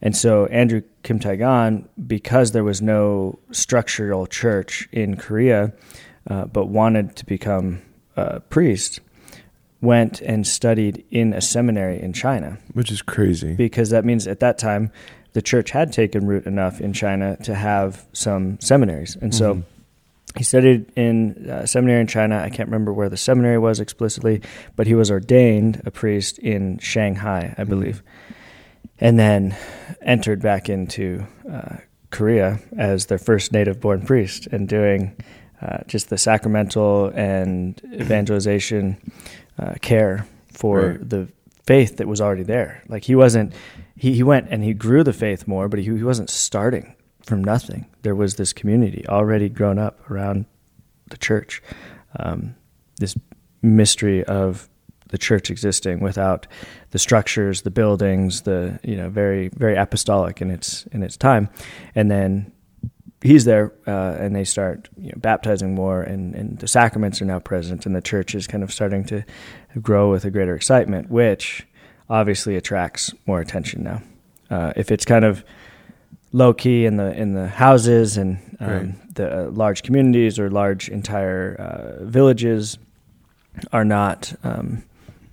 And 0.01 0.15
so 0.15 0.45
Andrew 0.47 0.81
Kim 1.03 1.19
Taegon, 1.19 1.87
because 2.07 2.51
there 2.51 2.63
was 2.63 2.81
no 2.81 3.39
structural 3.51 4.27
church 4.27 4.87
in 4.91 5.15
Korea, 5.17 5.73
uh, 6.29 6.45
but 6.45 6.65
wanted 6.67 7.15
to 7.17 7.25
become 7.25 7.81
a 8.15 8.39
priest, 8.41 8.99
went 9.81 10.21
and 10.21 10.45
studied 10.47 11.03
in 11.11 11.33
a 11.33 11.41
seminary 11.41 12.01
in 12.01 12.13
China 12.13 12.57
Which 12.73 12.91
is 12.91 13.01
crazy. 13.01 13.53
because 13.55 13.89
that 13.89 14.05
means 14.05 14.27
at 14.27 14.39
that 14.39 14.57
time 14.57 14.91
the 15.33 15.41
church 15.41 15.71
had 15.71 15.91
taken 15.91 16.25
root 16.27 16.45
enough 16.45 16.79
in 16.79 16.93
China 16.93 17.35
to 17.43 17.55
have 17.55 18.05
some 18.13 18.57
seminaries. 18.61 19.17
And 19.19 19.33
so 19.33 19.55
Mhm. 19.55 19.63
He 20.37 20.43
studied 20.43 20.91
in 20.95 21.49
uh, 21.49 21.65
seminary 21.65 22.01
in 22.01 22.07
China. 22.07 22.37
I 22.39 22.49
can't 22.49 22.67
remember 22.67 22.91
where 22.93 23.09
the 23.09 23.17
seminary 23.17 23.57
was 23.59 23.79
explicitly, 23.79 24.41
but 24.75 24.87
he 24.87 24.95
was 24.95 25.11
ordained 25.11 25.81
a 25.85 25.91
priest 25.91 26.39
in 26.39 26.79
Shanghai, 26.79 27.53
I 27.57 27.63
believe, 27.63 28.01
and 28.99 29.19
then 29.19 29.55
entered 30.01 30.41
back 30.41 30.69
into 30.69 31.25
uh, 31.51 31.77
Korea 32.09 32.59
as 32.77 33.07
their 33.07 33.17
first 33.17 33.51
native 33.51 33.79
born 33.79 34.01
priest 34.05 34.47
and 34.47 34.67
doing 34.67 35.15
uh, 35.61 35.79
just 35.87 36.09
the 36.09 36.17
sacramental 36.17 37.07
and 37.15 37.79
evangelization 37.93 38.97
uh, 39.59 39.75
care 39.81 40.25
for 40.51 40.79
Right. 40.81 41.09
the 41.09 41.27
faith 41.65 41.97
that 41.97 42.07
was 42.07 42.19
already 42.21 42.43
there. 42.43 42.83
Like 42.89 43.03
he 43.05 43.15
wasn't, 43.15 43.53
he, 43.95 44.13
he 44.13 44.23
went 44.23 44.47
and 44.49 44.63
he 44.63 44.73
grew 44.73 45.03
the 45.03 45.13
faith 45.13 45.47
more, 45.47 45.69
but 45.69 45.79
he, 45.79 45.85
he 45.85 46.03
wasn't 46.03 46.29
starting 46.29 46.95
from 47.23 47.43
nothing. 47.43 47.87
There 48.01 48.15
was 48.15 48.35
this 48.35 48.53
community 48.53 49.05
already 49.07 49.49
grown 49.49 49.79
up 49.79 50.09
around 50.09 50.45
the 51.09 51.17
church, 51.17 51.61
um, 52.19 52.55
this 52.99 53.17
mystery 53.61 54.23
of 54.25 54.69
the 55.09 55.17
church 55.17 55.49
existing 55.49 55.99
without 55.99 56.47
the 56.91 56.99
structures, 56.99 57.61
the 57.61 57.71
buildings, 57.71 58.41
the 58.41 58.79
you 58.83 58.95
know 58.95 59.09
very 59.09 59.49
very 59.49 59.75
apostolic 59.75 60.41
in 60.41 60.49
its 60.49 60.85
in 60.87 61.03
its 61.03 61.17
time, 61.17 61.49
and 61.95 62.09
then 62.09 62.51
he's 63.23 63.45
there 63.45 63.73
uh, 63.87 64.15
and 64.19 64.35
they 64.35 64.43
start 64.43 64.89
you 64.97 65.07
know, 65.07 65.17
baptizing 65.17 65.73
more 65.73 66.01
and, 66.01 66.35
and 66.35 66.59
the 66.59 66.67
sacraments 66.67 67.21
are 67.21 67.25
now 67.25 67.39
present 67.39 67.85
and 67.85 67.95
the 67.95 68.01
church 68.01 68.35
is 68.35 68.47
kind 68.47 68.63
of 68.63 68.71
starting 68.71 69.03
to 69.05 69.23
grow 69.81 70.11
with 70.11 70.25
a 70.25 70.29
greater 70.29 70.55
excitement 70.55 71.09
which 71.09 71.65
obviously 72.09 72.57
attracts 72.57 73.13
more 73.25 73.39
attention 73.39 73.81
now 73.81 74.01
uh, 74.49 74.73
if 74.75 74.91
it's 74.91 75.05
kind 75.05 75.23
of 75.23 75.43
low 76.33 76.53
key 76.53 76.85
in 76.85 76.97
the 76.97 77.13
in 77.17 77.33
the 77.33 77.47
houses 77.47 78.17
and 78.17 78.37
um, 78.59 78.67
Right. 78.69 79.15
the 79.15 79.45
uh, 79.47 79.51
large 79.51 79.83
communities 79.83 80.37
or 80.39 80.49
large 80.49 80.89
entire 80.89 81.55
uh, 81.55 82.03
villages 82.03 82.77
are 83.71 83.85
not 83.85 84.33
um, 84.43 84.83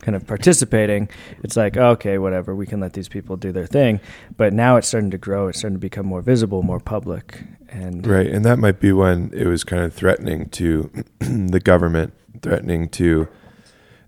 kind 0.00 0.14
of 0.14 0.26
participating, 0.26 1.08
it's 1.42 1.56
like 1.56 1.76
okay, 1.76 2.18
whatever, 2.18 2.54
we 2.54 2.66
can 2.66 2.80
let 2.80 2.92
these 2.92 3.08
people 3.08 3.36
do 3.36 3.50
their 3.50 3.66
thing. 3.66 3.98
But 4.36 4.52
now 4.52 4.76
it's 4.76 4.88
starting 4.88 5.10
to 5.10 5.18
grow; 5.18 5.48
it's 5.48 5.58
starting 5.58 5.76
to 5.76 5.80
become 5.80 6.06
more 6.06 6.22
visible, 6.22 6.62
more 6.62 6.80
public, 6.80 7.42
and 7.70 8.06
Right, 8.06 8.26
and 8.26 8.44
that 8.44 8.58
might 8.58 8.78
be 8.80 8.92
when 8.92 9.30
it 9.34 9.46
was 9.46 9.64
kind 9.64 9.82
of 9.82 9.92
threatening 9.94 10.48
to 10.50 10.90
the 11.18 11.60
government, 11.60 12.12
threatening 12.42 12.88
to 12.90 13.26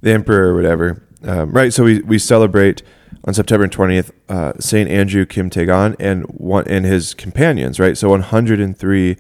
the 0.03 0.13
emperor 0.13 0.49
or 0.49 0.55
whatever. 0.55 1.03
Um, 1.25 1.53
right, 1.53 1.73
so 1.73 1.85
we, 1.85 2.01
we 2.01 2.19
celebrate 2.19 2.83
on 3.25 3.35
September 3.35 3.69
twentieth 3.69 4.13
uh, 4.29 4.53
Saint 4.59 4.91
Andrew 4.91 5.27
Kim 5.27 5.51
Taegon 5.51 5.97
and 5.99 6.25
one 6.27 6.67
and 6.67 6.85
his 6.85 7.15
companions. 7.15 7.79
Right, 7.81 7.97
so 7.97 8.09
one 8.09 8.23
hundred 8.23 8.61
and 8.61 8.77
three. 8.77 9.17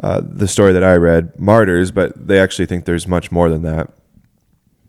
Uh, 0.00 0.20
the 0.24 0.46
story 0.46 0.72
that 0.72 0.84
I 0.84 0.94
read, 0.94 1.36
martyrs, 1.40 1.90
but 1.90 2.28
they 2.28 2.38
actually 2.38 2.66
think 2.66 2.84
there's 2.84 3.08
much 3.08 3.32
more 3.32 3.48
than 3.48 3.62
that. 3.62 3.90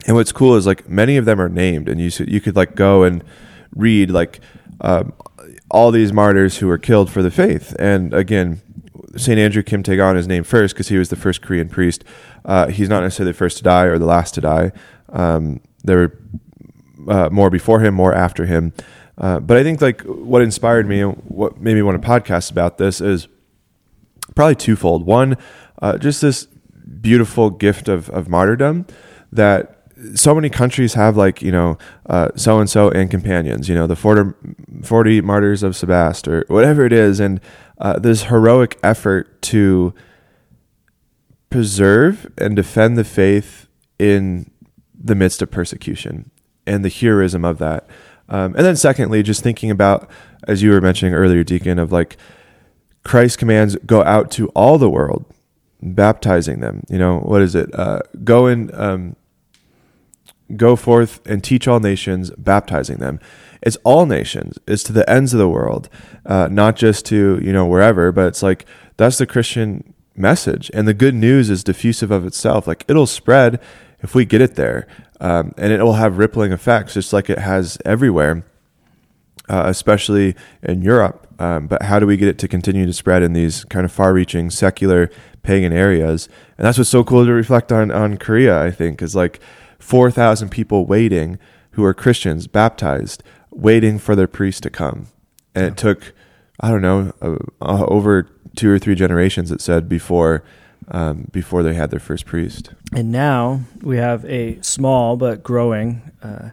And 0.06 0.16
what's 0.16 0.32
cool 0.32 0.56
is 0.56 0.68
like 0.68 0.88
many 0.88 1.18
of 1.18 1.26
them 1.26 1.42
are 1.42 1.50
named, 1.50 1.90
and 1.90 2.00
you 2.00 2.12
you 2.28 2.40
could 2.40 2.56
like 2.56 2.76
go 2.76 3.02
and 3.02 3.24
read 3.76 4.12
like 4.12 4.40
um, 4.82 5.14
all 5.72 5.90
these 5.90 6.14
martyrs 6.14 6.58
who 6.58 6.68
were 6.68 6.78
killed 6.78 7.10
for 7.10 7.24
the 7.24 7.32
faith. 7.32 7.76
And 7.80 8.14
again, 8.14 8.62
Saint 9.18 9.40
Andrew 9.40 9.64
Kim 9.64 9.82
Tae-gon 9.82 10.16
is 10.16 10.28
named 10.28 10.46
first 10.46 10.76
because 10.76 10.90
he 10.90 10.98
was 11.00 11.10
the 11.10 11.16
first 11.16 11.42
Korean 11.42 11.70
priest. 11.70 12.04
Uh, 12.46 12.68
he's 12.68 12.88
not 12.88 13.02
necessarily 13.02 13.32
the 13.32 13.38
first 13.38 13.58
to 13.58 13.64
die 13.64 13.86
or 13.86 13.98
the 13.98 14.06
last 14.06 14.36
to 14.36 14.42
die. 14.42 14.72
Um, 15.10 15.60
there 15.84 15.98
were 15.98 16.20
uh, 17.08 17.30
more 17.32 17.50
before 17.50 17.80
him, 17.80 17.94
more 17.94 18.14
after 18.14 18.46
him. 18.46 18.74
Uh, 19.18 19.40
but 19.40 19.58
I 19.58 19.64
think 19.64 19.82
like 19.82 20.02
what 20.04 20.42
inspired 20.42 20.88
me 20.88 21.02
and 21.02 21.16
what 21.26 21.60
made 21.60 21.76
me 21.76 21.82
want 21.82 22.02
to 22.02 22.08
podcast 22.08 22.52
about 22.52 22.78
this 22.78 23.02
is 23.02 23.28
probably 24.36 24.56
twofold. 24.56 25.06
One, 25.06 25.38
uh, 25.82 25.98
just 25.98 26.22
this 26.22 26.48
beautiful 27.02 27.50
gift 27.50 27.88
of, 27.88 28.10
of 28.10 28.30
martyrdom 28.30 28.86
that 29.32 29.80
so 30.16 30.34
many 30.34 30.50
countries 30.50 30.94
have 30.94 31.18
like 31.18 31.42
you 31.42 31.52
know 31.52 31.78
so 32.36 32.60
and 32.60 32.70
so 32.70 32.90
and 32.92 33.12
companions 33.12 33.68
you 33.68 33.76
know 33.76 33.86
the 33.86 33.96
40, 33.96 34.34
40 34.84 35.22
martyrs 35.22 35.64
of 35.64 35.74
Sebaste 35.74 36.28
or 36.28 36.46
whatever 36.48 36.86
it 36.86 36.94
is 36.94 37.20
and 37.20 37.42
uh, 37.80 38.00
this 38.00 38.24
heroic 38.24 38.80
effort 38.82 39.42
to 39.42 39.94
preserve 41.50 42.32
and 42.38 42.56
defend 42.56 42.98
the 42.98 43.04
faith 43.04 43.68
in 43.98 44.50
the 44.98 45.16
midst 45.16 45.42
of 45.42 45.52
persecution 45.52 46.32
and 46.70 46.86
the 46.86 46.90
heroism 46.90 47.44
of 47.44 47.58
that 47.58 47.88
um, 48.30 48.56
and 48.56 48.66
then 48.66 48.76
secondly 48.76 49.24
just 49.24 49.44
thinking 49.44 49.72
about 49.72 50.10
as 50.48 50.62
you 50.62 50.72
were 50.72 50.82
mentioning 50.82 51.14
earlier 51.14 51.44
deacon 51.44 51.80
of 51.80 51.92
like 51.92 52.18
christ 53.04 53.38
commands 53.38 53.76
go 53.86 54.04
out 54.04 54.32
to 54.32 54.48
all 54.50 54.78
the 54.78 54.90
world 54.90 55.26
baptizing 55.82 56.60
them 56.60 56.84
you 56.90 56.98
know 56.98 57.20
what 57.20 57.42
is 57.42 57.56
it 57.56 57.74
uh, 57.78 58.00
go 58.24 58.46
and 58.46 58.74
um, 58.76 59.16
go 60.56 60.76
forth 60.76 61.22
and 61.26 61.44
teach 61.44 61.68
all 61.68 61.80
nations, 61.80 62.32
baptizing 62.32 62.98
them. 62.98 63.20
It's 63.62 63.78
all 63.84 64.06
nations. 64.06 64.58
It's 64.68 64.84
to 64.84 64.94
the 64.94 65.10
ends 65.10 65.34
of 65.34 65.40
the 65.40 65.50
world, 65.50 65.90
uh, 66.26 66.48
not 66.50 66.76
just 66.76 67.06
to 67.08 67.40
you 67.44 67.52
know 67.52 67.66
wherever. 67.66 68.12
But 68.12 68.28
it's 68.28 68.44
like 68.44 68.66
that's 68.98 69.18
the 69.18 69.26
Christian 69.26 69.94
message, 70.16 70.72
and 70.74 70.88
the 70.88 70.94
good 70.94 71.16
news 71.16 71.50
is 71.50 71.64
diffusive 71.64 72.12
of 72.12 72.26
itself. 72.26 72.68
Like 72.68 72.86
it'll 72.88 73.08
spread 73.08 73.60
if 74.02 74.16
we 74.16 74.26
get 74.26 74.42
it 74.42 74.56
there, 74.56 74.88
um, 75.20 75.54
and 75.58 75.74
it 75.74 75.84
will 75.84 75.94
have 75.94 76.18
rippling 76.18 76.52
effects, 76.52 76.94
just 76.94 77.12
like 77.12 77.30
it 77.30 77.40
has 77.40 77.78
everywhere, 77.86 78.46
uh, 79.50 79.64
especially 79.66 80.36
in 80.64 80.82
Europe. 80.82 81.28
Um, 81.40 81.68
but 81.68 81.84
how 81.84 82.00
do 82.00 82.06
we 82.06 82.18
get 82.18 82.28
it 82.28 82.38
to 82.40 82.48
continue 82.48 82.86
to 82.86 82.94
spread 82.94 83.24
in 83.24 83.34
these 83.34 83.64
kind 83.66 83.86
of 83.86 83.92
far-reaching 83.92 84.50
secular 84.50 85.10
pagan 85.44 85.72
areas? 85.72 86.28
And 86.58 86.66
that's 86.66 86.78
what's 86.78 86.90
so 86.90 87.04
cool 87.04 87.26
to 87.26 87.32
reflect 87.32 87.72
on 87.72 87.92
on 87.92 88.18
Korea. 88.18 88.62
I 88.62 88.72
think 88.72 89.02
is 89.02 89.16
like 89.16 89.40
4,000 89.80 90.50
people 90.50 90.86
waiting 90.86 91.40
who 91.72 91.84
are 91.84 91.94
Christians, 91.94 92.48
baptized, 92.48 93.24
waiting 93.52 93.98
for 94.00 94.16
their 94.16 94.28
priest 94.28 94.64
to 94.64 94.70
come. 94.70 95.08
And 95.56 95.66
it 95.66 95.78
took, 95.78 96.14
I 96.60 96.70
don't 96.70 96.82
know, 96.82 97.14
uh, 97.22 97.38
uh, 97.62 97.86
over 97.86 98.30
two 98.56 98.70
or 98.70 98.80
three 98.80 98.96
generations, 98.96 99.52
it 99.52 99.62
said, 99.62 99.88
before. 99.88 100.44
Um, 100.92 101.28
before 101.32 101.62
they 101.62 101.76
had 101.76 101.92
their 101.92 102.00
first 102.00 102.26
priest. 102.26 102.72
And 102.96 103.12
now 103.12 103.62
we 103.84 103.98
have 103.98 104.26
a 104.26 104.60
small 104.62 105.18
but 105.18 105.44
growing 105.44 106.02
uh, 106.24 106.50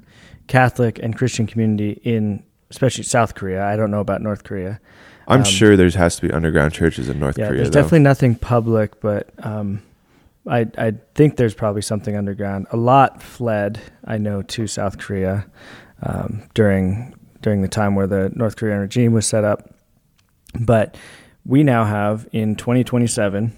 Catholic 0.46 0.98
and 0.98 1.16
Christian 1.16 1.46
community 1.46 2.00
in, 2.04 2.42
especially 2.68 3.04
South 3.04 3.34
Korea. 3.34 3.64
I 3.64 3.76
don't 3.76 3.90
know 3.90 4.00
about 4.00 4.20
North 4.20 4.44
Korea. 4.44 4.78
I'm 5.28 5.40
um, 5.40 5.44
sure 5.44 5.76
there 5.76 5.88
has 5.90 6.16
to 6.16 6.22
be 6.22 6.32
underground 6.32 6.72
churches 6.72 7.08
in 7.08 7.18
North 7.18 7.38
yeah, 7.38 7.48
Korea. 7.48 7.58
There's 7.58 7.70
though. 7.70 7.80
definitely 7.80 8.00
nothing 8.00 8.34
public, 8.34 9.00
but 9.00 9.30
um, 9.38 9.82
I 10.46 10.66
I 10.78 10.92
think 11.14 11.36
there's 11.36 11.54
probably 11.54 11.82
something 11.82 12.16
underground. 12.16 12.66
A 12.70 12.76
lot 12.76 13.22
fled, 13.22 13.80
I 14.04 14.18
know, 14.18 14.42
to 14.42 14.66
South 14.66 14.98
Korea 14.98 15.46
um, 16.02 16.42
during 16.54 17.14
during 17.42 17.62
the 17.62 17.68
time 17.68 17.94
where 17.94 18.06
the 18.06 18.30
North 18.34 18.56
Korean 18.56 18.78
regime 18.78 19.12
was 19.12 19.26
set 19.26 19.44
up. 19.44 19.74
But 20.58 20.96
we 21.44 21.62
now 21.62 21.84
have 21.84 22.28
in 22.32 22.56
2027 22.56 23.56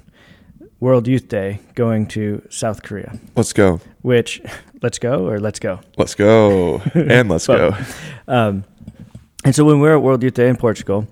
World 0.80 1.08
Youth 1.08 1.28
Day 1.28 1.60
going 1.74 2.06
to 2.08 2.46
South 2.50 2.82
Korea. 2.82 3.18
Let's 3.34 3.52
go. 3.52 3.80
Which 4.02 4.40
let's 4.82 4.98
go 4.98 5.26
or 5.28 5.40
let's 5.40 5.58
go. 5.58 5.80
Let's 5.96 6.14
go 6.14 6.80
and 6.94 7.28
let's 7.28 7.46
go. 7.46 7.76
Um, 8.26 8.64
and 9.44 9.54
so 9.54 9.64
when 9.64 9.76
we 9.76 9.82
we're 9.82 9.96
at 9.96 10.02
World 10.02 10.22
Youth 10.22 10.34
Day 10.34 10.48
in 10.48 10.56
Portugal, 10.56 11.06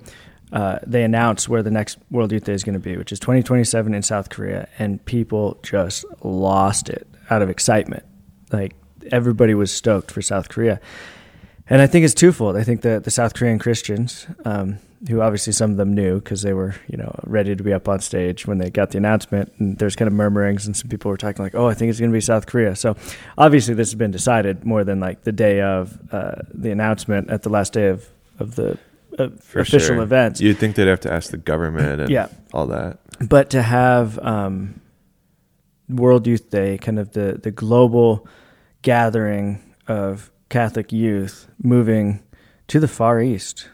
uh, 0.52 0.78
they 0.86 1.02
announced 1.02 1.48
where 1.48 1.62
the 1.62 1.70
next 1.70 1.98
World 2.10 2.32
Youth 2.32 2.44
Day 2.44 2.52
is 2.52 2.62
going 2.62 2.74
to 2.74 2.80
be, 2.80 2.96
which 2.96 3.12
is 3.12 3.18
2027 3.18 3.94
in 3.94 4.02
South 4.02 4.28
Korea, 4.28 4.68
and 4.78 5.04
people 5.04 5.58
just 5.62 6.04
lost 6.22 6.88
it 6.88 7.06
out 7.30 7.42
of 7.42 7.50
excitement. 7.50 8.04
Like 8.52 8.74
everybody 9.10 9.54
was 9.54 9.72
stoked 9.72 10.10
for 10.10 10.22
South 10.22 10.48
Korea, 10.48 10.80
and 11.68 11.82
I 11.82 11.86
think 11.86 12.04
it's 12.04 12.14
twofold. 12.14 12.56
I 12.56 12.62
think 12.62 12.82
that 12.82 13.04
the 13.04 13.10
South 13.10 13.34
Korean 13.34 13.58
Christians, 13.58 14.26
um, 14.44 14.78
who 15.08 15.20
obviously 15.20 15.52
some 15.52 15.70
of 15.70 15.76
them 15.76 15.94
knew 15.94 16.16
because 16.16 16.42
they 16.42 16.52
were 16.52 16.74
you 16.88 16.96
know 16.96 17.14
ready 17.24 17.54
to 17.54 17.62
be 17.62 17.72
up 17.72 17.88
on 17.88 18.00
stage 18.00 18.46
when 18.46 18.58
they 18.58 18.70
got 18.70 18.90
the 18.90 18.98
announcement, 18.98 19.52
and 19.58 19.78
there's 19.78 19.96
kind 19.96 20.06
of 20.08 20.14
murmurings, 20.14 20.66
and 20.66 20.76
some 20.76 20.88
people 20.88 21.10
were 21.10 21.16
talking 21.16 21.44
like, 21.44 21.54
"Oh, 21.54 21.66
I 21.66 21.74
think 21.74 21.90
it's 21.90 22.00
going 22.00 22.10
to 22.10 22.16
be 22.16 22.20
South 22.20 22.46
Korea." 22.46 22.74
So 22.76 22.96
obviously 23.38 23.74
this 23.74 23.88
has 23.88 23.94
been 23.94 24.10
decided 24.10 24.64
more 24.64 24.84
than 24.84 25.00
like 25.00 25.22
the 25.22 25.32
day 25.32 25.60
of 25.60 25.98
uh, 26.12 26.36
the 26.52 26.70
announcement 26.70 27.30
at 27.30 27.42
the 27.42 27.50
last 27.50 27.72
day 27.72 27.88
of 27.88 28.08
of 28.38 28.54
the 28.56 28.78
uh, 29.18 29.28
official 29.54 29.78
sure. 29.78 30.02
events. 30.02 30.40
You'd 30.40 30.58
think 30.58 30.76
they'd 30.76 30.88
have 30.88 31.00
to 31.00 31.12
ask 31.12 31.30
the 31.30 31.36
government 31.38 32.00
and 32.02 32.10
Yeah. 32.10 32.28
all 32.52 32.66
that. 32.66 32.98
but 33.28 33.50
to 33.50 33.62
have 33.62 34.18
um, 34.18 34.80
World 35.88 36.26
Youth 36.26 36.50
Day, 36.50 36.78
kind 36.78 36.98
of 36.98 37.12
the 37.12 37.38
the 37.42 37.50
global 37.50 38.26
gathering 38.82 39.62
of 39.88 40.30
Catholic 40.48 40.92
youth 40.92 41.48
moving 41.62 42.22
to 42.68 42.78
the 42.80 42.88
Far 42.88 43.20
East 43.20 43.68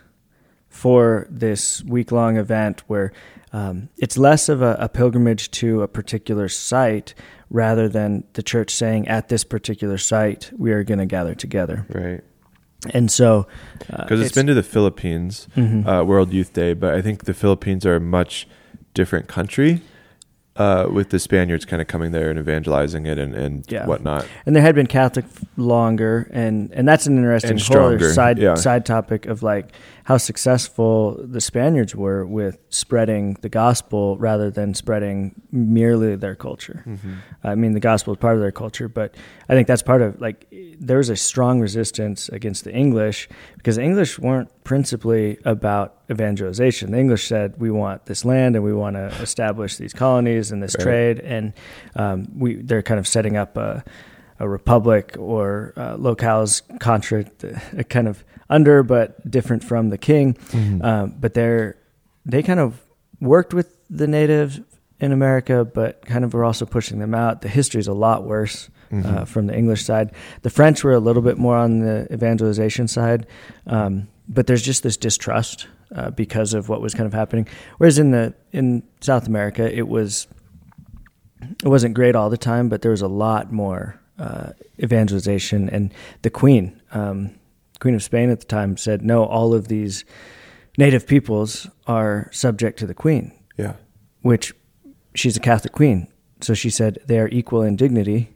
for 0.73 1.27
this 1.31 1.85
week 1.85 2.11
long 2.11 2.37
event 2.39 2.83
where 2.89 3.12
um, 3.53 3.91
it's 3.99 4.16
less 4.16 4.49
of 4.49 4.62
a, 4.62 4.77
a 4.81 4.89
pilgrimage 4.89 5.51
to 5.53 5.83
a 5.83 5.89
particular 5.89 6.49
site 6.49 7.14
rather 7.51 7.87
than 7.89 8.25
the 8.33 8.43
church 8.43 8.70
saying 8.75 9.07
at 9.07 9.29
this 9.29 9.45
particular 9.45 9.99
site 9.99 10.51
we 10.57 10.73
are 10.73 10.83
going 10.83 10.99
to 10.99 11.07
gather 11.07 11.35
together. 11.35 11.87
Right. 11.91 12.23
And 12.95 13.11
so, 13.11 13.47
uh, 13.93 14.03
Because 14.05 14.23
it's 14.23 14.35
been 14.35 14.47
to 14.47 14.55
the 14.55 14.62
Philippines, 14.62 15.47
Mhm. 15.57 15.87
uh, 15.87 16.05
World 16.05 16.33
Youth 16.33 16.53
Day, 16.55 16.73
but 16.73 16.95
I 16.95 17.03
think 17.03 17.25
the 17.25 17.35
Philippines 17.35 17.85
are 17.87 17.97
a 17.97 18.01
much 18.01 18.49
different 18.95 19.29
country 19.29 19.83
uh, 20.57 20.87
with 20.93 21.09
the 21.09 21.18
Spaniards 21.18 21.64
kind 21.64 21.81
of 21.81 21.89
coming 21.89 22.12
there 22.12 22.29
and 22.29 22.39
evangelizing 22.39 23.07
it 23.07 23.18
and, 23.18 23.35
and 23.35 23.64
Yeah. 23.70 23.87
whatnot. 23.87 24.27
and 24.45 24.55
they 24.55 24.61
had 24.61 24.75
been 24.75 24.87
Catholic 24.87 25.25
longer, 25.57 26.29
and 26.31 26.70
and 26.75 26.87
that's 26.87 27.07
an 27.07 27.16
interesting 27.16 27.53
And 27.53 27.61
whole 27.62 27.99
side 28.11 28.39
yeah. 28.39 28.55
side 28.57 28.85
topic 28.85 29.25
of 29.27 29.43
like 29.43 29.73
how 30.05 30.16
successful 30.16 31.16
the 31.24 31.40
Spaniards 31.40 31.94
were 31.94 32.26
with 32.26 32.59
spreading 32.70 33.36
the 33.40 33.48
gospel 33.48 34.16
rather 34.18 34.50
than 34.50 34.74
spreading 34.74 35.34
merely 35.53 36.16
their 36.16 36.34
culture. 36.34 36.84
I 37.44 37.55
mean, 37.55 37.72
the 37.72 37.80
gospel 37.80 38.12
is 38.14 38.18
part 38.18 38.34
of 38.34 38.40
their 38.40 38.53
culture, 38.53 38.88
but 38.88 39.14
I 39.48 39.55
think 39.55 39.68
that's 39.68 39.82
part 39.82 40.03
of 40.03 40.20
like 40.20 40.46
there 40.80 40.98
was 40.98 41.09
a 41.09 41.16
strong 41.16 41.61
resistance 41.61 42.28
against 42.30 42.64
the 42.64 42.72
English 42.72 43.28
because 43.57 43.76
the 43.76 43.82
English 43.82 44.18
weren't 44.18 44.50
principally 44.64 45.38
about 45.44 45.96
evangelization. 46.11 46.90
The 46.90 46.98
English 46.98 47.26
said 47.28 47.55
we 47.59 47.70
want 47.70 48.07
this 48.07 48.24
land 48.24 48.57
and 48.57 48.64
we 48.64 48.72
want 48.74 48.96
to 48.96 49.07
establish 49.22 49.76
these 49.76 49.92
colonies 49.92 50.50
and 50.53 50.62
this 50.62 50.74
Right. 50.78 50.84
trade, 50.84 51.20
and 51.20 51.53
um, 51.96 52.26
we 52.36 52.57
they're 52.57 52.82
kind 52.82 52.98
of 52.98 53.07
setting 53.07 53.36
up 53.36 53.57
a, 53.57 53.84
a 54.43 54.49
republic 54.49 55.16
or 55.18 55.72
uh, 55.76 55.97
locales 55.97 56.62
contra, 56.80 57.24
uh, 57.45 57.82
kind 57.88 58.09
of 58.09 58.24
under 58.51 58.82
but 58.82 59.30
different 59.30 59.62
from 59.64 59.88
the 59.88 59.99
king. 59.99 60.36
Um, 60.82 61.14
but 61.18 61.32
they're 61.34 61.76
they 62.26 62.43
kind 62.43 62.61
of 62.61 62.80
worked 63.20 63.55
with 63.55 63.68
the 63.88 64.07
natives 64.07 64.61
in 65.01 65.12
America, 65.12 65.64
but 65.64 66.05
kind 66.07 66.24
of 66.24 66.34
were 66.34 66.45
also 66.45 66.66
pushing 66.66 66.99
them 66.99 67.14
out. 67.14 67.40
The 67.40 67.49
history 67.49 67.80
is 67.80 67.88
a 67.88 67.95
lot 67.95 68.24
worse 68.24 68.68
uh, 69.07 69.24
from 69.24 69.47
the 69.47 69.57
English 69.57 69.84
side. 69.84 70.12
The 70.43 70.51
French 70.51 70.84
were 70.84 70.93
a 70.93 71.01
little 71.01 71.22
bit 71.22 71.38
more 71.38 71.57
on 71.57 71.80
the 71.80 72.07
evangelization 72.12 72.88
side, 72.88 73.26
um, 73.66 74.09
but 74.28 74.47
there's 74.47 74.62
just 74.62 74.82
this 74.82 74.97
distrust 74.97 75.66
uh, 75.95 76.11
because 76.11 76.53
of 76.53 76.68
what 76.68 76.80
was 76.80 76.95
kind 76.95 77.07
of 77.07 77.14
happening. 77.14 77.49
Whereas 77.78 77.99
in 77.99 78.11
the 78.11 78.34
in 78.53 78.82
South 79.01 79.26
America, 79.26 79.64
it 79.72 79.88
was 79.88 80.26
it 81.64 81.68
wasn't 81.68 81.95
great 81.95 82.14
all 82.14 82.30
the 82.30 82.36
time, 82.36 82.68
but 82.68 82.82
there 82.82 82.90
was 82.90 83.03
a 83.03 83.09
lot 83.09 83.53
more 83.53 83.99
uh, 84.23 84.53
evangelization. 84.83 85.68
And 85.68 85.93
the 86.23 86.31
Queen, 86.31 86.81
um, 86.93 87.35
Queen 87.81 87.95
of 87.95 88.03
Spain 88.03 88.31
at 88.31 88.41
the 88.41 88.47
time, 88.47 88.77
said, 88.77 89.03
"No, 89.03 89.25
all 89.25 89.53
of 89.53 89.66
these 89.68 90.05
native 90.79 91.07
peoples 91.07 91.68
are 91.87 92.29
subject 92.33 92.79
to 92.79 92.87
the 92.87 92.95
Queen." 92.95 93.33
Yeah. 93.59 93.75
which 94.23 94.55
she's 95.14 95.37
a 95.37 95.41
Catholic 95.41 95.73
queen. 95.73 96.09
So 96.41 96.55
she 96.55 96.70
said 96.70 96.99
they 97.07 97.18
are 97.18 97.29
equal 97.29 97.62
in 97.62 97.77
dignity, 97.77 98.35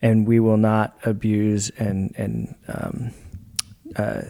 and 0.00 0.26
we 0.26 0.40
will 0.40 0.56
not 0.56 0.96
abuse 1.04 1.70
and 1.78 2.14
and 2.16 2.54
um, 2.68 3.10
uh, 3.96 4.22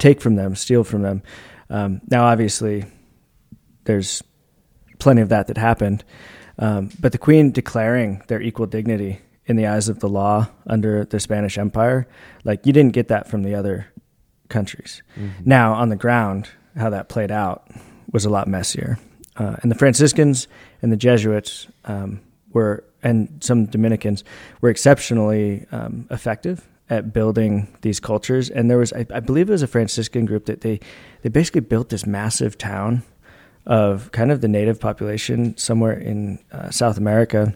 take 0.00 0.20
from 0.20 0.36
them, 0.36 0.54
steal 0.54 0.84
from 0.84 1.02
them. 1.02 1.22
Um, 1.70 2.00
now, 2.10 2.24
obviously, 2.24 2.84
there's 3.84 4.22
plenty 4.98 5.22
of 5.22 5.28
that 5.28 5.48
that 5.48 5.58
happened, 5.58 6.04
um, 6.58 6.90
but 6.98 7.12
the 7.12 7.18
queen 7.18 7.52
declaring 7.52 8.22
their 8.28 8.40
equal 8.40 8.66
dignity 8.66 9.20
in 9.48 9.56
the 9.56 9.66
eyes 9.66 9.88
of 9.88 9.98
the 9.98 10.08
law 10.08 10.46
under 10.66 11.04
the 11.04 11.18
Spanish 11.18 11.58
Empire, 11.58 12.06
like 12.44 12.64
you 12.66 12.72
didn't 12.72 12.92
get 12.92 13.08
that 13.08 13.28
from 13.28 13.42
the 13.42 13.54
other 13.54 13.86
countries. 14.48 15.02
Now, 15.44 15.74
on 15.74 15.88
the 15.88 15.96
ground, 15.96 16.48
how 16.76 16.90
that 16.90 17.08
played 17.08 17.30
out 17.30 17.68
was 18.12 18.24
a 18.24 18.30
lot 18.30 18.46
messier. 18.46 18.98
uh, 19.36 19.56
and 19.62 19.70
the 19.70 19.74
Franciscans 19.76 20.48
and 20.82 20.92
the 20.92 20.96
Jesuits 20.96 21.68
um, 21.84 22.20
were, 22.52 22.84
and 23.02 23.28
some 23.40 23.66
Dominicans 23.66 24.24
were 24.60 24.70
exceptionally 24.70 25.66
um, 25.72 26.06
effective 26.10 26.68
at 26.90 27.12
building 27.12 27.68
these 27.82 28.00
cultures. 28.00 28.50
And 28.50 28.70
there 28.70 28.78
was, 28.78 28.92
I, 28.92 29.06
I, 29.14 29.20
believe, 29.20 29.48
it 29.48 29.52
was 29.52 29.62
a 29.62 29.66
Franciscan 29.66 30.26
group 30.26 30.46
that 30.46 30.62
they 30.62 30.80
they 31.22 31.28
basically 31.28 31.60
built 31.60 31.88
this 31.88 32.06
massive 32.06 32.56
town 32.56 33.02
of 33.66 34.10
kind 34.12 34.32
of 34.32 34.40
the 34.40 34.48
native 34.48 34.80
population 34.80 35.56
somewhere 35.56 35.92
in 35.92 36.38
uh, 36.50 36.70
South 36.70 36.96
America, 36.96 37.54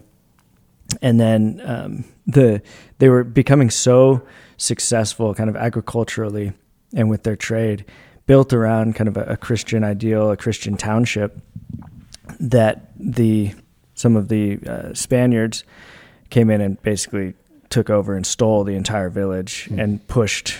and 1.01 1.19
then 1.19 1.61
um, 1.65 2.05
the 2.27 2.61
they 2.99 3.09
were 3.09 3.23
becoming 3.23 3.69
so 3.69 4.21
successful, 4.57 5.33
kind 5.33 5.49
of 5.49 5.55
agriculturally 5.55 6.53
and 6.95 7.09
with 7.09 7.23
their 7.23 7.35
trade, 7.35 7.85
built 8.25 8.53
around 8.53 8.95
kind 8.95 9.07
of 9.07 9.17
a, 9.17 9.23
a 9.23 9.37
Christian 9.37 9.83
ideal, 9.83 10.31
a 10.31 10.37
Christian 10.37 10.77
township, 10.77 11.37
that 12.39 12.91
the 12.97 13.53
some 13.95 14.15
of 14.15 14.27
the 14.29 14.59
uh, 14.67 14.93
Spaniards 14.93 15.63
came 16.29 16.49
in 16.49 16.61
and 16.61 16.81
basically 16.81 17.33
took 17.69 17.89
over 17.89 18.15
and 18.15 18.25
stole 18.25 18.63
the 18.63 18.75
entire 18.75 19.09
village 19.09 19.67
mm. 19.69 19.81
and 19.81 20.05
pushed 20.07 20.55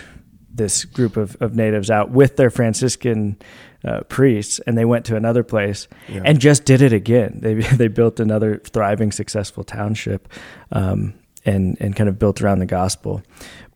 this 0.54 0.86
group 0.86 1.18
of, 1.18 1.36
of 1.42 1.56
natives 1.56 1.90
out 1.90 2.12
with 2.12 2.36
their 2.36 2.50
Franciscan 2.50 3.38
uh, 3.84 4.02
priests, 4.02 4.60
and 4.60 4.78
they 4.78 4.86
went 4.86 5.06
to 5.06 5.16
another 5.16 5.44
place 5.44 5.88
yeah. 6.08 6.22
and 6.24 6.40
just 6.40 6.64
did 6.66 6.82
it 6.82 6.94
again. 6.94 7.40
They 7.42 7.54
they 7.76 7.88
built 7.88 8.20
another 8.20 8.58
thriving, 8.58 9.12
successful 9.12 9.64
township, 9.64 10.28
um, 10.72 11.16
and 11.46 11.78
and 11.80 11.96
kind 11.96 12.10
of 12.10 12.20
built 12.20 12.42
around 12.42 12.60
the 12.60 12.66
gospel. 12.66 13.22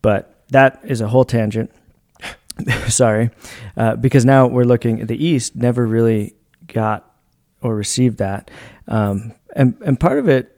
But 0.02 0.44
that 0.50 0.80
is 0.84 1.02
a 1.02 1.08
whole 1.08 1.26
tangent. 1.26 1.72
Sorry, 2.88 3.32
uh, 3.76 3.96
because 3.98 4.26
now 4.26 4.48
we're 4.48 4.64
looking. 4.64 5.06
The 5.06 5.24
East 5.24 5.56
never 5.56 5.86
really 5.86 6.36
got 6.68 7.12
or 7.62 7.76
received 7.76 8.20
that, 8.20 8.50
um, 8.88 9.34
and 9.56 9.76
and 9.86 10.00
part 10.00 10.20
of 10.20 10.30
it 10.30 10.57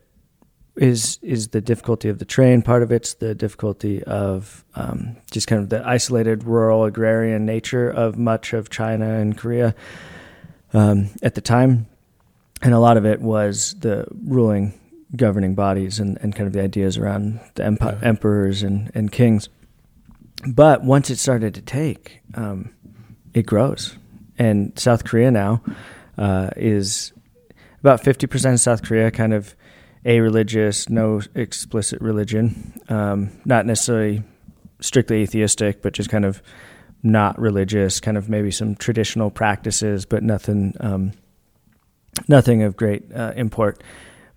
is 0.79 1.19
is 1.21 1.49
the 1.49 1.59
difficulty 1.59 2.07
of 2.07 2.19
the 2.19 2.25
train. 2.25 2.61
Part 2.61 2.83
of 2.83 2.91
it's 2.91 3.15
the 3.15 3.35
difficulty 3.35 4.01
of 4.05 4.63
um, 4.75 5.17
just 5.29 5.47
kind 5.47 5.61
of 5.61 5.69
the 5.69 5.85
isolated 5.85 6.45
rural 6.45 6.85
agrarian 6.85 7.45
nature 7.45 7.89
of 7.89 8.17
much 8.17 8.53
of 8.53 8.69
China 8.69 9.19
and 9.19 9.37
Korea 9.37 9.75
um, 10.73 11.09
at 11.21 11.35
the 11.35 11.41
time, 11.41 11.87
and 12.61 12.73
a 12.73 12.79
lot 12.79 12.95
of 12.95 13.05
it 13.05 13.19
was 13.19 13.75
the 13.79 14.05
ruling 14.25 14.73
governing 15.15 15.53
bodies 15.53 15.99
and, 15.99 16.17
and 16.21 16.33
kind 16.33 16.47
of 16.47 16.53
the 16.53 16.61
ideas 16.61 16.97
around 16.97 17.39
the 17.55 17.63
empi- 17.63 18.01
yeah. 18.01 18.07
emperors 18.07 18.63
and, 18.63 18.91
and 18.93 19.11
kings. 19.11 19.49
But 20.47 20.83
once 20.83 21.09
it 21.09 21.17
started 21.17 21.55
to 21.55 21.61
take, 21.61 22.21
um, 22.35 22.73
it 23.33 23.45
grows, 23.45 23.97
and 24.37 24.77
South 24.79 25.03
Korea 25.03 25.31
now 25.31 25.61
uh, 26.17 26.51
is 26.55 27.11
about 27.81 28.01
fifty 28.01 28.27
percent 28.27 28.53
of 28.53 28.59
South 28.61 28.81
Korea 28.81 29.11
kind 29.11 29.33
of 29.33 29.55
a 30.05 30.19
religious, 30.21 30.89
no 30.89 31.21
explicit 31.35 32.01
religion, 32.01 32.73
um, 32.89 33.31
not 33.45 33.65
necessarily 33.65 34.23
strictly 34.79 35.21
atheistic, 35.21 35.81
but 35.81 35.93
just 35.93 36.09
kind 36.09 36.25
of 36.25 36.41
not 37.03 37.39
religious, 37.39 37.99
kind 37.99 38.17
of 38.17 38.29
maybe 38.29 38.51
some 38.51 38.75
traditional 38.75 39.29
practices, 39.29 40.05
but 40.05 40.23
nothing, 40.23 40.73
um, 40.79 41.11
nothing 42.27 42.63
of 42.63 42.75
great 42.75 43.03
uh, 43.13 43.33
import. 43.35 43.83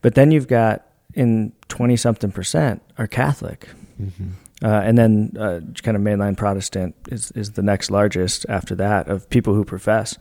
But 0.00 0.14
then 0.14 0.30
you've 0.30 0.48
got 0.48 0.86
in 1.14 1.52
twenty 1.68 1.96
something 1.96 2.32
percent 2.32 2.82
are 2.98 3.06
Catholic, 3.06 3.68
mm-hmm. 4.00 4.30
uh, 4.64 4.80
and 4.80 4.98
then 4.98 5.36
uh, 5.38 5.60
kind 5.82 5.96
of 5.96 6.02
mainline 6.02 6.36
Protestant 6.36 6.94
is 7.08 7.30
is 7.32 7.52
the 7.52 7.62
next 7.62 7.90
largest 7.90 8.46
after 8.48 8.74
that 8.74 9.08
of 9.08 9.28
people 9.30 9.54
who 9.54 9.64
profess, 9.64 10.18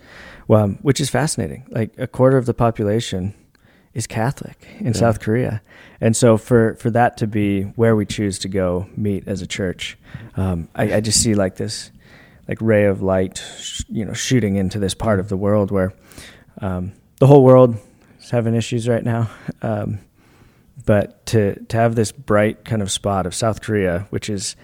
well, 0.47 0.67
which 0.81 0.99
is 0.99 1.09
fascinating. 1.09 1.65
Like 1.69 1.93
a 1.97 2.07
quarter 2.07 2.37
of 2.37 2.45
the 2.45 2.53
population 2.53 3.33
is 3.93 4.07
Catholic 4.07 4.67
in 4.79 4.87
yeah. 4.87 4.91
South 4.93 5.19
Korea, 5.19 5.61
and 5.99 6.15
so 6.15 6.37
for 6.37 6.75
for 6.75 6.89
that 6.91 7.17
to 7.17 7.27
be 7.27 7.63
where 7.63 7.95
we 7.95 8.05
choose 8.05 8.39
to 8.39 8.47
go 8.47 8.87
meet 8.95 9.27
as 9.27 9.41
a 9.41 9.47
church, 9.47 9.97
um, 10.35 10.69
I, 10.75 10.95
I, 10.95 11.01
just 11.01 11.21
see 11.21 11.35
like 11.35 11.57
this 11.57 11.91
like 12.47 12.59
ray 12.61 12.85
of 12.85 13.01
light, 13.01 13.43
sh- 13.59 13.83
you 13.89 14.05
know, 14.05 14.13
shooting 14.13 14.55
into 14.55 14.79
this 14.79 14.93
part 14.93 15.19
of 15.19 15.29
the 15.29 15.37
world 15.37 15.71
where 15.71 15.93
um, 16.61 16.93
the 17.19 17.27
whole 17.27 17.43
world 17.43 17.77
is 18.19 18.29
having 18.29 18.55
issues 18.55 18.87
right 18.87 19.03
now. 19.03 19.29
Um, 19.63 19.99
but 20.87 21.23
to 21.27 21.63
to 21.65 21.77
have 21.77 21.93
this 21.93 22.11
bright 22.11 22.65
kind 22.65 22.81
of 22.81 22.91
spot 22.91 23.27
of 23.27 23.35
South 23.35 23.61
Korea, 23.61 24.07
which 24.09 24.27
is 24.27 24.55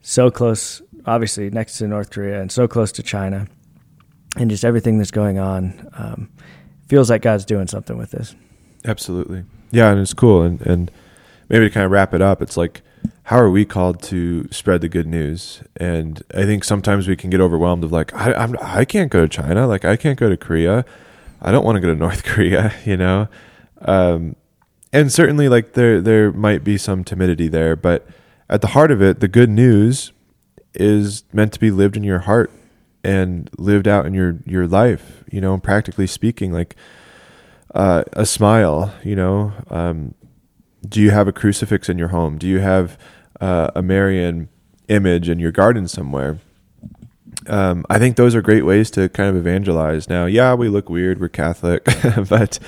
so 0.00 0.28
close, 0.28 0.82
obviously 1.06 1.50
next 1.50 1.78
to 1.78 1.86
North 1.86 2.10
Korea, 2.10 2.40
and 2.40 2.50
so 2.50 2.66
close 2.66 2.90
to 2.92 3.02
China, 3.04 3.46
and 4.36 4.50
just 4.50 4.64
everything 4.64 4.98
that's 4.98 5.12
going 5.12 5.38
on, 5.38 5.88
um, 5.92 6.30
feels 6.88 7.10
like 7.10 7.22
God's 7.22 7.44
doing 7.44 7.68
something 7.68 7.96
with 7.96 8.10
this. 8.10 8.34
Absolutely. 8.84 9.44
Yeah, 9.70 9.90
and 9.90 10.00
it's 10.00 10.14
cool. 10.14 10.42
And 10.42 10.60
and 10.62 10.90
maybe 11.48 11.68
to 11.68 11.70
kind 11.70 11.84
of 11.84 11.90
wrap 11.90 12.14
it 12.14 12.22
up, 12.22 12.42
it's 12.42 12.56
like 12.56 12.82
how 13.24 13.38
are 13.38 13.50
we 13.50 13.64
called 13.64 14.02
to 14.02 14.48
spread 14.50 14.80
the 14.80 14.88
good 14.88 15.06
news? 15.06 15.62
And 15.76 16.20
I 16.34 16.44
think 16.44 16.64
sometimes 16.64 17.06
we 17.06 17.14
can 17.14 17.30
get 17.30 17.40
overwhelmed 17.40 17.84
of 17.84 17.92
like 17.92 18.12
I 18.14 18.32
I'm, 18.32 18.56
I 18.60 18.84
can't 18.84 19.10
go 19.10 19.20
to 19.20 19.28
China, 19.28 19.66
like 19.66 19.84
I 19.84 19.96
can't 19.96 20.18
go 20.18 20.28
to 20.28 20.36
Korea, 20.36 20.84
I 21.40 21.52
don't 21.52 21.64
want 21.64 21.76
to 21.76 21.80
go 21.80 21.88
to 21.88 21.94
North 21.94 22.24
Korea, 22.24 22.74
you 22.84 22.96
know. 22.96 23.28
Um, 23.82 24.36
and 24.92 25.12
certainly 25.12 25.48
like 25.48 25.74
there 25.74 26.00
there 26.00 26.32
might 26.32 26.64
be 26.64 26.76
some 26.76 27.04
timidity 27.04 27.48
there, 27.48 27.76
but 27.76 28.06
at 28.48 28.60
the 28.60 28.68
heart 28.68 28.90
of 28.90 29.00
it, 29.00 29.20
the 29.20 29.28
good 29.28 29.48
news 29.48 30.12
is 30.74 31.24
meant 31.32 31.52
to 31.52 31.60
be 31.60 31.70
lived 31.70 31.96
in 31.96 32.04
your 32.04 32.20
heart 32.20 32.50
and 33.04 33.48
lived 33.56 33.86
out 33.86 34.06
in 34.06 34.14
your 34.14 34.38
your 34.44 34.66
life, 34.66 35.24
you 35.30 35.40
know, 35.40 35.56
practically 35.58 36.06
speaking, 36.06 36.52
like 36.52 36.74
uh, 37.74 38.04
a 38.12 38.26
smile, 38.26 38.92
you 39.04 39.16
know, 39.16 39.52
um, 39.68 40.14
do 40.88 41.00
you 41.00 41.10
have 41.10 41.28
a 41.28 41.32
crucifix 41.32 41.88
in 41.88 41.98
your 41.98 42.08
home? 42.08 42.38
Do 42.38 42.48
you 42.48 42.58
have 42.58 42.98
uh, 43.40 43.70
a 43.74 43.82
Marian 43.82 44.48
image 44.88 45.28
in 45.28 45.38
your 45.38 45.52
garden 45.52 45.86
somewhere? 45.88 46.40
Um, 47.46 47.84
I 47.88 47.98
think 47.98 48.16
those 48.16 48.34
are 48.34 48.42
great 48.42 48.64
ways 48.64 48.90
to 48.92 49.08
kind 49.08 49.30
of 49.30 49.36
evangelize. 49.36 50.08
Now, 50.08 50.26
yeah, 50.26 50.54
we 50.54 50.68
look 50.68 50.88
weird, 50.88 51.20
we're 51.20 51.28
Catholic, 51.28 51.84
but 52.28 52.58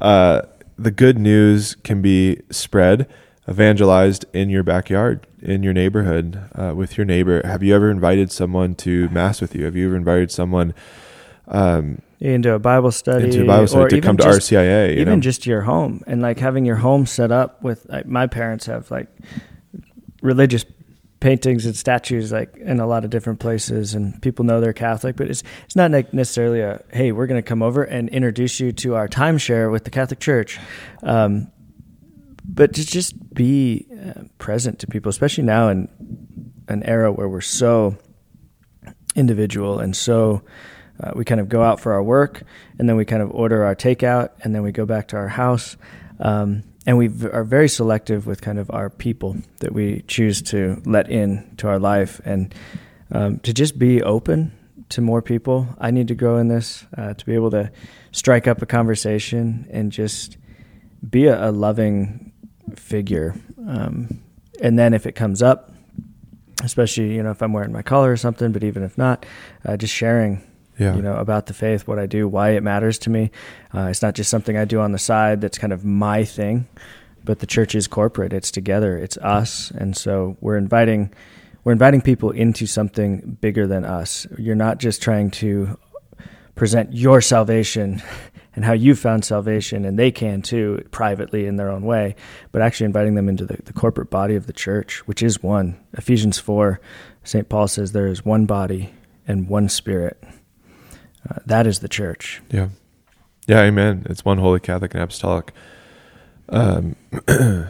uh, 0.00 0.42
the 0.76 0.90
good 0.90 1.18
news 1.18 1.74
can 1.74 2.02
be 2.02 2.40
spread, 2.50 3.08
evangelized 3.48 4.24
in 4.32 4.50
your 4.50 4.62
backyard, 4.62 5.26
in 5.40 5.62
your 5.62 5.72
neighborhood, 5.72 6.42
uh, 6.54 6.74
with 6.74 6.98
your 6.98 7.04
neighbor. 7.04 7.40
Have 7.44 7.62
you 7.62 7.74
ever 7.74 7.90
invited 7.90 8.30
someone 8.30 8.74
to 8.76 9.08
mass 9.08 9.40
with 9.40 9.54
you? 9.54 9.64
Have 9.64 9.76
you 9.76 9.86
ever 9.86 9.96
invited 9.96 10.30
someone? 10.30 10.74
Um, 11.48 12.02
into 12.20 12.52
a 12.52 12.58
Bible 12.58 12.90
study, 12.90 13.24
into 13.24 13.42
a 13.42 13.46
Bible 13.46 13.66
study 13.66 13.96
to 13.96 14.06
come 14.06 14.16
to 14.18 14.22
just, 14.22 14.50
RCIA, 14.50 14.96
even 14.98 15.14
know? 15.14 15.20
just 15.20 15.46
your 15.46 15.62
home 15.62 16.02
and 16.06 16.20
like 16.20 16.38
having 16.38 16.66
your 16.66 16.76
home 16.76 17.06
set 17.06 17.32
up 17.32 17.62
with 17.62 17.86
like, 17.88 18.06
my 18.06 18.26
parents 18.26 18.66
have 18.66 18.90
like 18.90 19.08
religious 20.20 20.64
paintings 21.20 21.66
and 21.66 21.76
statues 21.76 22.32
like 22.32 22.56
in 22.56 22.80
a 22.80 22.86
lot 22.86 23.04
of 23.04 23.10
different 23.10 23.40
places 23.40 23.94
and 23.94 24.20
people 24.22 24.42
know 24.42 24.58
they're 24.58 24.72
catholic 24.72 25.16
but 25.16 25.28
it's 25.28 25.42
it's 25.64 25.76
not 25.76 25.90
like 25.90 26.14
necessarily 26.14 26.62
a 26.62 26.82
hey 26.92 27.12
we're 27.12 27.26
going 27.26 27.40
to 27.40 27.46
come 27.46 27.62
over 27.62 27.82
and 27.82 28.08
introduce 28.08 28.58
you 28.58 28.72
to 28.72 28.94
our 28.94 29.06
timeshare 29.06 29.70
with 29.70 29.84
the 29.84 29.90
catholic 29.90 30.18
church 30.18 30.58
um, 31.02 31.50
but 32.42 32.72
to 32.72 32.86
just 32.86 33.34
be 33.34 33.86
uh, 34.02 34.22
present 34.38 34.78
to 34.78 34.86
people 34.86 35.10
especially 35.10 35.44
now 35.44 35.68
in 35.68 35.88
an 36.68 36.82
era 36.84 37.12
where 37.12 37.28
we're 37.28 37.42
so 37.42 37.98
individual 39.14 39.78
and 39.78 39.94
so 39.94 40.42
uh, 41.02 41.12
we 41.14 41.24
kind 41.24 41.40
of 41.40 41.48
go 41.48 41.62
out 41.62 41.80
for 41.80 41.92
our 41.92 42.02
work 42.02 42.42
and 42.78 42.88
then 42.88 42.96
we 42.96 43.04
kind 43.04 43.22
of 43.22 43.30
order 43.30 43.64
our 43.64 43.74
takeout 43.74 44.30
and 44.42 44.54
then 44.54 44.62
we 44.62 44.72
go 44.72 44.86
back 44.86 45.08
to 45.08 45.16
our 45.16 45.28
house. 45.28 45.76
Um, 46.18 46.64
and 46.86 46.98
we 46.98 47.06
are 47.32 47.44
very 47.44 47.68
selective 47.68 48.26
with 48.26 48.40
kind 48.40 48.58
of 48.58 48.70
our 48.70 48.90
people 48.90 49.36
that 49.60 49.72
we 49.72 50.02
choose 50.02 50.42
to 50.42 50.82
let 50.84 51.10
in 51.10 51.54
to 51.58 51.68
our 51.68 51.78
life 51.78 52.20
and 52.24 52.54
um, 53.12 53.38
to 53.40 53.52
just 53.52 53.78
be 53.78 54.02
open 54.02 54.52
to 54.90 55.00
more 55.00 55.22
people. 55.22 55.68
I 55.78 55.90
need 55.90 56.08
to 56.08 56.14
grow 56.14 56.38
in 56.38 56.48
this 56.48 56.84
uh, 56.96 57.14
to 57.14 57.26
be 57.26 57.34
able 57.34 57.50
to 57.52 57.70
strike 58.12 58.46
up 58.46 58.62
a 58.62 58.66
conversation 58.66 59.66
and 59.70 59.92
just 59.92 60.36
be 61.08 61.26
a, 61.26 61.50
a 61.50 61.52
loving 61.52 62.32
figure. 62.74 63.34
Um, 63.66 64.22
and 64.60 64.78
then 64.78 64.94
if 64.94 65.06
it 65.06 65.12
comes 65.12 65.42
up, 65.42 65.72
especially 66.62 67.14
you 67.14 67.22
know 67.22 67.30
if 67.30 67.42
I'm 67.42 67.52
wearing 67.52 67.72
my 67.72 67.82
collar 67.82 68.12
or 68.12 68.16
something, 68.16 68.52
but 68.52 68.64
even 68.64 68.82
if 68.82 68.98
not, 68.98 69.24
uh, 69.64 69.76
just 69.76 69.94
sharing 69.94 70.42
yeah. 70.80 70.96
you 70.96 71.02
know, 71.02 71.14
about 71.16 71.46
the 71.46 71.54
faith, 71.54 71.86
what 71.86 71.98
I 71.98 72.06
do, 72.06 72.26
why 72.26 72.50
it 72.50 72.62
matters 72.62 72.98
to 73.00 73.10
me. 73.10 73.30
Uh, 73.74 73.82
it's 73.82 74.02
not 74.02 74.14
just 74.14 74.30
something 74.30 74.56
I 74.56 74.64
do 74.64 74.80
on 74.80 74.92
the 74.92 74.98
side 74.98 75.40
that's 75.42 75.58
kind 75.58 75.72
of 75.72 75.84
my 75.84 76.24
thing, 76.24 76.66
but 77.22 77.40
the 77.40 77.46
church 77.46 77.74
is 77.74 77.86
corporate. 77.86 78.32
It's 78.32 78.50
together. 78.50 78.96
It's 78.96 79.18
us, 79.18 79.70
and 79.70 79.96
so 79.96 80.36
we're 80.40 80.56
inviting 80.56 81.12
we're 81.62 81.72
inviting 81.72 82.00
people 82.00 82.30
into 82.30 82.66
something 82.66 83.36
bigger 83.42 83.66
than 83.66 83.84
us. 83.84 84.26
You're 84.38 84.54
not 84.54 84.78
just 84.78 85.02
trying 85.02 85.30
to 85.32 85.78
present 86.54 86.94
your 86.94 87.20
salvation 87.20 88.02
and 88.56 88.64
how 88.64 88.72
you 88.72 88.94
found 88.94 89.26
salvation, 89.26 89.84
and 89.84 89.98
they 89.98 90.10
can 90.10 90.40
too 90.40 90.82
privately 90.90 91.46
in 91.46 91.56
their 91.56 91.70
own 91.70 91.82
way, 91.82 92.16
but 92.50 92.62
actually 92.62 92.86
inviting 92.86 93.14
them 93.14 93.28
into 93.28 93.44
the, 93.44 93.58
the 93.64 93.74
corporate 93.74 94.10
body 94.10 94.34
of 94.34 94.46
the 94.46 94.52
church, 94.54 95.06
which 95.06 95.22
is 95.22 95.42
one. 95.42 95.78
Ephesians 95.92 96.38
4, 96.38 96.80
St. 97.22 97.48
Paul 97.48 97.68
says 97.68 97.92
there 97.92 98.06
is 98.06 98.24
one 98.24 98.46
body 98.46 98.92
and 99.28 99.48
one 99.48 99.68
spirit. 99.68 100.22
Uh, 101.28 101.36
that 101.46 101.66
is 101.66 101.80
the 101.80 101.88
church. 101.88 102.40
Yeah. 102.50 102.68
Yeah, 103.46 103.60
amen. 103.62 104.06
It's 104.08 104.24
one 104.24 104.38
holy 104.38 104.60
Catholic 104.60 104.94
and 104.94 105.02
apostolic 105.02 105.52
um, 106.48 106.94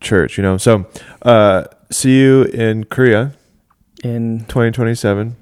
church, 0.00 0.36
you 0.38 0.42
know. 0.42 0.56
So, 0.58 0.86
uh, 1.22 1.64
see 1.90 2.18
you 2.20 2.44
in 2.44 2.84
Korea 2.84 3.32
In 4.04 4.40
2027. 4.48 5.36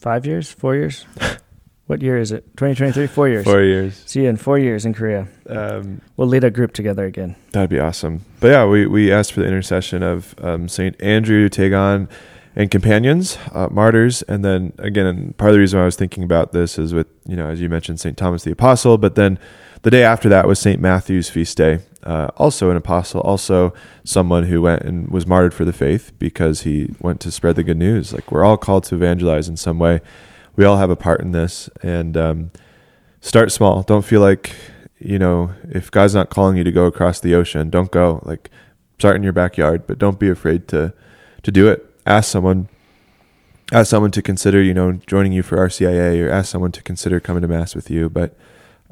five 0.00 0.26
years, 0.26 0.50
four 0.52 0.74
years. 0.74 1.04
what 1.86 2.00
year 2.02 2.16
is 2.18 2.32
it? 2.32 2.44
2023. 2.56 3.06
Four 3.08 3.28
years. 3.28 3.44
Four 3.44 3.62
years. 3.62 4.02
See 4.06 4.22
you 4.22 4.28
in 4.28 4.36
four 4.36 4.58
years 4.58 4.86
in 4.86 4.94
Korea. 4.94 5.28
Um, 5.48 6.00
We'll 6.16 6.28
lead 6.28 6.44
a 6.44 6.50
group 6.50 6.72
together 6.72 7.04
again. 7.04 7.36
that'd 7.52 7.68
be 7.70 7.80
awesome. 7.80 8.24
But 8.40 8.48
yeah, 8.48 8.64
we, 8.66 8.86
we 8.86 9.12
asked 9.12 9.32
for 9.32 9.40
the 9.40 9.46
intercession 9.46 10.02
of 10.02 10.34
um, 10.42 10.68
St. 10.68 11.00
Andrew, 11.02 11.48
Taegon, 11.48 12.08
and 12.56 12.70
companions, 12.70 13.38
uh, 13.52 13.68
martyrs. 13.70 14.22
And 14.22 14.44
then 14.44 14.72
again, 14.78 15.34
part 15.36 15.50
of 15.50 15.54
the 15.54 15.60
reason 15.60 15.80
I 15.80 15.84
was 15.84 15.96
thinking 15.96 16.22
about 16.22 16.52
this 16.52 16.78
is 16.78 16.94
with, 16.94 17.08
you 17.26 17.36
know, 17.36 17.48
as 17.48 17.60
you 17.60 17.68
mentioned, 17.68 18.00
St. 18.00 18.16
Thomas 18.16 18.44
the 18.44 18.52
Apostle, 18.52 18.98
but 18.98 19.14
then 19.14 19.38
the 19.82 19.90
day 19.90 20.02
after 20.02 20.28
that 20.30 20.46
was 20.46 20.58
St. 20.58 20.80
Matthew's 20.80 21.28
feast 21.28 21.56
day, 21.58 21.80
uh, 22.04 22.28
also 22.36 22.70
an 22.70 22.76
apostle, 22.76 23.20
also 23.20 23.74
someone 24.02 24.44
who 24.44 24.62
went 24.62 24.82
and 24.82 25.10
was 25.10 25.26
martyred 25.26 25.52
for 25.52 25.64
the 25.64 25.72
faith 25.72 26.12
because 26.18 26.62
he 26.62 26.94
went 27.00 27.20
to 27.20 27.30
spread 27.30 27.56
the 27.56 27.62
good 27.62 27.76
news. 27.76 28.12
Like 28.12 28.30
we're 28.32 28.44
all 28.44 28.56
called 28.56 28.84
to 28.84 28.94
evangelize 28.94 29.48
in 29.48 29.56
some 29.56 29.78
way. 29.78 30.00
We 30.56 30.64
all 30.64 30.76
have 30.76 30.90
a 30.90 30.96
part 30.96 31.20
in 31.20 31.32
this 31.32 31.68
and 31.82 32.16
um, 32.16 32.50
start 33.20 33.52
small. 33.52 33.82
Don't 33.82 34.04
feel 34.04 34.20
like, 34.20 34.54
you 34.98 35.18
know, 35.18 35.50
if 35.68 35.90
God's 35.90 36.14
not 36.14 36.30
calling 36.30 36.56
you 36.56 36.64
to 36.64 36.72
go 36.72 36.86
across 36.86 37.20
the 37.20 37.34
ocean, 37.34 37.68
don't 37.68 37.90
go. 37.90 38.20
Like 38.24 38.50
start 38.98 39.16
in 39.16 39.22
your 39.22 39.32
backyard, 39.32 39.86
but 39.86 39.98
don't 39.98 40.18
be 40.18 40.30
afraid 40.30 40.68
to, 40.68 40.94
to 41.42 41.50
do 41.50 41.68
it. 41.68 41.93
Ask 42.06 42.30
someone, 42.30 42.68
ask 43.72 43.90
someone 43.90 44.10
to 44.12 44.22
consider, 44.22 44.62
you 44.62 44.74
know, 44.74 44.92
joining 45.06 45.32
you 45.32 45.42
for 45.42 45.56
RCIA 45.56 46.24
or 46.26 46.30
ask 46.30 46.50
someone 46.50 46.72
to 46.72 46.82
consider 46.82 47.20
coming 47.20 47.42
to 47.42 47.48
mass 47.48 47.74
with 47.74 47.90
you. 47.90 48.10
But, 48.10 48.36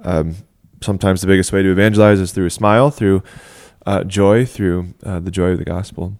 um, 0.03 0.37
sometimes 0.81 1.21
the 1.21 1.27
biggest 1.27 1.53
way 1.53 1.63
to 1.63 1.71
evangelize 1.71 2.19
is 2.21 2.33
through 2.33 2.47
a 2.47 2.51
smile, 2.51 2.91
through 2.91 3.23
uh, 3.87 4.05
joy, 4.05 4.45
through 4.45 4.95
uh, 5.05 5.21
the 5.21 5.31
joy 5.31 5.51
of 5.51 5.59
the 5.59 5.65
gospel. 5.65 6.15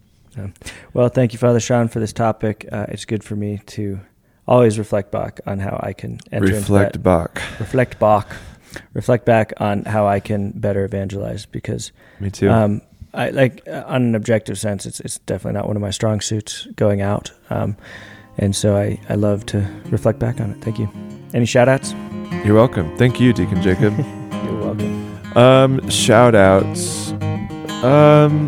Well, 0.93 1.09
thank 1.09 1.33
you, 1.33 1.39
Father 1.39 1.59
Sean, 1.59 1.87
for 1.87 1.99
this 1.99 2.13
topic. 2.13 2.67
Uh, 2.71 2.87
it's 2.89 3.05
good 3.05 3.23
for 3.23 3.35
me 3.35 3.61
to 3.67 3.99
always 4.47 4.79
reflect 4.79 5.11
back 5.11 5.39
on 5.45 5.59
how 5.59 5.79
I 5.83 5.93
can 5.93 6.19
Reflect 6.31 7.03
back. 7.03 7.35
reflect 7.59 7.99
back, 7.99 8.27
reflect 8.93 9.25
back 9.25 9.53
on 9.57 9.83
how 9.85 10.07
I 10.07 10.19
can 10.19 10.51
better 10.51 10.85
evangelize 10.85 11.45
because 11.45 11.91
Me 12.19 12.31
too. 12.31 12.49
Um, 12.49 12.81
I 13.13 13.29
like 13.29 13.61
uh, 13.67 13.83
on 13.87 14.03
an 14.03 14.15
objective 14.15 14.57
sense, 14.57 14.85
it's 14.85 14.99
it's 14.99 15.19
definitely 15.19 15.57
not 15.59 15.67
one 15.67 15.75
of 15.75 15.81
my 15.81 15.91
strong 15.91 16.19
suits 16.21 16.67
going 16.75 17.01
out. 17.01 17.31
Um, 17.49 17.77
and 18.37 18.55
so 18.55 18.75
I, 18.75 18.99
I 19.09 19.15
love 19.15 19.45
to 19.47 19.59
reflect 19.91 20.17
back 20.19 20.41
on 20.41 20.51
it. 20.51 20.61
Thank 20.63 20.79
you. 20.79 20.89
Any 21.33 21.45
shout 21.45 21.67
outs? 21.69 21.93
You're 22.43 22.55
welcome. 22.55 22.95
Thank 22.97 23.19
you, 23.19 23.31
Deacon 23.33 23.61
Jacob. 23.61 23.95
You're 24.43 24.57
welcome. 24.59 25.37
um, 25.37 25.89
shout 25.89 26.33
outs. 26.33 27.11
Um, 27.83 28.45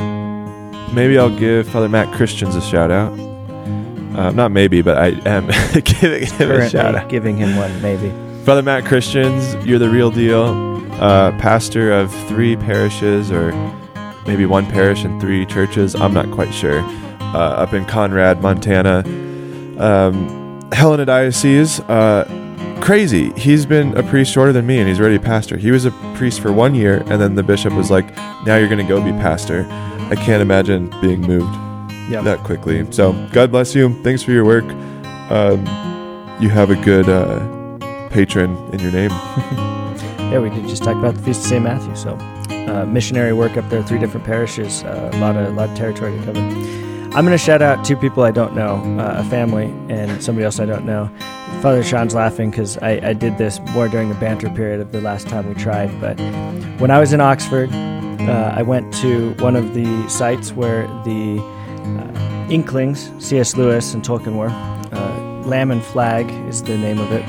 maybe 0.95 1.17
I'll 1.17 1.35
give 1.37 1.67
Father 1.69 1.89
Matt 1.89 2.13
Christians 2.15 2.55
a 2.55 2.61
shout 2.61 2.89
out. 2.89 3.11
Uh, 4.17 4.31
not 4.31 4.51
maybe, 4.51 4.81
but 4.81 4.97
I 4.97 5.07
am 5.29 5.47
giving 5.83 6.25
him 6.25 6.51
a 6.51 6.69
shout 6.69 6.95
out. 6.95 7.09
giving 7.09 7.37
him 7.37 7.55
one, 7.57 7.81
maybe. 7.81 8.09
Father 8.45 8.63
Matt 8.63 8.85
Christians, 8.85 9.53
you're 9.65 9.79
the 9.79 9.89
real 9.89 10.09
deal. 10.09 10.45
Uh, 11.01 11.31
pastor 11.39 11.91
of 11.91 12.11
three 12.27 12.55
parishes, 12.55 13.29
or 13.29 13.51
maybe 14.25 14.45
one 14.45 14.65
parish 14.65 15.03
and 15.03 15.19
three 15.21 15.45
churches. 15.45 15.95
I'm 15.95 16.13
not 16.13 16.29
quite 16.31 16.53
sure. 16.53 16.79
Uh, 17.19 17.37
up 17.63 17.73
in 17.73 17.85
Conrad, 17.85 18.41
Montana, 18.41 18.99
um, 19.77 20.61
Helena 20.71 21.05
Diocese. 21.05 21.79
Uh, 21.81 22.25
crazy. 22.81 23.31
He's 23.33 23.65
been 23.65 23.95
a 23.97 24.03
priest 24.03 24.31
shorter 24.31 24.53
than 24.53 24.65
me, 24.65 24.79
and 24.79 24.87
he's 24.87 24.99
already 24.99 25.15
a 25.15 25.19
pastor. 25.19 25.57
He 25.57 25.71
was 25.71 25.85
a 25.85 25.91
priest 26.15 26.39
for 26.39 26.51
one 26.51 26.75
year, 26.75 27.03
and 27.07 27.19
then 27.21 27.35
the 27.35 27.43
bishop 27.43 27.73
was 27.73 27.91
like, 27.91 28.15
"Now 28.45 28.55
you're 28.57 28.69
going 28.69 28.85
to 28.85 28.87
go 28.87 29.01
be 29.03 29.11
pastor." 29.11 29.65
I 30.09 30.15
can't 30.15 30.41
imagine 30.41 30.89
being 31.01 31.21
moved 31.21 31.51
Yeah. 32.09 32.21
that 32.21 32.39
quickly. 32.43 32.85
So 32.91 33.11
God 33.31 33.51
bless 33.51 33.73
you. 33.73 34.01
Thanks 34.03 34.21
for 34.21 34.31
your 34.31 34.45
work. 34.45 34.65
Um, 35.31 35.65
you 36.39 36.49
have 36.49 36.69
a 36.69 36.75
good 36.75 37.09
uh, 37.09 37.39
patron 38.09 38.55
in 38.71 38.79
your 38.79 38.91
name. 38.91 39.11
Yeah, 40.25 40.39
we 40.39 40.49
did 40.49 40.67
just 40.67 40.83
talk 40.83 40.95
about 40.97 41.13
the 41.15 41.21
Feast 41.21 41.41
of 41.41 41.45
St. 41.49 41.63
Matthew. 41.63 41.95
So, 41.95 42.17
uh, 42.67 42.85
missionary 42.85 43.33
work 43.33 43.57
up 43.57 43.69
there, 43.69 43.83
three 43.83 43.99
different 43.99 44.25
parishes, 44.25 44.83
uh, 44.83 45.11
a 45.13 45.17
lot 45.17 45.35
of 45.35 45.47
a 45.47 45.51
lot 45.51 45.69
of 45.69 45.77
territory 45.77 46.17
to 46.17 46.25
cover. 46.25 46.39
I'm 46.39 47.25
going 47.25 47.37
to 47.37 47.37
shout 47.37 47.61
out 47.61 47.85
two 47.85 47.95
people 47.95 48.23
I 48.23 48.31
don't 48.31 48.55
know, 48.55 48.75
uh, 48.99 49.21
a 49.21 49.23
family 49.29 49.65
and 49.89 50.21
somebody 50.21 50.43
else 50.43 50.59
I 50.59 50.65
don't 50.65 50.85
know. 50.85 51.09
Father 51.61 51.83
Sean's 51.83 52.13
laughing 52.13 52.49
because 52.49 52.77
I, 52.79 53.09
I 53.09 53.13
did 53.13 53.37
this 53.37 53.59
more 53.71 53.87
during 53.87 54.09
the 54.09 54.15
banter 54.15 54.49
period 54.49 54.81
of 54.81 54.91
the 54.91 55.01
last 55.01 55.27
time 55.27 55.47
we 55.47 55.55
tried. 55.55 55.89
But 56.01 56.19
when 56.79 56.91
I 56.91 56.99
was 56.99 57.13
in 57.13 57.21
Oxford, 57.21 57.69
uh, 57.71 58.53
I 58.55 58.61
went 58.63 58.93
to 58.95 59.33
one 59.35 59.55
of 59.55 59.73
the 59.73 60.09
sites 60.09 60.51
where 60.51 60.87
the 61.05 61.39
uh, 61.39 62.47
Inklings, 62.49 63.11
C.S. 63.19 63.55
Lewis 63.55 63.93
and 63.93 64.03
Tolkien 64.03 64.35
were. 64.35 64.49
Lamb 65.45 65.71
and 65.71 65.83
Flag 65.83 66.29
is 66.49 66.63
the 66.63 66.77
name 66.77 66.99
of 66.99 67.11
it. 67.11 67.23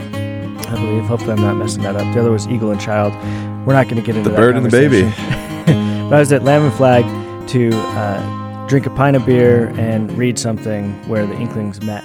I 0.68 0.74
believe. 0.74 1.04
Hopefully, 1.04 1.32
I'm 1.32 1.42
not 1.42 1.54
messing 1.54 1.82
that 1.82 1.96
up. 1.96 2.12
The 2.12 2.20
other 2.20 2.32
was 2.32 2.48
Eagle 2.48 2.72
and 2.72 2.80
Child. 2.80 3.12
We're 3.66 3.72
not 3.74 3.84
going 3.88 3.96
to 3.96 4.02
get 4.02 4.16
into 4.16 4.30
The 4.30 4.36
bird 4.36 4.56
and 4.56 4.64
the 4.64 4.70
baby. 4.70 5.02
but 6.08 6.14
I 6.14 6.18
was 6.20 6.32
at 6.32 6.44
Lamb 6.44 6.62
and 6.62 6.72
Flag 6.74 7.04
to 7.48 7.70
uh, 7.74 8.66
drink 8.68 8.86
a 8.86 8.90
pint 8.90 9.16
of 9.16 9.26
beer 9.26 9.68
and 9.76 10.10
read 10.16 10.38
something 10.38 10.92
where 11.08 11.26
the 11.26 11.34
Inklings 11.34 11.82
met. 11.82 12.04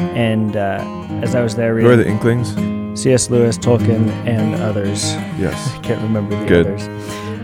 And 0.00 0.56
uh, 0.56 0.78
as 1.22 1.34
I 1.34 1.42
was 1.42 1.54
there 1.56 1.78
Who 1.78 1.88
are 1.90 1.96
the 1.96 2.06
Inklings? 2.06 2.54
C.S. 3.00 3.30
Lewis, 3.30 3.56
Tolkien, 3.56 4.08
and 4.26 4.54
others, 4.62 5.04
Yes, 5.38 5.74
I 5.76 5.78
can't 5.80 6.02
remember 6.02 6.38
the 6.40 6.46
Good. 6.46 6.66
others. 6.66 6.86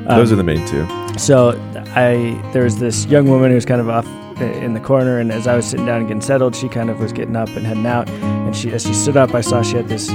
those 0.09 0.33
Um, 0.33 0.35
are 0.35 0.37
the 0.37 0.45
main 0.45 0.67
two. 0.67 0.87
so 1.19 1.51
I 1.95 2.41
there 2.53 2.65
was 2.65 2.79
this 2.81 3.05
young 3.07 3.29
woman 3.29 3.51
who 3.51 3.55
was 3.55 3.65
kind 3.67 3.81
of 3.81 3.89
off 3.89 4.07
in 4.41 4.73
the 4.75 4.81
corner, 4.81 5.19
and 5.21 5.31
as 5.31 5.47
I 5.47 5.55
was 5.55 5.67
sitting 5.67 5.87
down 5.87 5.99
and 5.99 6.09
getting 6.09 6.21
settled, 6.23 6.57
she 6.57 6.69
kind 6.69 6.91
of 6.91 6.99
was 7.01 7.13
getting 7.13 7.37
up 7.37 7.49
and 7.51 7.65
heading 7.67 7.87
out. 7.87 8.09
And 8.09 8.57
she, 8.57 8.73
as 8.73 8.83
she 8.83 8.93
stood 8.95 9.17
up, 9.17 9.35
I 9.35 9.41
saw 9.43 9.63
she 9.63 9.77
had 9.77 9.89
this 9.89 10.09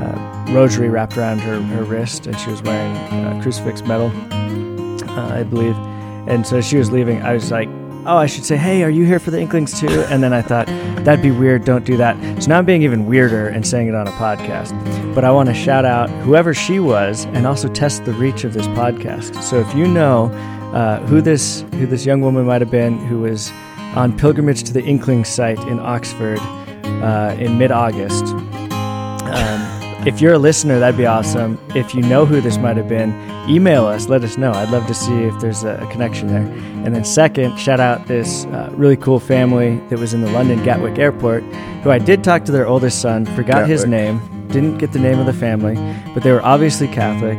uh, 0.00 0.52
rosary 0.52 0.88
wrapped 0.88 1.16
around 1.16 1.38
her, 1.38 1.60
her 1.60 1.84
wrist, 1.84 2.26
and 2.26 2.38
she 2.38 2.50
was 2.50 2.62
wearing 2.62 2.96
uh, 2.96 3.40
crucifix 3.42 3.82
medal, 3.82 4.10
uh, 5.10 5.34
I 5.34 5.42
believe. 5.42 5.76
And 6.28 6.46
so 6.46 6.60
she 6.60 6.76
was 6.76 6.90
leaving, 6.90 7.22
I 7.22 7.34
was 7.34 7.50
like, 7.50 7.68
"Oh, 8.06 8.16
I 8.16 8.26
should 8.26 8.44
say, 8.44 8.56
hey, 8.56 8.82
are 8.82 8.90
you 8.90 9.04
here 9.04 9.18
for 9.18 9.30
the 9.30 9.40
Inklings 9.40 9.78
too?" 9.78 10.04
And 10.08 10.22
then 10.22 10.32
I 10.32 10.42
thought 10.42 10.66
that'd 11.04 11.22
be 11.22 11.30
weird. 11.30 11.64
Don't 11.64 11.84
do 11.84 11.96
that. 11.98 12.42
So 12.42 12.48
now 12.48 12.58
I'm 12.58 12.64
being 12.64 12.82
even 12.82 13.06
weirder 13.06 13.48
and 13.48 13.66
saying 13.66 13.88
it 13.88 13.94
on 13.94 14.08
a 14.08 14.12
podcast. 14.12 14.72
But 15.14 15.24
I 15.24 15.30
want 15.30 15.48
to 15.48 15.54
shout 15.54 15.84
out 15.84 16.08
whoever 16.22 16.54
she 16.54 16.80
was, 16.80 17.26
and 17.26 17.46
also 17.46 17.68
test 17.68 18.04
the 18.04 18.12
reach 18.14 18.44
of 18.44 18.54
this 18.54 18.66
podcast. 18.68 19.42
So 19.42 19.60
if 19.60 19.74
you 19.74 19.86
know 19.86 20.26
uh, 20.72 20.98
who 21.06 21.20
this 21.20 21.64
who 21.72 21.86
this 21.86 22.04
young 22.06 22.20
woman 22.20 22.46
might 22.46 22.60
have 22.62 22.70
been, 22.70 22.98
who 22.98 23.20
was 23.20 23.50
on 23.94 24.16
pilgrimage 24.16 24.64
to 24.64 24.72
the 24.72 24.82
Inkling 24.82 25.24
site 25.24 25.58
in 25.68 25.78
Oxford 25.78 26.40
uh, 26.40 27.36
in 27.38 27.58
mid-August. 27.58 28.24
Um, 28.24 29.73
if 30.06 30.20
you're 30.20 30.34
a 30.34 30.38
listener, 30.38 30.78
that'd 30.78 30.98
be 30.98 31.06
awesome. 31.06 31.58
If 31.74 31.94
you 31.94 32.02
know 32.02 32.26
who 32.26 32.40
this 32.40 32.58
might 32.58 32.76
have 32.76 32.88
been, 32.88 33.10
email 33.48 33.86
us. 33.86 34.06
Let 34.06 34.22
us 34.22 34.36
know. 34.36 34.52
I'd 34.52 34.70
love 34.70 34.86
to 34.86 34.94
see 34.94 35.22
if 35.22 35.40
there's 35.40 35.64
a, 35.64 35.88
connection 35.90 36.28
there. 36.28 36.44
And 36.84 36.94
then, 36.94 37.04
second, 37.04 37.56
shout 37.58 37.80
out 37.80 38.06
this 38.06 38.44
uh, 38.46 38.70
really 38.74 38.96
cool 38.96 39.18
family 39.18 39.78
that 39.88 39.98
was 39.98 40.12
in 40.12 40.20
the 40.20 40.30
London 40.30 40.62
Gatwick 40.62 40.98
Airport, 40.98 41.42
who 41.82 41.90
I 41.90 41.98
did 41.98 42.22
talk 42.22 42.44
to 42.44 42.52
their 42.52 42.66
oldest 42.66 43.00
son, 43.00 43.24
forgot 43.24 43.68
his 43.68 43.86
name, 43.86 44.20
didn't 44.48 44.78
get 44.78 44.92
the 44.92 44.98
name 44.98 45.18
of 45.18 45.26
the 45.26 45.32
family, 45.32 45.74
but 46.12 46.22
they 46.22 46.32
were 46.32 46.44
obviously 46.44 46.86
Catholic. 46.88 47.38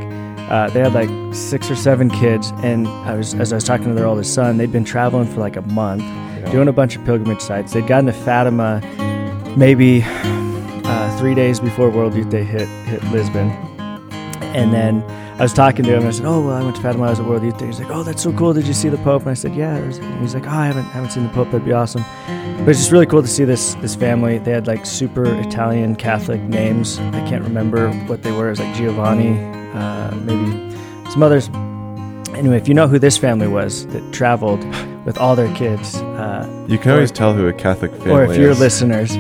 Uh, 0.50 0.70
they 0.70 0.80
had 0.80 0.94
like 0.94 1.10
six 1.36 1.70
or 1.70 1.76
seven 1.76 2.10
kids, 2.10 2.52
and 2.58 2.88
I 2.88 3.16
was 3.16 3.34
as 3.36 3.52
I 3.52 3.56
was 3.56 3.64
talking 3.64 3.88
to 3.88 3.94
their 3.94 4.06
oldest 4.06 4.34
son, 4.34 4.58
they'd 4.58 4.72
been 4.72 4.86
traveling 4.86 5.28
for 5.28 5.40
like 5.40 5.56
a 5.56 5.62
month, 5.62 6.04
doing 6.52 6.68
a 6.68 6.74
bunch 6.74 6.96
of 6.96 7.04
pilgrimage 7.06 7.42
sites. 7.42 7.74
They'd 7.74 7.88
gotten 7.88 8.06
to 8.08 8.14
Fatima, 8.14 8.82
maybe 9.58 10.02
three 11.18 11.36
days 11.36 11.60
before 11.60 11.90
World 11.90 12.14
Youth 12.16 12.30
Day 12.30 12.44
hit 12.44 12.68
hit 12.86 13.04
Lisbon, 13.12 13.50
and 14.56 14.74
then 14.74 15.04
I 15.38 15.44
was 15.44 15.54
talking 15.54 15.84
to 15.86 15.92
him. 15.92 16.00
and 16.00 16.08
I 16.08 16.12
said, 16.12 16.26
"Oh 16.26 16.42
well, 16.46 16.56
I 16.56 16.64
went 16.64 16.76
to 16.78 16.82
Fatima. 16.82 17.06
I 17.06 17.10
was 17.10 17.20
at 17.20 17.26
World 17.26 17.44
Youth 17.44 17.58
Day." 17.58 17.66
He's 17.68 17.80
like, 17.80 17.90
"Oh, 17.92 18.04
that's 18.04 18.22
so 18.24 18.32
cool. 18.34 18.54
Did 18.54 18.68
you 18.68 18.74
see 18.74 18.90
the 18.90 18.98
Pope?" 19.00 19.24
And 19.24 19.32
I 19.32 19.34
said, 19.34 19.56
"Yeah." 19.56 19.76
And 19.76 20.22
he's 20.22 20.34
like, 20.34 20.46
"Oh, 20.46 20.50
I 20.50 20.68
haven't 20.68 20.84
haven't 20.86 21.12
seen 21.12 21.24
the 21.24 21.30
Pope. 21.30 21.52
That'd 21.52 21.66
be 21.66 21.74
awesome." 21.74 22.04
But 22.60 22.70
it's 22.70 22.80
just 22.80 22.92
really 22.92 23.06
cool 23.06 23.22
to 23.22 23.28
see 23.28 23.44
this 23.46 23.76
this 23.76 23.96
family. 23.96 24.38
They 24.38 24.52
had 24.52 24.68
like 24.68 24.86
super 24.86 25.26
Italian 25.42 25.96
Catholic 25.96 26.42
names. 26.42 27.00
I 27.00 27.22
can't 27.28 27.44
remember 27.44 27.92
what 28.08 28.24
they 28.24 28.32
were. 28.32 28.48
It 28.48 28.52
was 28.52 28.60
like 28.60 28.76
Giovanni, 28.76 29.38
uh, 29.74 30.16
maybe 30.16 30.76
some 31.12 31.22
others. 31.24 31.50
Anyway, 32.36 32.58
if 32.58 32.68
you 32.68 32.74
know 32.74 32.88
who 32.88 33.00
this 33.00 33.18
family 33.18 33.48
was 33.48 33.86
that 33.88 34.12
traveled 34.14 34.64
with 35.06 35.18
all 35.18 35.36
their 35.36 35.54
kids, 35.56 35.96
uh, 35.96 36.66
You 36.68 36.78
can 36.78 36.92
always 36.92 37.12
tell 37.12 37.34
who 37.34 37.48
a 37.48 37.54
Catholic 37.54 37.92
family 37.94 38.12
or 38.12 38.24
if 38.26 38.38
you're 38.38 38.52
is. 38.52 38.60
listeners, 38.60 39.16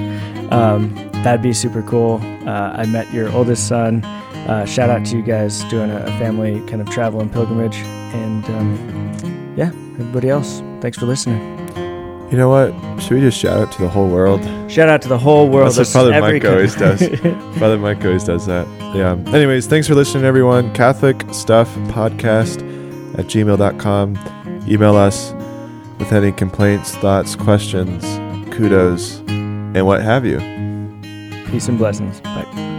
um, 0.52 0.93
that'd 1.26 1.41
be 1.41 1.53
super 1.53 1.82
cool. 1.82 2.21
Uh, 2.47 2.76
I 2.78 2.86
met 2.86 3.11
your 3.11 3.32
oldest 3.32 3.67
son. 3.67 4.05
Uh, 4.45 4.63
shout 4.65 4.91
out 4.91 5.03
to 5.07 5.17
you 5.17 5.23
guys 5.23 5.63
doing 5.65 5.89
a, 5.89 5.97
a 6.03 6.11
family 6.19 6.61
kind 6.67 6.82
of 6.82 6.89
travel 6.91 7.19
and 7.19 7.34
pilgrimage. 7.34 7.78
And 7.78 8.45
um, 8.45 9.55
yeah, 9.57 9.69
everybody 9.99 10.30
else, 10.30 10.61
thanks 10.82 10.99
for 10.99 11.07
listening. 11.07 11.41
You 12.30 12.38
know 12.38 12.49
what? 12.49 13.01
Should 13.01 13.15
we 13.15 13.21
just 13.21 13.39
shout 13.39 13.57
out 13.57 13.71
to 13.71 13.82
the 13.82 13.89
whole 13.89 14.07
world? 14.07 14.41
Shout 14.69 14.88
out 14.88 15.01
to 15.01 15.07
the 15.07 15.17
whole 15.17 15.49
world. 15.49 15.73
That's 15.73 15.78
what 15.78 15.88
Father 15.88 16.21
Mike 16.21 16.45
always 16.45 16.76
does. 16.76 16.99
Father 17.59 17.80
Mike 17.80 18.05
always 18.05 18.23
does 18.23 18.45
that. 18.45 18.67
Yeah. 18.95 19.13
Anyways, 19.34 19.65
thanks 19.65 19.88
for 19.88 19.95
listening, 19.95 20.26
everyone. 20.26 20.73
Catholic 20.76 21.23
Stuff 21.34 21.73
Podcast 21.89 22.59
at 23.17 23.26
gmail.com. 23.26 24.63
Email 24.67 24.95
us 24.95 25.34
with 25.97 26.11
any 26.11 26.32
complaints, 26.32 26.93
thoughts, 26.95 27.36
questions, 27.36 28.03
kudos, 28.55 29.19
and 29.28 29.86
what 29.86 30.03
have 30.03 30.23
you. 30.26 30.64
Peace 31.46 31.68
and 31.68 31.78
blessings. 31.78 32.22
Bye. 32.22 32.74